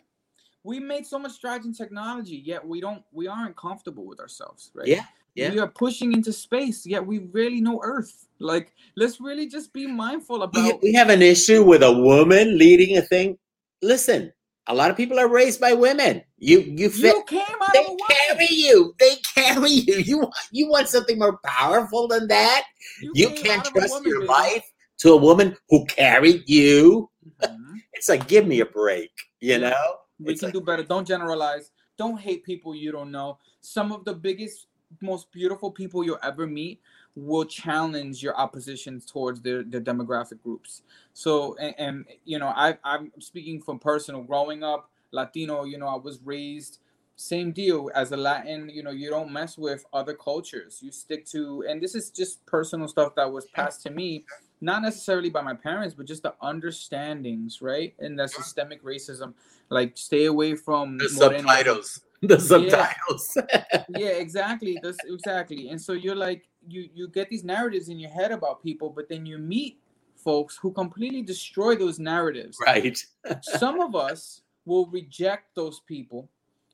We 0.67 0.81
made 0.81 1.07
so 1.07 1.17
much 1.17 1.31
strides 1.31 1.65
in 1.65 1.73
technology, 1.73 2.43
yet 2.45 2.67
we 2.67 2.81
don't 2.81 3.01
we 3.13 3.25
aren't 3.25 3.55
comfortable 3.55 4.05
with 4.05 4.19
ourselves, 4.19 4.69
right? 4.75 4.85
Yeah, 4.85 5.05
yeah. 5.33 5.51
We 5.51 5.59
are 5.59 5.67
pushing 5.69 6.11
into 6.11 6.33
space, 6.33 6.85
yet 6.85 7.05
we 7.07 7.19
really 7.19 7.61
know 7.61 7.79
Earth. 7.81 8.27
Like, 8.39 8.73
let's 8.97 9.21
really 9.21 9.47
just 9.47 9.71
be 9.71 9.87
mindful 9.87 10.43
about 10.43 10.83
we 10.83 10.91
have 10.91 11.07
an 11.07 11.21
issue 11.21 11.63
with 11.63 11.83
a 11.83 11.93
woman 11.93 12.57
leading 12.57 12.97
a 12.97 13.01
thing. 13.01 13.37
Listen, 13.81 14.33
a 14.67 14.75
lot 14.75 14.91
of 14.91 14.97
people 14.97 15.17
are 15.17 15.29
raised 15.29 15.61
by 15.61 15.71
women. 15.71 16.21
You 16.37 16.59
you 16.59 16.89
fit. 16.89 17.15
you 17.15 17.23
came 17.23 17.61
out 17.61 17.71
They 17.73 17.85
of 17.85 17.97
carry 18.09 18.47
you. 18.51 18.93
They 18.99 19.15
carry 19.35 19.71
you. 19.71 19.95
You 19.99 20.17
want 20.17 20.35
you 20.51 20.67
want 20.69 20.89
something 20.89 21.17
more 21.17 21.39
powerful 21.45 22.09
than 22.09 22.27
that? 22.27 22.65
You 23.01 23.13
came 23.13 23.37
can't 23.37 23.59
out 23.61 23.67
of 23.67 23.71
a 23.71 23.79
trust 23.79 23.93
woman, 23.93 24.09
your 24.09 24.19
baby. 24.19 24.33
life 24.33 24.65
to 24.97 25.13
a 25.13 25.17
woman 25.17 25.55
who 25.69 25.85
carried 25.85 26.43
you. 26.49 27.09
Mhm. 27.41 27.75
It's 27.93 28.09
like 28.09 28.27
give 28.27 28.45
me 28.45 28.59
a 28.59 28.65
break. 28.65 29.11
You 29.39 29.59
know. 29.59 29.99
We 30.19 30.31
It's 30.33 30.41
can 30.41 30.47
like- 30.47 30.53
do 30.53 30.61
better. 30.61 30.83
Don't 30.83 31.07
generalize. 31.07 31.71
Don't 31.97 32.19
hate 32.19 32.43
people 32.43 32.75
you 32.75 32.91
don't 32.91 33.11
know. 33.11 33.39
Some 33.61 33.91
of 33.91 34.05
the 34.05 34.13
biggest, 34.13 34.67
most 35.01 35.31
beautiful 35.31 35.71
people 35.71 36.03
you'll 36.03 36.19
ever 36.23 36.45
meet 36.45 36.79
will 37.15 37.45
challenge 37.45 38.21
your 38.21 38.37
opposition 38.37 39.01
towards 39.01 39.41
their, 39.41 39.63
their 39.63 39.81
demographic 39.81 40.41
groups. 40.43 40.83
So, 41.13 41.55
and, 41.57 41.75
and 41.79 42.05
you 42.25 42.37
know, 42.37 42.47
I, 42.47 42.77
I'm 42.83 43.11
speaking 43.19 43.59
from 43.61 43.79
personal. 43.79 44.21
Growing 44.21 44.63
up 44.63 44.91
Latino, 45.11 45.63
you 45.63 45.79
know, 45.79 45.87
I 45.87 45.95
was 45.95 46.19
raised 46.23 46.79
same 47.17 47.51
deal 47.51 47.91
as 47.93 48.11
a 48.13 48.17
Latin. 48.17 48.69
You 48.69 48.83
know, 48.83 48.91
you 48.91 49.09
don't 49.09 49.31
mess 49.31 49.57
with 49.57 49.85
other 49.91 50.13
cultures. 50.13 50.79
You 50.81 50.91
stick 50.91 51.25
to, 51.27 51.65
and 51.67 51.81
this 51.81 51.95
is 51.95 52.09
just 52.09 52.45
personal 52.45 52.87
stuff 52.87 53.15
that 53.15 53.31
was 53.31 53.47
passed 53.47 53.81
to 53.83 53.89
me 53.89 54.23
not 54.61 54.81
necessarily 54.81 55.29
by 55.29 55.41
my 55.41 55.53
parents, 55.53 55.93
but 55.95 56.05
just 56.05 56.23
the 56.23 56.33
understandings, 56.41 57.61
right? 57.61 57.93
And 57.99 58.17
the 58.17 58.27
systemic 58.27 58.83
racism, 58.83 59.33
like 59.69 59.97
stay 59.97 60.25
away 60.25 60.55
from 60.55 60.97
the 60.97 61.09
Moreno- 61.15 61.37
subtitles. 61.47 62.01
The 62.23 62.39
subtitles. 62.39 63.37
Yeah, 63.89 64.07
exactly. 64.07 64.79
That's 64.81 64.97
exactly. 65.05 65.69
And 65.69 65.79
so 65.79 65.93
you're 65.93 66.15
like, 66.15 66.47
you 66.67 66.89
you 66.95 67.07
get 67.09 67.29
these 67.29 67.43
narratives 67.43 67.89
in 67.89 67.99
your 67.99 68.09
head 68.09 68.31
about 68.31 68.63
people, 68.63 68.89
but 68.89 69.07
then 69.07 69.23
you 69.23 69.37
meet 69.37 69.77
folks 70.15 70.57
who 70.57 70.71
completely 70.71 71.21
destroy 71.21 71.75
those 71.75 71.99
narratives. 71.99 72.57
right. 72.65 72.97
Some 73.43 73.79
of 73.79 73.95
us 73.95 74.41
will 74.65 74.87
reject 74.87 75.53
those 75.53 75.81
people 75.81 76.27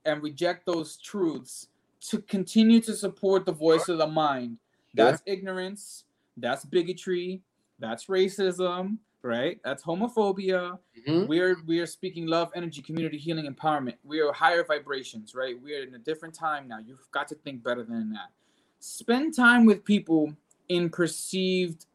and 0.06 0.22
reject 0.24 0.66
those 0.66 0.98
truths 0.98 1.68
to 2.10 2.20
continue 2.22 2.82
to 2.82 2.94
support 2.94 3.46
the 3.46 3.52
voice 3.52 3.88
of 3.88 3.98
the 3.98 4.08
mind. 4.08 4.58
That's 4.94 5.22
ignorance. 5.26 6.04
That's 6.38 6.66
bigotry. 6.66 7.42
That's 7.80 8.06
racism, 8.06 8.98
right? 9.22 9.60
That's 9.64 9.84
homophobia. 9.84 10.80
Mhm. 11.08 11.28
We're 11.28 11.58
we're 11.66 11.86
speaking 11.86 12.28
love, 12.28 12.52
energy, 12.56 12.82
community, 12.82 13.18
healing, 13.18 13.52
empowerment. 13.52 13.96
We 14.04 14.20
are 14.22 14.32
higher 14.34 14.64
vibrations, 14.64 15.34
right? 15.36 15.60
We 15.62 15.76
are 15.76 15.84
in 15.84 15.96
a 15.96 16.00
different 16.00 16.34
time 16.36 16.68
now. 16.68 16.80
You've 16.80 17.10
got 17.12 17.28
to 17.30 17.36
think 17.36 17.64
better 17.64 17.84
than 17.84 18.12
that. 18.12 18.32
Spend 18.80 19.34
time 19.36 19.66
with 19.66 19.84
people 19.84 20.36
in 20.70 20.90
perceived 20.90 21.86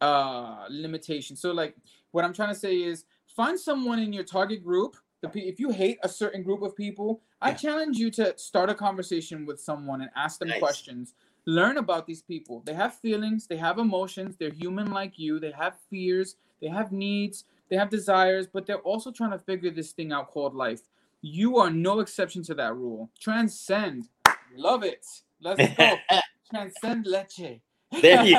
uh 0.00 0.66
limitations. 0.68 1.40
So 1.40 1.52
like 1.52 1.76
what 2.10 2.24
I'm 2.24 2.32
trying 2.32 2.52
to 2.52 2.58
say 2.58 2.82
is 2.82 3.04
find 3.26 3.58
someone 3.58 3.98
in 3.98 4.12
your 4.12 4.24
target 4.24 4.64
group. 4.64 4.96
The 5.22 5.28
pe- 5.28 5.40
if 5.40 5.60
you 5.60 5.70
hate 5.70 5.98
a 6.02 6.08
certain 6.08 6.42
group 6.42 6.62
of 6.62 6.76
people, 6.76 7.22
I 7.40 7.52
challenge 7.54 7.96
you 7.96 8.10
to 8.12 8.36
start 8.36 8.70
a 8.70 8.74
conversation 8.74 9.46
with 9.46 9.60
someone 9.60 10.02
and 10.02 10.10
ask 10.16 10.38
them 10.40 10.48
Nice. 10.48 10.58
questions. 10.58 11.14
Learn 11.46 11.78
about 11.78 12.06
these 12.06 12.22
people. 12.22 12.62
They 12.66 12.74
have 12.74 12.94
feelings, 12.96 13.46
they 13.46 13.56
have 13.56 13.78
emotions, 13.78 14.36
they're 14.36 14.50
human 14.50 14.92
like 14.92 15.18
you, 15.18 15.40
they 15.40 15.52
have 15.52 15.76
fears, 15.88 16.36
they 16.60 16.68
have 16.68 16.92
needs, 16.92 17.44
they 17.68 17.76
have 17.76 17.88
desires, 17.88 18.46
but 18.46 18.66
they're 18.66 18.78
also 18.78 19.10
trying 19.10 19.30
to 19.30 19.38
figure 19.38 19.70
this 19.70 19.92
thing 19.92 20.12
out 20.12 20.28
called 20.28 20.54
life. 20.54 20.82
You 21.20 21.56
are 21.58 21.70
no 21.70 22.00
exception 22.00 22.42
to 22.44 22.54
that 22.54 22.74
rule. 22.74 23.08
Transcend. 23.18 24.08
Love 24.56 24.82
it. 24.82 25.06
Let's 25.40 25.74
go. 25.76 25.96
Transcend 26.50 27.06
leche. 27.06 27.60
There 28.00 28.24
you 28.24 28.38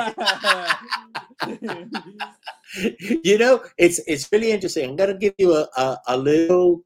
you 3.22 3.38
know, 3.38 3.62
it's 3.78 4.00
it's 4.06 4.30
really 4.32 4.50
interesting. 4.50 4.90
I'm 4.90 4.96
gonna 4.96 5.14
give 5.14 5.34
you 5.38 5.54
a, 5.54 5.68
a, 5.76 5.98
a 6.08 6.16
little 6.16 6.82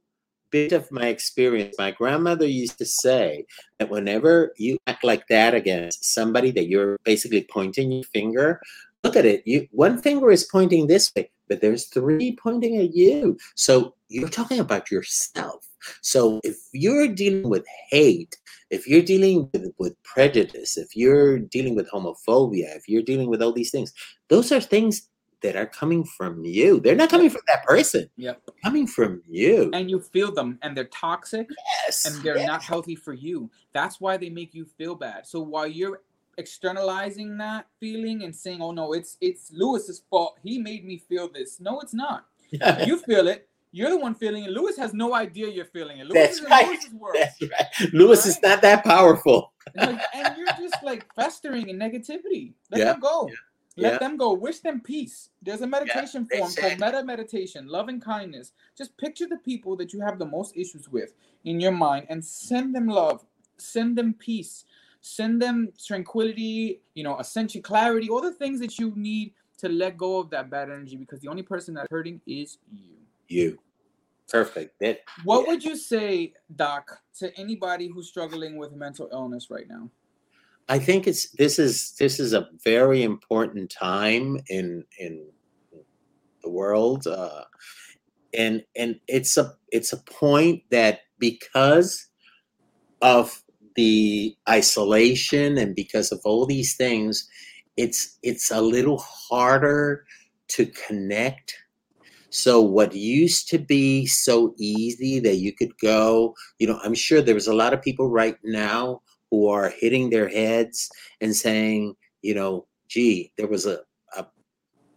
bit 0.51 0.73
of 0.73 0.91
my 0.91 1.07
experience. 1.09 1.77
My 1.79 1.91
grandmother 1.91 2.47
used 2.47 2.79
to 2.79 2.87
say 2.87 3.45
that 3.79 3.91
whenever 3.91 4.53
you 4.57 4.79
act 4.87 5.05
like 5.05 5.27
that 5.29 5.55
against 5.55 6.13
somebody 6.13 6.51
that 6.53 6.69
you're 6.69 6.97
basically 7.05 7.47
pointing 7.51 7.93
your 7.93 8.05
finger, 8.05 8.61
look 9.05 9.17
at 9.17 9.27
it. 9.27 9.43
You 9.47 9.67
one 9.71 10.01
finger 10.01 10.31
is 10.31 10.45
pointing 10.45 10.87
this 10.87 11.13
way, 11.15 11.31
but 11.49 11.61
there's 11.61 11.87
three 11.87 12.37
pointing 12.37 12.79
at 12.79 12.95
you. 12.95 13.39
So 13.55 13.95
you're 14.09 14.29
talking 14.29 14.61
about 14.61 14.91
yourself. 14.91 15.68
So 16.03 16.41
if 16.45 16.57
you're 16.73 17.09
dealing 17.09 17.49
with 17.49 17.65
hate, 17.91 18.37
if 18.71 18.87
you're 18.87 19.03
dealing 19.03 19.49
with, 19.53 19.73
with 19.79 20.03
prejudice, 20.03 20.77
if 20.77 20.95
you're 20.95 21.39
dealing 21.39 21.75
with 21.75 21.91
homophobia, 21.91 22.77
if 22.77 22.89
you're 22.89 23.03
dealing 23.03 23.29
with 23.29 23.43
all 23.43 23.53
these 23.53 23.71
things, 23.71 23.93
those 24.29 24.53
are 24.53 24.61
things 24.61 25.09
that 25.41 25.57
are 25.57 25.67
coming 25.67 26.05
from 26.05 26.45
you. 26.45 26.81
They're 26.81 26.97
not 26.97 27.11
coming 27.11 27.31
from 27.31 27.43
that 27.47 27.65
person. 27.65 28.11
Yep. 28.17 28.43
Coming 28.65 28.87
from 28.87 29.23
you. 29.29 29.71
And 29.73 29.89
you 29.89 30.01
feel 30.01 30.33
them 30.33 30.59
and 30.63 30.77
they're 30.77 30.85
toxic 30.87 31.49
Yes. 31.85 32.05
and 32.05 32.23
they're 32.25 32.39
yes. 32.39 32.47
not 32.47 32.63
healthy 32.63 32.97
for 32.97 33.13
you. 33.13 33.51
That's 33.73 34.01
why 34.01 34.17
they 34.17 34.31
make 34.31 34.53
you 34.53 34.65
feel 34.65 34.95
bad. 34.97 35.27
So 35.27 35.41
while 35.41 35.67
you're 35.69 36.03
externalizing 36.39 37.37
that 37.39 37.67
feeling 37.81 38.23
and 38.25 38.35
saying, 38.35 38.63
"Oh 38.63 38.71
no, 38.73 38.93
it's 38.93 39.17
it's 39.21 39.51
Lewis's 39.53 40.03
fault. 40.11 40.39
He 40.43 40.59
made 40.59 40.85
me 40.85 40.99
feel 40.99 41.29
this." 41.29 41.61
No, 41.61 41.81
it's 41.81 41.95
not. 41.95 42.27
You 42.87 42.99
feel 42.99 43.29
it. 43.29 43.49
You're 43.73 43.91
the 43.91 43.99
one 43.99 44.15
feeling 44.15 44.45
it. 44.45 44.51
Lewis 44.51 44.77
has 44.77 44.95
no 44.95 45.15
idea 45.15 45.49
you're 45.49 45.67
feeling 45.67 45.99
it. 45.99 46.07
Lewis 46.07 46.15
That's 46.15 46.39
is 46.39 46.45
in 46.45 46.51
right. 46.51 46.67
Lewis's 46.69 46.95
world. 46.95 47.17
That's 47.19 47.43
right. 47.43 47.93
Lewis 47.93 48.27
is 48.27 48.41
not 48.43 48.63
that 48.63 48.85
powerful. 48.85 49.53
Like, 49.75 50.01
and 50.15 50.37
you're 50.37 50.47
just 50.59 50.83
like 50.83 51.07
festering 51.15 51.69
in 51.69 51.79
negativity. 51.79 52.53
Let 52.71 52.79
Yeah, 52.79 52.85
them 52.93 53.01
go. 53.01 53.31
Let 53.77 53.93
yeah. 53.93 53.99
them 53.99 54.17
go. 54.17 54.33
Wish 54.33 54.61
them 54.61 54.81
peace. 54.81 55.29
There's 55.43 55.61
a 55.61 55.67
meditation 55.67 56.27
form 56.27 56.53
called 56.53 56.81
metta 56.81 57.05
meditation, 57.05 57.69
love 57.69 57.89
and 57.89 58.03
kindness. 58.03 58.53
Just 58.77 58.97
picture 58.97 59.27
the 59.29 59.37
people 59.37 59.77
that 59.77 59.93
you 59.93 60.01
have 60.01 60.19
the 60.19 60.27
most 60.27 60.57
issues 60.57 60.89
with 60.89 61.13
in 61.45 61.61
your 61.61 61.73
mind 61.73 62.07
and 62.09 62.25
send 62.25 62.75
them 62.75 62.89
love, 62.89 63.25
send 63.59 63.97
them 63.97 64.15
peace, 64.15 64.65
send 65.01 65.41
them 65.41 65.73
tranquility, 65.85 66.81
you 66.95 67.05
know, 67.05 67.19
ascension, 67.19 67.63
clarity, 67.63 68.09
all 68.09 68.21
the 68.21 68.33
things 68.33 68.59
that 68.61 68.79
you 68.79 68.93
need 68.97 69.33
to 69.59 69.69
let 69.69 69.97
go 69.97 70.19
of 70.19 70.31
that 70.31 70.51
bad 70.51 70.71
energy 70.71 70.97
because 70.97 71.21
the 71.21 71.29
only 71.29 71.43
person 71.43 71.75
that's 71.75 71.89
hurting 71.91 72.21
is 72.27 72.59
you. 72.73 72.98
You. 73.29 73.59
Perfect. 74.29 74.79
That 74.81 75.01
What 75.25 75.43
Yeah. 75.43 75.49
would 75.49 75.65
you 75.65 75.77
say, 75.77 76.35
Doc, 76.55 77.03
to 77.19 77.35
anybody 77.39 77.89
who's 77.89 78.09
struggling 78.09 78.57
with 78.57 78.73
mental 78.73 79.09
illness 79.13 79.51
right 79.51 79.69
now? 79.69 79.91
I 80.69 80.79
think 80.79 81.07
it's 81.07 81.31
this 81.31 81.59
is 81.59 81.93
this 81.99 82.21
is 82.21 82.35
a 82.35 82.51
very 82.63 83.03
important 83.03 83.71
time 83.71 84.39
in 84.49 84.85
in 84.99 85.27
the 86.43 86.51
world, 86.51 87.07
uh, 87.07 87.45
and 88.35 88.63
and 88.77 89.01
it's 89.09 89.39
a 89.39 89.57
it's 89.73 89.93
a 89.95 90.03
point 90.05 90.63
that 90.71 91.01
because 91.19 92.09
of 93.01 93.43
the 93.77 94.37
isolation 94.49 95.57
and 95.57 95.75
because 95.75 96.13
of 96.13 96.21
all 96.25 96.45
these 96.45 96.77
things, 96.77 97.29
it's 97.77 98.19
it's 98.23 98.51
a 98.51 98.61
little 98.61 98.99
harder 98.99 100.05
to 100.49 100.67
connect. 100.67 101.57
So 102.31 102.61
what 102.61 102.95
used 102.95 103.49
to 103.51 103.59
be 103.59 104.07
so 104.07 104.55
easy 104.59 105.19
that 105.21 105.37
you 105.37 105.53
could 105.53 105.73
go, 105.79 106.35
you 106.59 106.67
know, 106.67 106.79
I'm 106.83 106.95
sure 106.95 107.23
there's 107.23 107.47
a 107.47 107.55
lot 107.55 107.73
of 107.73 107.83
people 107.83 108.09
right 108.09 108.37
now 108.45 109.01
who 109.31 109.49
are 109.49 109.71
hitting 109.71 110.11
their 110.11 110.29
heads 110.29 110.89
and 111.21 111.35
saying, 111.35 111.95
you 112.23 112.35
know, 112.35 112.67
gee, 112.89 113.33
there 113.39 113.49
was 113.49 113.67
a, 113.67 113.81
a 114.17 114.27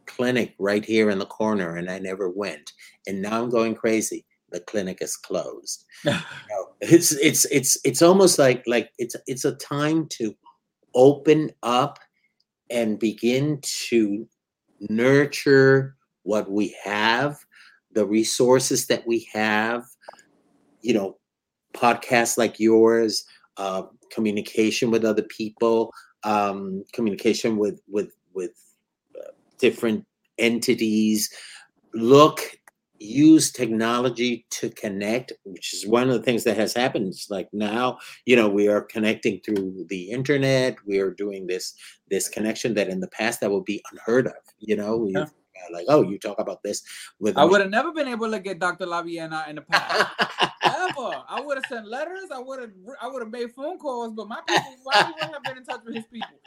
clinic 0.06 0.56
right 0.60 0.84
here 0.84 1.10
in 1.10 1.20
the 1.20 1.26
corner 1.26 1.76
and 1.76 1.90
I 1.90 2.00
never 2.00 2.30
went. 2.30 2.72
And 3.08 3.22
now 3.22 3.42
I'm 3.42 3.50
going 3.50 3.76
crazy. 3.76 4.26
The 4.52 4.60
clinic 4.60 4.98
is 5.02 5.16
closed. 5.16 5.86
You 6.06 6.12
know, 6.12 6.68
it's 6.82 7.12
it's 7.14 7.46
it's 7.46 7.78
it's 7.86 8.02
almost 8.02 8.40
like 8.40 8.64
like 8.66 8.90
it's 8.98 9.16
it's 9.28 9.46
a 9.46 9.56
time 9.56 10.08
to 10.18 10.36
open 10.96 11.52
up 11.62 12.00
and 12.72 12.98
begin 13.00 13.60
to 13.62 14.28
nurture 14.90 15.96
what 16.24 16.50
we 16.50 16.76
have, 16.84 17.38
the 17.94 18.06
resources 18.06 18.88
that 18.88 19.06
we 19.06 19.28
have, 19.34 19.84
you 20.82 20.94
know, 20.94 21.18
podcasts 21.74 22.38
like 22.38 22.60
yours, 22.60 23.26
uh, 23.58 23.84
communication 24.12 24.92
with 24.92 25.06
other 25.06 25.24
people, 25.24 25.92
um, 26.24 26.84
communication 26.94 27.58
with 27.58 27.82
with 27.88 28.12
with 28.34 28.52
uh, 29.18 29.32
different 29.60 30.06
entities. 30.38 31.30
Look, 31.94 32.42
use 33.00 33.52
technology 33.52 34.46
to 34.52 34.70
connect, 34.70 35.34
which 35.44 35.74
is 35.74 35.88
one 35.88 36.10
of 36.10 36.14
the 36.14 36.22
things 36.22 36.44
that 36.44 36.58
has 36.58 36.74
happened. 36.74 37.08
It's 37.08 37.30
like 37.30 37.50
now, 37.52 37.98
you 38.26 38.36
know, 38.36 38.48
we 38.48 38.68
are 38.68 38.82
connecting 38.82 39.42
through 39.44 39.86
the 39.90 40.12
internet. 40.12 40.78
We 40.86 41.00
are 41.00 41.12
doing 41.12 41.48
this 41.48 41.74
this 42.10 42.30
connection 42.30 42.74
that 42.76 42.90
in 42.90 43.00
the 43.00 43.10
past 43.10 43.42
that 43.42 43.52
would 43.52 43.66
be 43.66 43.84
unheard 43.92 44.28
of. 44.28 44.34
You 44.60 44.76
know, 44.76 45.08
Yeah. 45.10 45.26
Like, 45.72 45.86
oh, 45.90 46.02
you 46.02 46.18
talk 46.18 46.40
about 46.40 46.64
this 46.64 46.84
with 47.20 47.38
I 47.38 47.46
would 47.46 47.62
have 47.62 47.70
never 47.70 47.92
been 47.92 48.08
able 48.08 48.32
to 48.32 48.40
get 48.40 48.60
Dr. 48.60 48.86
Laviena 48.86 49.48
in 49.48 49.56
the 49.56 49.62
past. 49.62 50.08
Ever. 50.64 51.24
I 51.28 51.42
would 51.44 51.58
have 51.58 51.66
sent 51.68 51.88
letters. 51.88 52.30
I 52.34 52.40
would 52.40 52.62
have. 52.62 52.70
I 53.02 53.08
would 53.08 53.22
have 53.22 53.32
made 53.32 53.52
phone 53.52 53.78
calls. 53.80 54.14
But 54.14 54.28
my 54.28 54.40
people, 54.48 54.76
why 54.84 55.12
wouldn't 55.14 55.34
have 55.34 55.44
been 55.44 55.58
in 55.58 55.66
touch 55.66 55.82
with 55.86 55.96
his 55.96 56.06
people? 56.08 56.38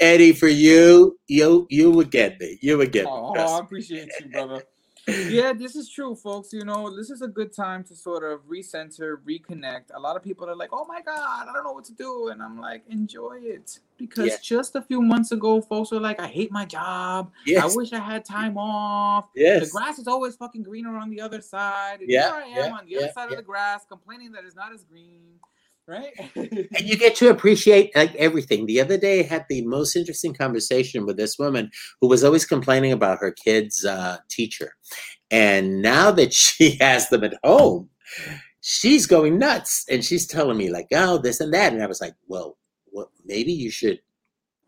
Eddie, 0.00 0.32
for 0.32 0.48
you, 0.48 1.18
you 1.28 1.66
you 1.70 1.90
would 1.90 2.10
get 2.10 2.40
me. 2.40 2.58
You 2.62 2.78
would 2.78 2.92
get 2.92 3.04
me. 3.04 3.10
oh, 3.12 3.34
oh 3.36 3.56
I 3.56 3.60
appreciate 3.60 4.08
you, 4.20 4.30
brother. 4.30 4.62
Yeah, 5.06 5.52
this 5.52 5.76
is 5.76 5.88
true, 5.88 6.14
folks. 6.14 6.52
You 6.52 6.64
know, 6.64 6.94
this 6.94 7.10
is 7.10 7.22
a 7.22 7.28
good 7.28 7.52
time 7.52 7.84
to 7.84 7.94
sort 7.94 8.24
of 8.24 8.40
recenter, 8.48 9.16
reconnect. 9.24 9.84
A 9.94 10.00
lot 10.00 10.16
of 10.16 10.22
people 10.22 10.48
are 10.48 10.56
like, 10.56 10.70
"Oh 10.72 10.84
my 10.84 11.00
God, 11.00 11.48
I 11.48 11.52
don't 11.52 11.64
know 11.64 11.72
what 11.72 11.84
to 11.84 11.94
do," 11.94 12.28
and 12.28 12.42
I'm 12.42 12.60
like, 12.60 12.84
"Enjoy 12.88 13.38
it," 13.42 13.80
because 13.96 14.38
just 14.40 14.76
a 14.76 14.82
few 14.82 15.00
months 15.02 15.32
ago, 15.32 15.60
folks 15.60 15.90
were 15.90 16.00
like, 16.00 16.20
"I 16.20 16.26
hate 16.26 16.52
my 16.52 16.64
job. 16.64 17.32
Yes. 17.46 17.62
I 17.72 17.76
wish 17.76 17.92
I 17.92 17.98
had 17.98 18.24
time 18.24 18.56
off." 18.58 19.28
yes. 19.34 19.66
The 19.66 19.78
grass 19.78 19.98
is 19.98 20.06
always 20.06 20.36
fucking 20.36 20.62
greener 20.62 20.96
on 20.96 21.10
the 21.10 21.20
other 21.20 21.40
side. 21.40 22.00
And 22.00 22.10
Yeah, 22.10 22.26
here 22.26 22.34
I 22.34 22.42
am 22.44 22.56
yeah, 22.56 22.78
on 22.78 22.86
the 22.86 22.96
other 22.96 23.06
yeah, 23.06 23.12
side 23.12 23.26
yeah. 23.30 23.32
of 23.32 23.36
the 23.38 23.42
grass, 23.42 23.84
complaining 23.86 24.32
that 24.32 24.44
it's 24.44 24.56
not 24.56 24.72
as 24.72 24.84
green, 24.84 25.40
right? 25.90 26.12
and 26.36 26.70
you 26.80 26.96
get 26.98 27.16
to 27.16 27.30
appreciate 27.30 27.94
like 27.96 28.14
everything. 28.14 28.66
The 28.66 28.80
other 28.80 28.96
day, 28.96 29.20
I 29.20 29.24
had 29.24 29.46
the 29.48 29.66
most 29.66 29.96
interesting 29.96 30.32
conversation 30.32 31.04
with 31.04 31.16
this 31.16 31.38
woman 31.38 31.70
who 32.00 32.08
was 32.08 32.22
always 32.22 32.46
complaining 32.46 32.92
about 32.92 33.18
her 33.18 33.32
kid's 33.32 33.84
uh, 33.84 34.18
teacher, 34.28 34.74
and 35.30 35.82
now 35.82 36.10
that 36.12 36.32
she 36.44 36.76
has 36.80 37.08
them 37.08 37.24
at 37.24 37.34
home, 37.42 37.90
she's 38.60 39.06
going 39.06 39.38
nuts, 39.38 39.84
and 39.90 40.04
she's 40.04 40.26
telling 40.26 40.56
me 40.56 40.70
like, 40.70 40.86
"Oh, 40.92 41.18
this 41.18 41.40
and 41.40 41.52
that," 41.52 41.72
and 41.72 41.82
I 41.82 41.86
was 41.86 42.00
like, 42.00 42.14
"Well, 42.28 42.56
well, 42.92 43.10
maybe 43.24 43.52
you 43.52 43.70
should 43.70 44.00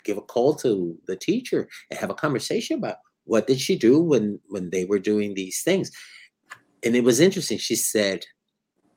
give 0.04 0.18
a 0.18 0.22
call 0.22 0.54
to 0.56 0.98
the 1.06 1.16
teacher 1.16 1.68
and 1.90 1.98
have 2.00 2.10
a 2.10 2.14
conversation 2.14 2.78
about 2.78 2.96
what 3.24 3.46
did 3.46 3.60
she 3.60 3.78
do 3.78 4.00
when 4.00 4.40
when 4.48 4.70
they 4.70 4.84
were 4.84 4.98
doing 4.98 5.34
these 5.34 5.62
things." 5.62 5.90
And 6.84 6.96
it 6.96 7.04
was 7.04 7.20
interesting. 7.20 7.58
She 7.58 7.76
said, 7.76 8.24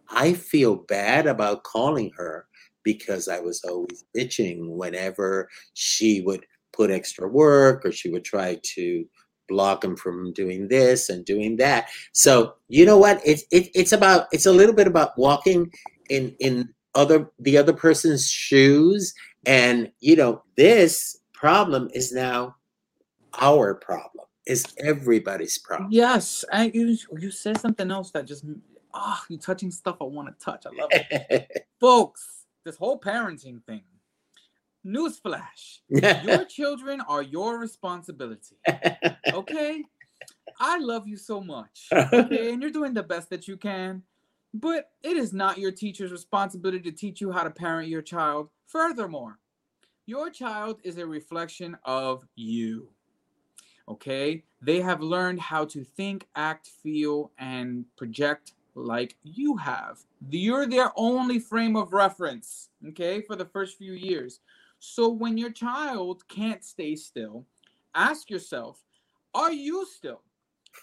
I 0.10 0.34
feel 0.34 0.76
bad 0.76 1.28
about 1.28 1.64
calling 1.64 2.12
her 2.18 2.48
because 2.84 3.28
I 3.28 3.40
was 3.40 3.64
always 3.64 4.06
bitching 4.16 4.70
whenever 4.76 5.50
she 5.74 6.22
would 6.22 6.46
put 6.72 6.92
extra 6.92 7.28
work 7.28 7.86
or 7.86 7.92
she 7.92 8.10
would 8.10 8.24
try 8.24 8.60
to 8.62 9.06
block 9.48 9.84
him 9.84 9.96
from 9.96 10.34
doing 10.34 10.68
this 10.68 11.10
and 11.10 11.26
doing 11.26 11.58
that. 11.58 11.90
So 12.14 12.56
you 12.68 12.86
know 12.86 12.98
what? 12.98 13.22
It's 13.26 13.44
it, 13.52 13.70
it's 13.76 13.92
about 13.92 14.28
it's 14.32 14.46
a 14.46 14.52
little 14.52 14.76
bit 14.76 14.88
about 14.88 15.18
walking 15.18 15.72
in 16.10 16.36
in 16.40 16.70
other 16.94 17.30
the 17.40 17.58
other 17.58 17.74
person's 17.74 18.30
shoes, 18.30 19.14
and 19.46 19.92
you 20.00 20.16
know 20.16 20.44
this 20.58 21.18
problem 21.34 21.90
is 21.94 22.12
now 22.12 22.56
our 23.40 23.76
problem. 23.76 24.26
Is 24.48 24.64
everybody's 24.78 25.58
problem. 25.58 25.90
yes, 25.92 26.46
and 26.52 26.74
you 26.76 26.96
you 27.18 27.32
said 27.32 27.60
something 27.60 27.90
else 27.90 28.12
that 28.12 28.26
just 28.26 28.46
ah, 28.96 29.24
you 29.30 29.38
touching 29.38 29.72
stuff 29.72 29.98
I 30.02 30.06
want 30.06 30.28
to 30.28 30.44
touch. 30.44 30.66
I 30.66 30.70
love 30.70 30.90
it, 30.92 31.68
folks. 31.80 32.46
This 32.64 32.78
whole 32.78 33.00
parenting 33.00 33.64
thing. 33.64 33.84
Newsflash: 34.86 35.80
Your 35.90 36.46
children 36.46 37.02
are 37.02 37.22
your 37.22 37.60
responsibility. 37.60 38.58
Okay, 39.34 39.84
I 40.60 40.80
love 40.80 41.08
you 41.08 41.18
so 41.18 41.42
much. 41.42 41.88
Okay, 41.92 42.52
and 42.52 42.62
you're 42.62 42.72
doing 42.72 42.94
the 42.94 43.04
best 43.04 43.30
that 43.30 43.48
you 43.48 43.58
can. 43.58 44.04
But 44.54 44.92
it 45.04 45.18
is 45.18 45.34
not 45.34 45.58
your 45.58 45.72
teacher's 45.72 46.14
responsibility 46.14 46.90
to 46.90 46.96
teach 46.96 47.20
you 47.20 47.30
how 47.30 47.44
to 47.44 47.50
parent 47.50 47.90
your 47.90 48.02
child. 48.02 48.50
Furthermore, 48.68 49.38
your 50.06 50.30
child 50.30 50.80
is 50.84 50.98
a 50.98 51.06
reflection 51.06 51.78
of 51.84 52.24
you. 52.36 52.88
Okay? 53.90 54.44
They 54.62 54.80
have 54.80 55.02
learned 55.02 55.42
how 55.42 55.66
to 55.66 55.84
think, 55.84 56.28
act, 56.36 56.70
feel, 56.82 57.32
and 57.38 57.86
project 57.98 58.54
like 58.76 59.16
you 59.24 59.58
have. 59.58 60.00
You're 60.30 60.68
their 60.68 60.92
only 60.96 61.40
frame 61.40 61.76
of 61.76 61.94
reference, 61.94 62.70
okay, 62.90 63.22
for 63.22 63.36
the 63.36 63.46
first 63.46 63.78
few 63.78 63.94
years. 63.94 64.40
So 64.80 65.10
when 65.10 65.38
your 65.38 65.52
child 65.52 66.28
can't 66.28 66.64
stay 66.64 66.96
still, 66.96 67.46
ask 67.96 68.30
yourself, 68.30 68.84
are 69.34 69.52
you 69.52 69.86
still? 69.86 70.22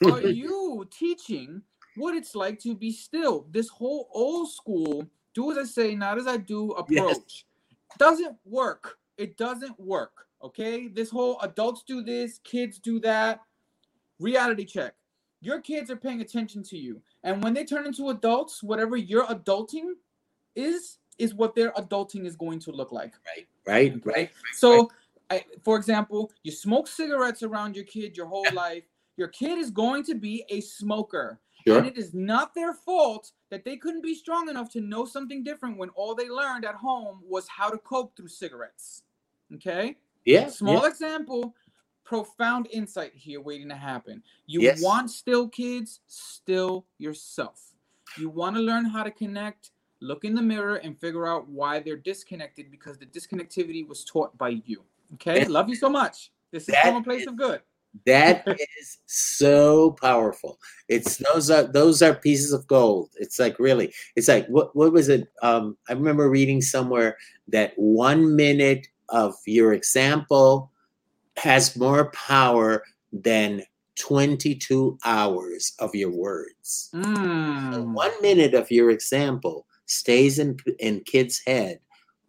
Are 0.05 0.21
you 0.27 0.89
teaching 0.91 1.63
what 1.97 2.15
it's 2.15 2.35
like 2.35 2.59
to 2.61 2.75
be 2.75 2.91
still. 2.91 3.47
This 3.51 3.69
whole 3.69 4.09
old 4.13 4.51
school, 4.51 5.07
do 5.35 5.53
as 5.53 5.59
I 5.59 5.65
say, 5.65 5.95
not 5.95 6.19
as 6.19 6.27
I 6.27 6.37
do 6.37 6.73
approach 6.73 6.87
yes. 6.91 7.45
doesn't 7.99 8.37
work. 8.45 8.99
It 9.19 9.37
doesn't 9.37 9.79
work. 9.79 10.27
Okay. 10.43 10.89
This 10.89 11.11
whole 11.11 11.39
adults 11.41 11.85
do 11.87 12.03
this, 12.03 12.39
kids 12.45 12.79
do 12.79 13.01
that. 13.01 13.41
Reality 14.19 14.65
check. 14.65 14.95
Your 15.43 15.61
kids 15.61 15.91
are 15.91 15.97
paying 15.97 16.21
attention 16.21 16.63
to 16.65 16.79
you. 16.79 17.03
And 17.25 17.43
when 17.43 17.53
they 17.53 17.65
turn 17.65 17.85
into 17.85 18.11
adults, 18.11 18.63
whatever 18.63 18.97
your 18.97 19.27
adulting 19.27 19.95
is, 20.55 20.99
is 21.19 21.35
what 21.35 21.55
their 21.57 21.73
adulting 21.73 22.25
is 22.27 22.37
going 22.37 22.61
to 22.61 22.71
look 22.71 22.93
like. 22.93 23.15
Right, 23.27 23.47
right, 23.67 23.93
okay? 23.97 24.11
right. 24.11 24.31
So, 24.55 24.91
right. 25.31 25.43
I, 25.43 25.45
for 25.65 25.77
example, 25.77 26.31
you 26.45 26.53
smoke 26.53 26.87
cigarettes 26.87 27.43
around 27.43 27.75
your 27.75 27.85
kid 27.85 28.17
your 28.17 28.27
whole 28.27 28.47
life. 28.53 28.85
Your 29.17 29.29
kid 29.29 29.59
is 29.59 29.71
going 29.71 30.05
to 30.05 30.15
be 30.15 30.45
a 30.49 30.61
smoker. 30.61 31.41
Sure. 31.67 31.79
And 31.79 31.87
it 31.87 31.99
is 31.99 32.15
not 32.15 32.55
their 32.55 32.75
fault 32.75 33.33
that 33.51 33.65
they 33.65 33.77
couldn't 33.77 34.03
be 34.03 34.15
strong 34.15 34.49
enough 34.49 34.71
to 34.73 34.81
know 34.81 35.05
something 35.05 35.43
different 35.43 35.77
when 35.77 35.91
all 35.91 36.15
they 36.15 36.29
learned 36.29 36.65
at 36.65 36.75
home 36.75 37.21
was 37.29 37.49
how 37.49 37.69
to 37.69 37.79
cope 37.79 38.17
through 38.17 38.29
cigarettes. 38.29 39.03
Okay? 39.55 39.97
Yeah. 40.25 40.49
Small 40.49 40.83
yeah. 40.83 40.89
example, 40.89 41.55
profound 42.05 42.69
insight 42.71 43.13
here 43.15 43.41
waiting 43.41 43.69
to 43.69 43.77
happen. 43.77 44.23
You 44.47 44.63
yes. 44.63 44.83
want 44.83 45.11
still 45.11 45.49
kids, 45.49 46.01
still 46.07 46.87
yourself. 46.99 47.75
You 48.19 48.29
want 48.29 48.57
to 48.57 48.63
learn 48.63 48.85
how 48.85 49.03
to 49.03 49.11
connect, 49.11 49.71
look 50.01 50.25
in 50.25 50.35
the 50.35 50.43
mirror 50.43 50.77
and 50.77 50.99
figure 50.99 51.27
out 51.27 51.49
why 51.49 51.81
they're 51.81 51.97
disconnected 51.97 52.71
because 52.71 52.99
the 52.99 53.07
disconnectivity 53.07 53.87
was 53.87 54.05
taught 54.05 54.37
by 54.37 54.61
you. 54.65 54.83
Okay? 55.15 55.45
Love 55.45 55.69
you 55.69 55.77
so 55.77 55.89
much. 55.89 56.33
This 56.51 56.69
is 56.69 56.75
from 56.77 56.97
a 56.97 57.03
place 57.03 57.27
of 57.27 57.37
good. 57.37 57.61
That 58.07 58.47
is 58.81 58.99
so 59.07 59.93
powerful. 60.01 60.59
It's 60.89 61.19
those 61.19 61.51
are 61.51 61.65
those 61.65 62.01
are 62.01 62.15
pieces 62.15 62.53
of 62.53 62.67
gold. 62.67 63.11
It's 63.17 63.39
like 63.39 63.59
really, 63.59 63.93
it's 64.17 64.29
like 64.29 64.47
what 64.49 64.75
what 64.75 64.93
was 64.93 65.09
it? 65.09 65.29
Um, 65.43 65.77
I 65.89 65.93
remember 65.93 66.31
reading 66.31 66.63
somewhere 66.63 67.17
that 67.49 67.75
one 67.77 68.35
minute 68.35 68.89
of 69.11 69.35
your 69.47 69.75
example 69.75 70.72
has 71.37 71.77
more 71.77 72.11
power 72.11 72.83
than 73.13 73.63
22 73.97 74.99
hours 75.05 75.75
of 75.79 75.95
your 75.95 76.11
words. 76.11 76.91
Mm. 76.95 77.75
So 77.75 77.83
one 77.83 78.13
minute 78.23 78.55
of 78.55 78.71
your 78.71 78.91
example 78.91 79.67
stays 79.87 80.39
in 80.39 80.57
in 80.79 81.01
kids' 81.01 81.43
head 81.47 81.81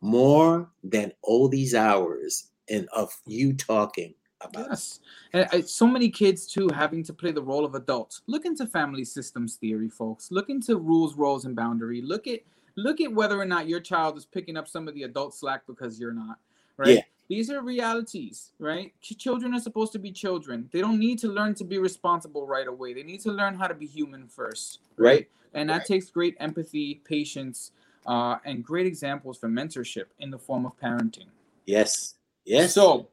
more 0.02 0.70
than 0.84 1.14
all 1.22 1.48
these 1.48 1.74
hours 1.74 2.50
in, 2.68 2.88
of 2.94 3.10
you 3.26 3.54
talking 3.54 4.14
about. 4.42 4.68
Yes, 4.70 5.00
and 5.32 5.48
uh, 5.54 5.62
so 5.62 5.88
many 5.88 6.10
kids 6.10 6.46
too 6.46 6.70
having 6.74 7.04
to 7.04 7.14
play 7.14 7.32
the 7.32 7.42
role 7.42 7.64
of 7.64 7.76
adults. 7.76 8.22
Look 8.28 8.46
into 8.46 8.66
family 8.68 9.06
systems 9.06 9.56
theory, 9.56 9.90
folks. 9.90 10.30
Look 10.32 10.50
into 10.50 10.78
rules, 10.78 11.16
roles, 11.16 11.46
and 11.46 11.56
boundary. 11.56 12.02
Look 12.02 12.28
at 12.28 12.42
look 12.76 13.00
at 13.00 13.14
whether 13.14 13.40
or 13.40 13.46
not 13.46 13.68
your 13.68 13.80
child 13.80 14.18
is 14.18 14.26
picking 14.26 14.58
up 14.58 14.68
some 14.68 14.88
of 14.88 14.94
the 14.94 15.04
adult 15.04 15.34
slack 15.34 15.62
because 15.68 16.00
you're 16.00 16.14
not. 16.14 16.38
Right. 16.76 16.96
Yeah. 16.96 17.02
These 17.30 17.50
are 17.50 17.62
realities, 17.62 18.52
right? 18.60 18.94
Children 19.02 19.54
are 19.54 19.60
supposed 19.60 19.92
to 19.94 20.00
be 20.00 20.12
children. 20.12 20.70
They 20.72 20.82
don't 20.82 21.00
need 21.00 21.20
to 21.20 21.28
learn 21.28 21.56
to 21.56 21.64
be 21.64 21.78
responsible 21.78 22.46
right 22.46 22.68
away. 22.68 22.94
They 22.94 23.04
need 23.04 23.22
to 23.22 23.32
learn 23.32 23.56
how 23.56 23.68
to 23.68 23.74
be 23.74 23.86
human 23.86 24.28
first, 24.28 24.80
right? 24.98 25.10
right. 25.10 25.30
And 25.54 25.70
that 25.70 25.78
right. 25.78 25.86
takes 25.86 26.10
great 26.10 26.36
empathy, 26.40 27.02
patience, 27.06 27.72
uh, 28.06 28.38
and 28.46 28.64
great 28.64 28.86
examples 28.86 29.38
for 29.38 29.48
mentorship 29.48 30.06
in 30.20 30.32
the 30.32 30.38
form 30.38 30.66
of 30.66 30.78
parenting. 30.80 31.28
Yes. 31.66 32.16
Yes. 32.46 32.74
So 32.74 33.08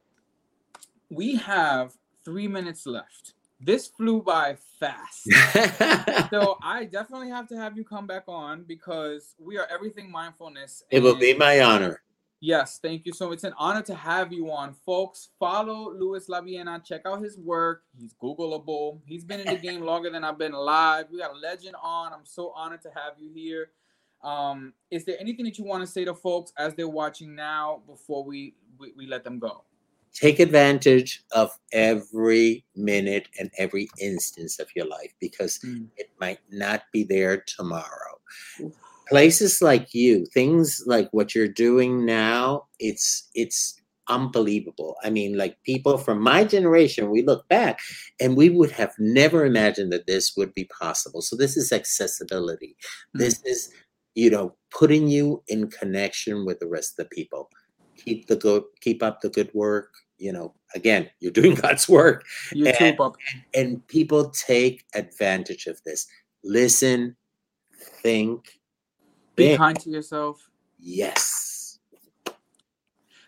we 1.09 1.35
have 1.35 1.93
three 2.25 2.47
minutes 2.47 2.85
left. 2.85 3.33
This 3.63 3.87
flew 3.87 4.23
by 4.23 4.57
fast. 4.79 5.29
so 6.31 6.57
I 6.63 6.85
definitely 6.85 7.29
have 7.29 7.47
to 7.49 7.57
have 7.57 7.77
you 7.77 7.83
come 7.83 8.07
back 8.07 8.23
on 8.27 8.63
because 8.63 9.35
we 9.39 9.57
are 9.57 9.67
everything 9.71 10.11
mindfulness. 10.11 10.83
It 10.89 11.01
will 11.01 11.15
be 11.15 11.35
my 11.35 11.61
honor. 11.61 12.01
Yes, 12.43 12.79
thank 12.81 13.05
you 13.05 13.13
so 13.13 13.27
much. 13.27 13.35
It's 13.35 13.43
an 13.43 13.53
honor 13.55 13.83
to 13.83 13.93
have 13.93 14.33
you 14.33 14.51
on, 14.51 14.73
folks. 14.73 15.29
Follow 15.39 15.93
Luis 15.93 16.27
Laviena. 16.27 16.83
Check 16.83 17.01
out 17.05 17.21
his 17.21 17.37
work. 17.37 17.83
He's 17.95 18.15
Googleable. 18.15 18.99
He's 19.05 19.23
been 19.23 19.41
in 19.41 19.45
the 19.45 19.59
game 19.59 19.81
longer 19.81 20.09
than 20.09 20.23
I've 20.23 20.39
been 20.39 20.53
alive. 20.53 21.05
We 21.11 21.19
got 21.19 21.35
a 21.35 21.37
legend 21.37 21.75
on. 21.81 22.11
I'm 22.11 22.25
so 22.25 22.51
honored 22.55 22.81
to 22.81 22.89
have 22.89 23.13
you 23.19 23.31
here. 23.31 23.69
Um, 24.23 24.73
is 24.89 25.05
there 25.05 25.17
anything 25.19 25.45
that 25.45 25.59
you 25.59 25.65
want 25.65 25.81
to 25.81 25.87
say 25.87 26.03
to 26.03 26.15
folks 26.15 26.51
as 26.57 26.73
they're 26.73 26.89
watching 26.89 27.35
now 27.35 27.83
before 27.87 28.23
we, 28.23 28.55
we, 28.79 28.91
we 28.97 29.05
let 29.05 29.23
them 29.23 29.37
go? 29.37 29.63
take 30.13 30.39
advantage 30.39 31.23
of 31.31 31.57
every 31.71 32.65
minute 32.75 33.27
and 33.39 33.49
every 33.57 33.89
instance 33.99 34.59
of 34.59 34.67
your 34.75 34.85
life 34.85 35.13
because 35.19 35.59
mm. 35.59 35.87
it 35.95 36.09
might 36.19 36.39
not 36.51 36.83
be 36.91 37.03
there 37.03 37.43
tomorrow. 37.47 38.19
Places 39.11 39.61
like 39.61 39.93
you, 39.93 40.25
things 40.33 40.83
like 40.87 41.09
what 41.11 41.35
you're 41.35 41.47
doing 41.47 42.05
now, 42.05 42.63
it's 42.79 43.29
it's 43.35 43.79
unbelievable. 44.07 44.95
I 45.03 45.09
mean, 45.09 45.37
like 45.37 45.57
people 45.63 45.97
from 45.97 46.21
my 46.21 46.43
generation, 46.43 47.11
we 47.11 47.21
look 47.21 47.47
back 47.47 47.79
and 48.19 48.35
we 48.35 48.49
would 48.49 48.71
have 48.71 48.93
never 48.97 49.45
imagined 49.45 49.93
that 49.93 50.07
this 50.07 50.33
would 50.35 50.53
be 50.53 50.65
possible. 50.65 51.21
So 51.21 51.35
this 51.35 51.55
is 51.55 51.71
accessibility. 51.71 52.75
Mm. 53.15 53.19
This 53.19 53.41
is, 53.45 53.69
you 54.15 54.29
know, 54.29 54.55
putting 54.71 55.07
you 55.07 55.43
in 55.47 55.69
connection 55.69 56.45
with 56.45 56.59
the 56.59 56.67
rest 56.67 56.97
of 56.97 57.05
the 57.05 57.15
people 57.15 57.49
keep 58.03 58.27
the 58.27 58.35
good 58.35 58.63
keep 58.81 59.03
up 59.03 59.21
the 59.21 59.29
good 59.29 59.49
work 59.53 59.93
you 60.17 60.31
know 60.31 60.53
again 60.75 61.09
you're 61.19 61.31
doing 61.31 61.55
god's 61.61 61.87
work 61.87 62.23
you 62.51 62.67
and, 62.67 62.97
and 63.53 63.87
people 63.87 64.29
take 64.29 64.85
advantage 64.95 65.67
of 65.67 65.81
this 65.83 66.07
listen 66.43 67.15
think 68.01 68.59
be 69.49 69.57
kind 69.57 69.79
to 69.79 69.89
yourself 69.89 70.49
yes 70.79 71.79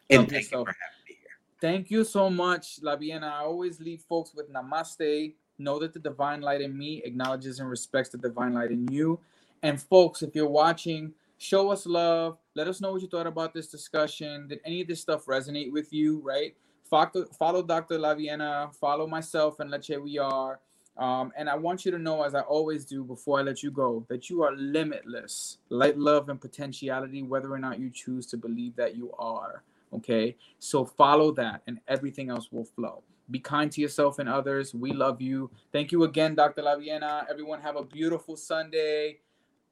and 0.10 0.30
thank 0.30 0.44
you, 0.44 0.50
for 0.50 0.66
having 0.66 1.04
me 1.08 1.16
here. 1.20 1.30
thank 1.62 1.92
you 1.92 2.04
so 2.04 2.30
much 2.30 2.80
laviena 2.82 3.32
i 3.32 3.40
always 3.40 3.80
leave 3.80 4.02
folks 4.02 4.34
with 4.34 4.52
namaste 4.52 5.34
know 5.60 5.80
that 5.80 5.94
the 5.94 6.00
divine 6.00 6.42
light 6.42 6.62
in 6.62 6.78
me 6.78 7.02
acknowledges 7.06 7.60
and 7.60 7.70
respects 7.70 8.10
the 8.10 8.18
divine 8.18 8.54
light 8.54 8.72
in 8.72 8.88
you 8.88 9.20
and 9.62 9.82
folks 9.82 10.22
if 10.22 10.36
you're 10.36 10.50
watching 10.50 11.14
show 11.44 11.70
us 11.70 11.86
love. 11.86 12.38
Let 12.56 12.68
us 12.68 12.80
know 12.80 12.94
what 12.94 13.02
you 13.02 13.08
thought 13.08 13.28
about 13.28 13.54
this 13.54 13.68
discussion. 13.68 14.48
Did 14.48 14.62
any 14.66 14.82
of 14.82 14.88
this 14.88 15.02
stuff 15.02 15.26
resonate 15.26 15.72
with 15.72 15.92
you, 15.92 16.22
right? 16.24 16.56
Follow, 16.90 17.26
follow 17.38 17.62
Dr. 17.62 17.98
Laviena, 17.98 18.74
follow 18.76 19.08
myself, 19.08 19.60
and 19.60 19.70
let's 19.70 19.88
say 19.88 19.98
we 19.98 20.18
are. 20.18 20.60
Um, 20.98 21.32
and 21.36 21.50
I 21.50 21.56
want 21.56 21.86
you 21.86 21.92
to 21.92 21.98
know, 21.98 22.24
as 22.24 22.36
I 22.36 22.42
always 22.42 22.86
do 22.86 23.04
before 23.04 23.40
I 23.40 23.42
let 23.42 23.64
you 23.64 23.72
go, 23.72 24.06
that 24.10 24.30
you 24.30 24.44
are 24.44 24.56
limitless. 24.56 25.58
Light, 25.70 25.98
love, 25.98 26.30
and 26.30 26.40
potentiality, 26.40 27.24
whether 27.24 27.52
or 27.52 27.60
not 27.60 27.80
you 27.80 27.90
choose 27.90 28.28
to 28.28 28.38
believe 28.38 28.76
that 28.76 28.96
you 28.96 29.12
are. 29.18 29.64
Okay? 29.92 30.36
So 30.60 30.86
follow 30.86 31.32
that, 31.34 31.62
and 31.68 31.80
everything 31.88 32.30
else 32.30 32.52
will 32.52 32.66
flow. 32.66 33.02
Be 33.32 33.40
kind 33.40 33.72
to 33.72 33.82
yourself 33.82 34.20
and 34.20 34.30
others. 34.30 34.74
We 34.74 34.92
love 34.92 35.22
you. 35.22 35.50
Thank 35.72 35.92
you 35.92 36.04
again, 36.04 36.36
Dr. 36.36 36.62
Laviena. 36.62 37.26
Everyone, 37.30 37.62
have 37.62 37.76
a 37.78 37.84
beautiful 37.84 38.36
Sunday. 38.36 39.20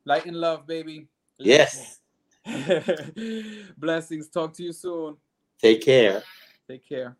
Light 0.05 0.25
and 0.25 0.37
love, 0.37 0.65
baby. 0.65 1.07
Yes. 1.37 1.99
Blessings. 3.77 4.29
Talk 4.29 4.53
to 4.53 4.63
you 4.63 4.73
soon. 4.73 5.17
Take 5.59 5.81
care. 5.81 6.23
Take 6.67 6.87
care. 6.87 7.17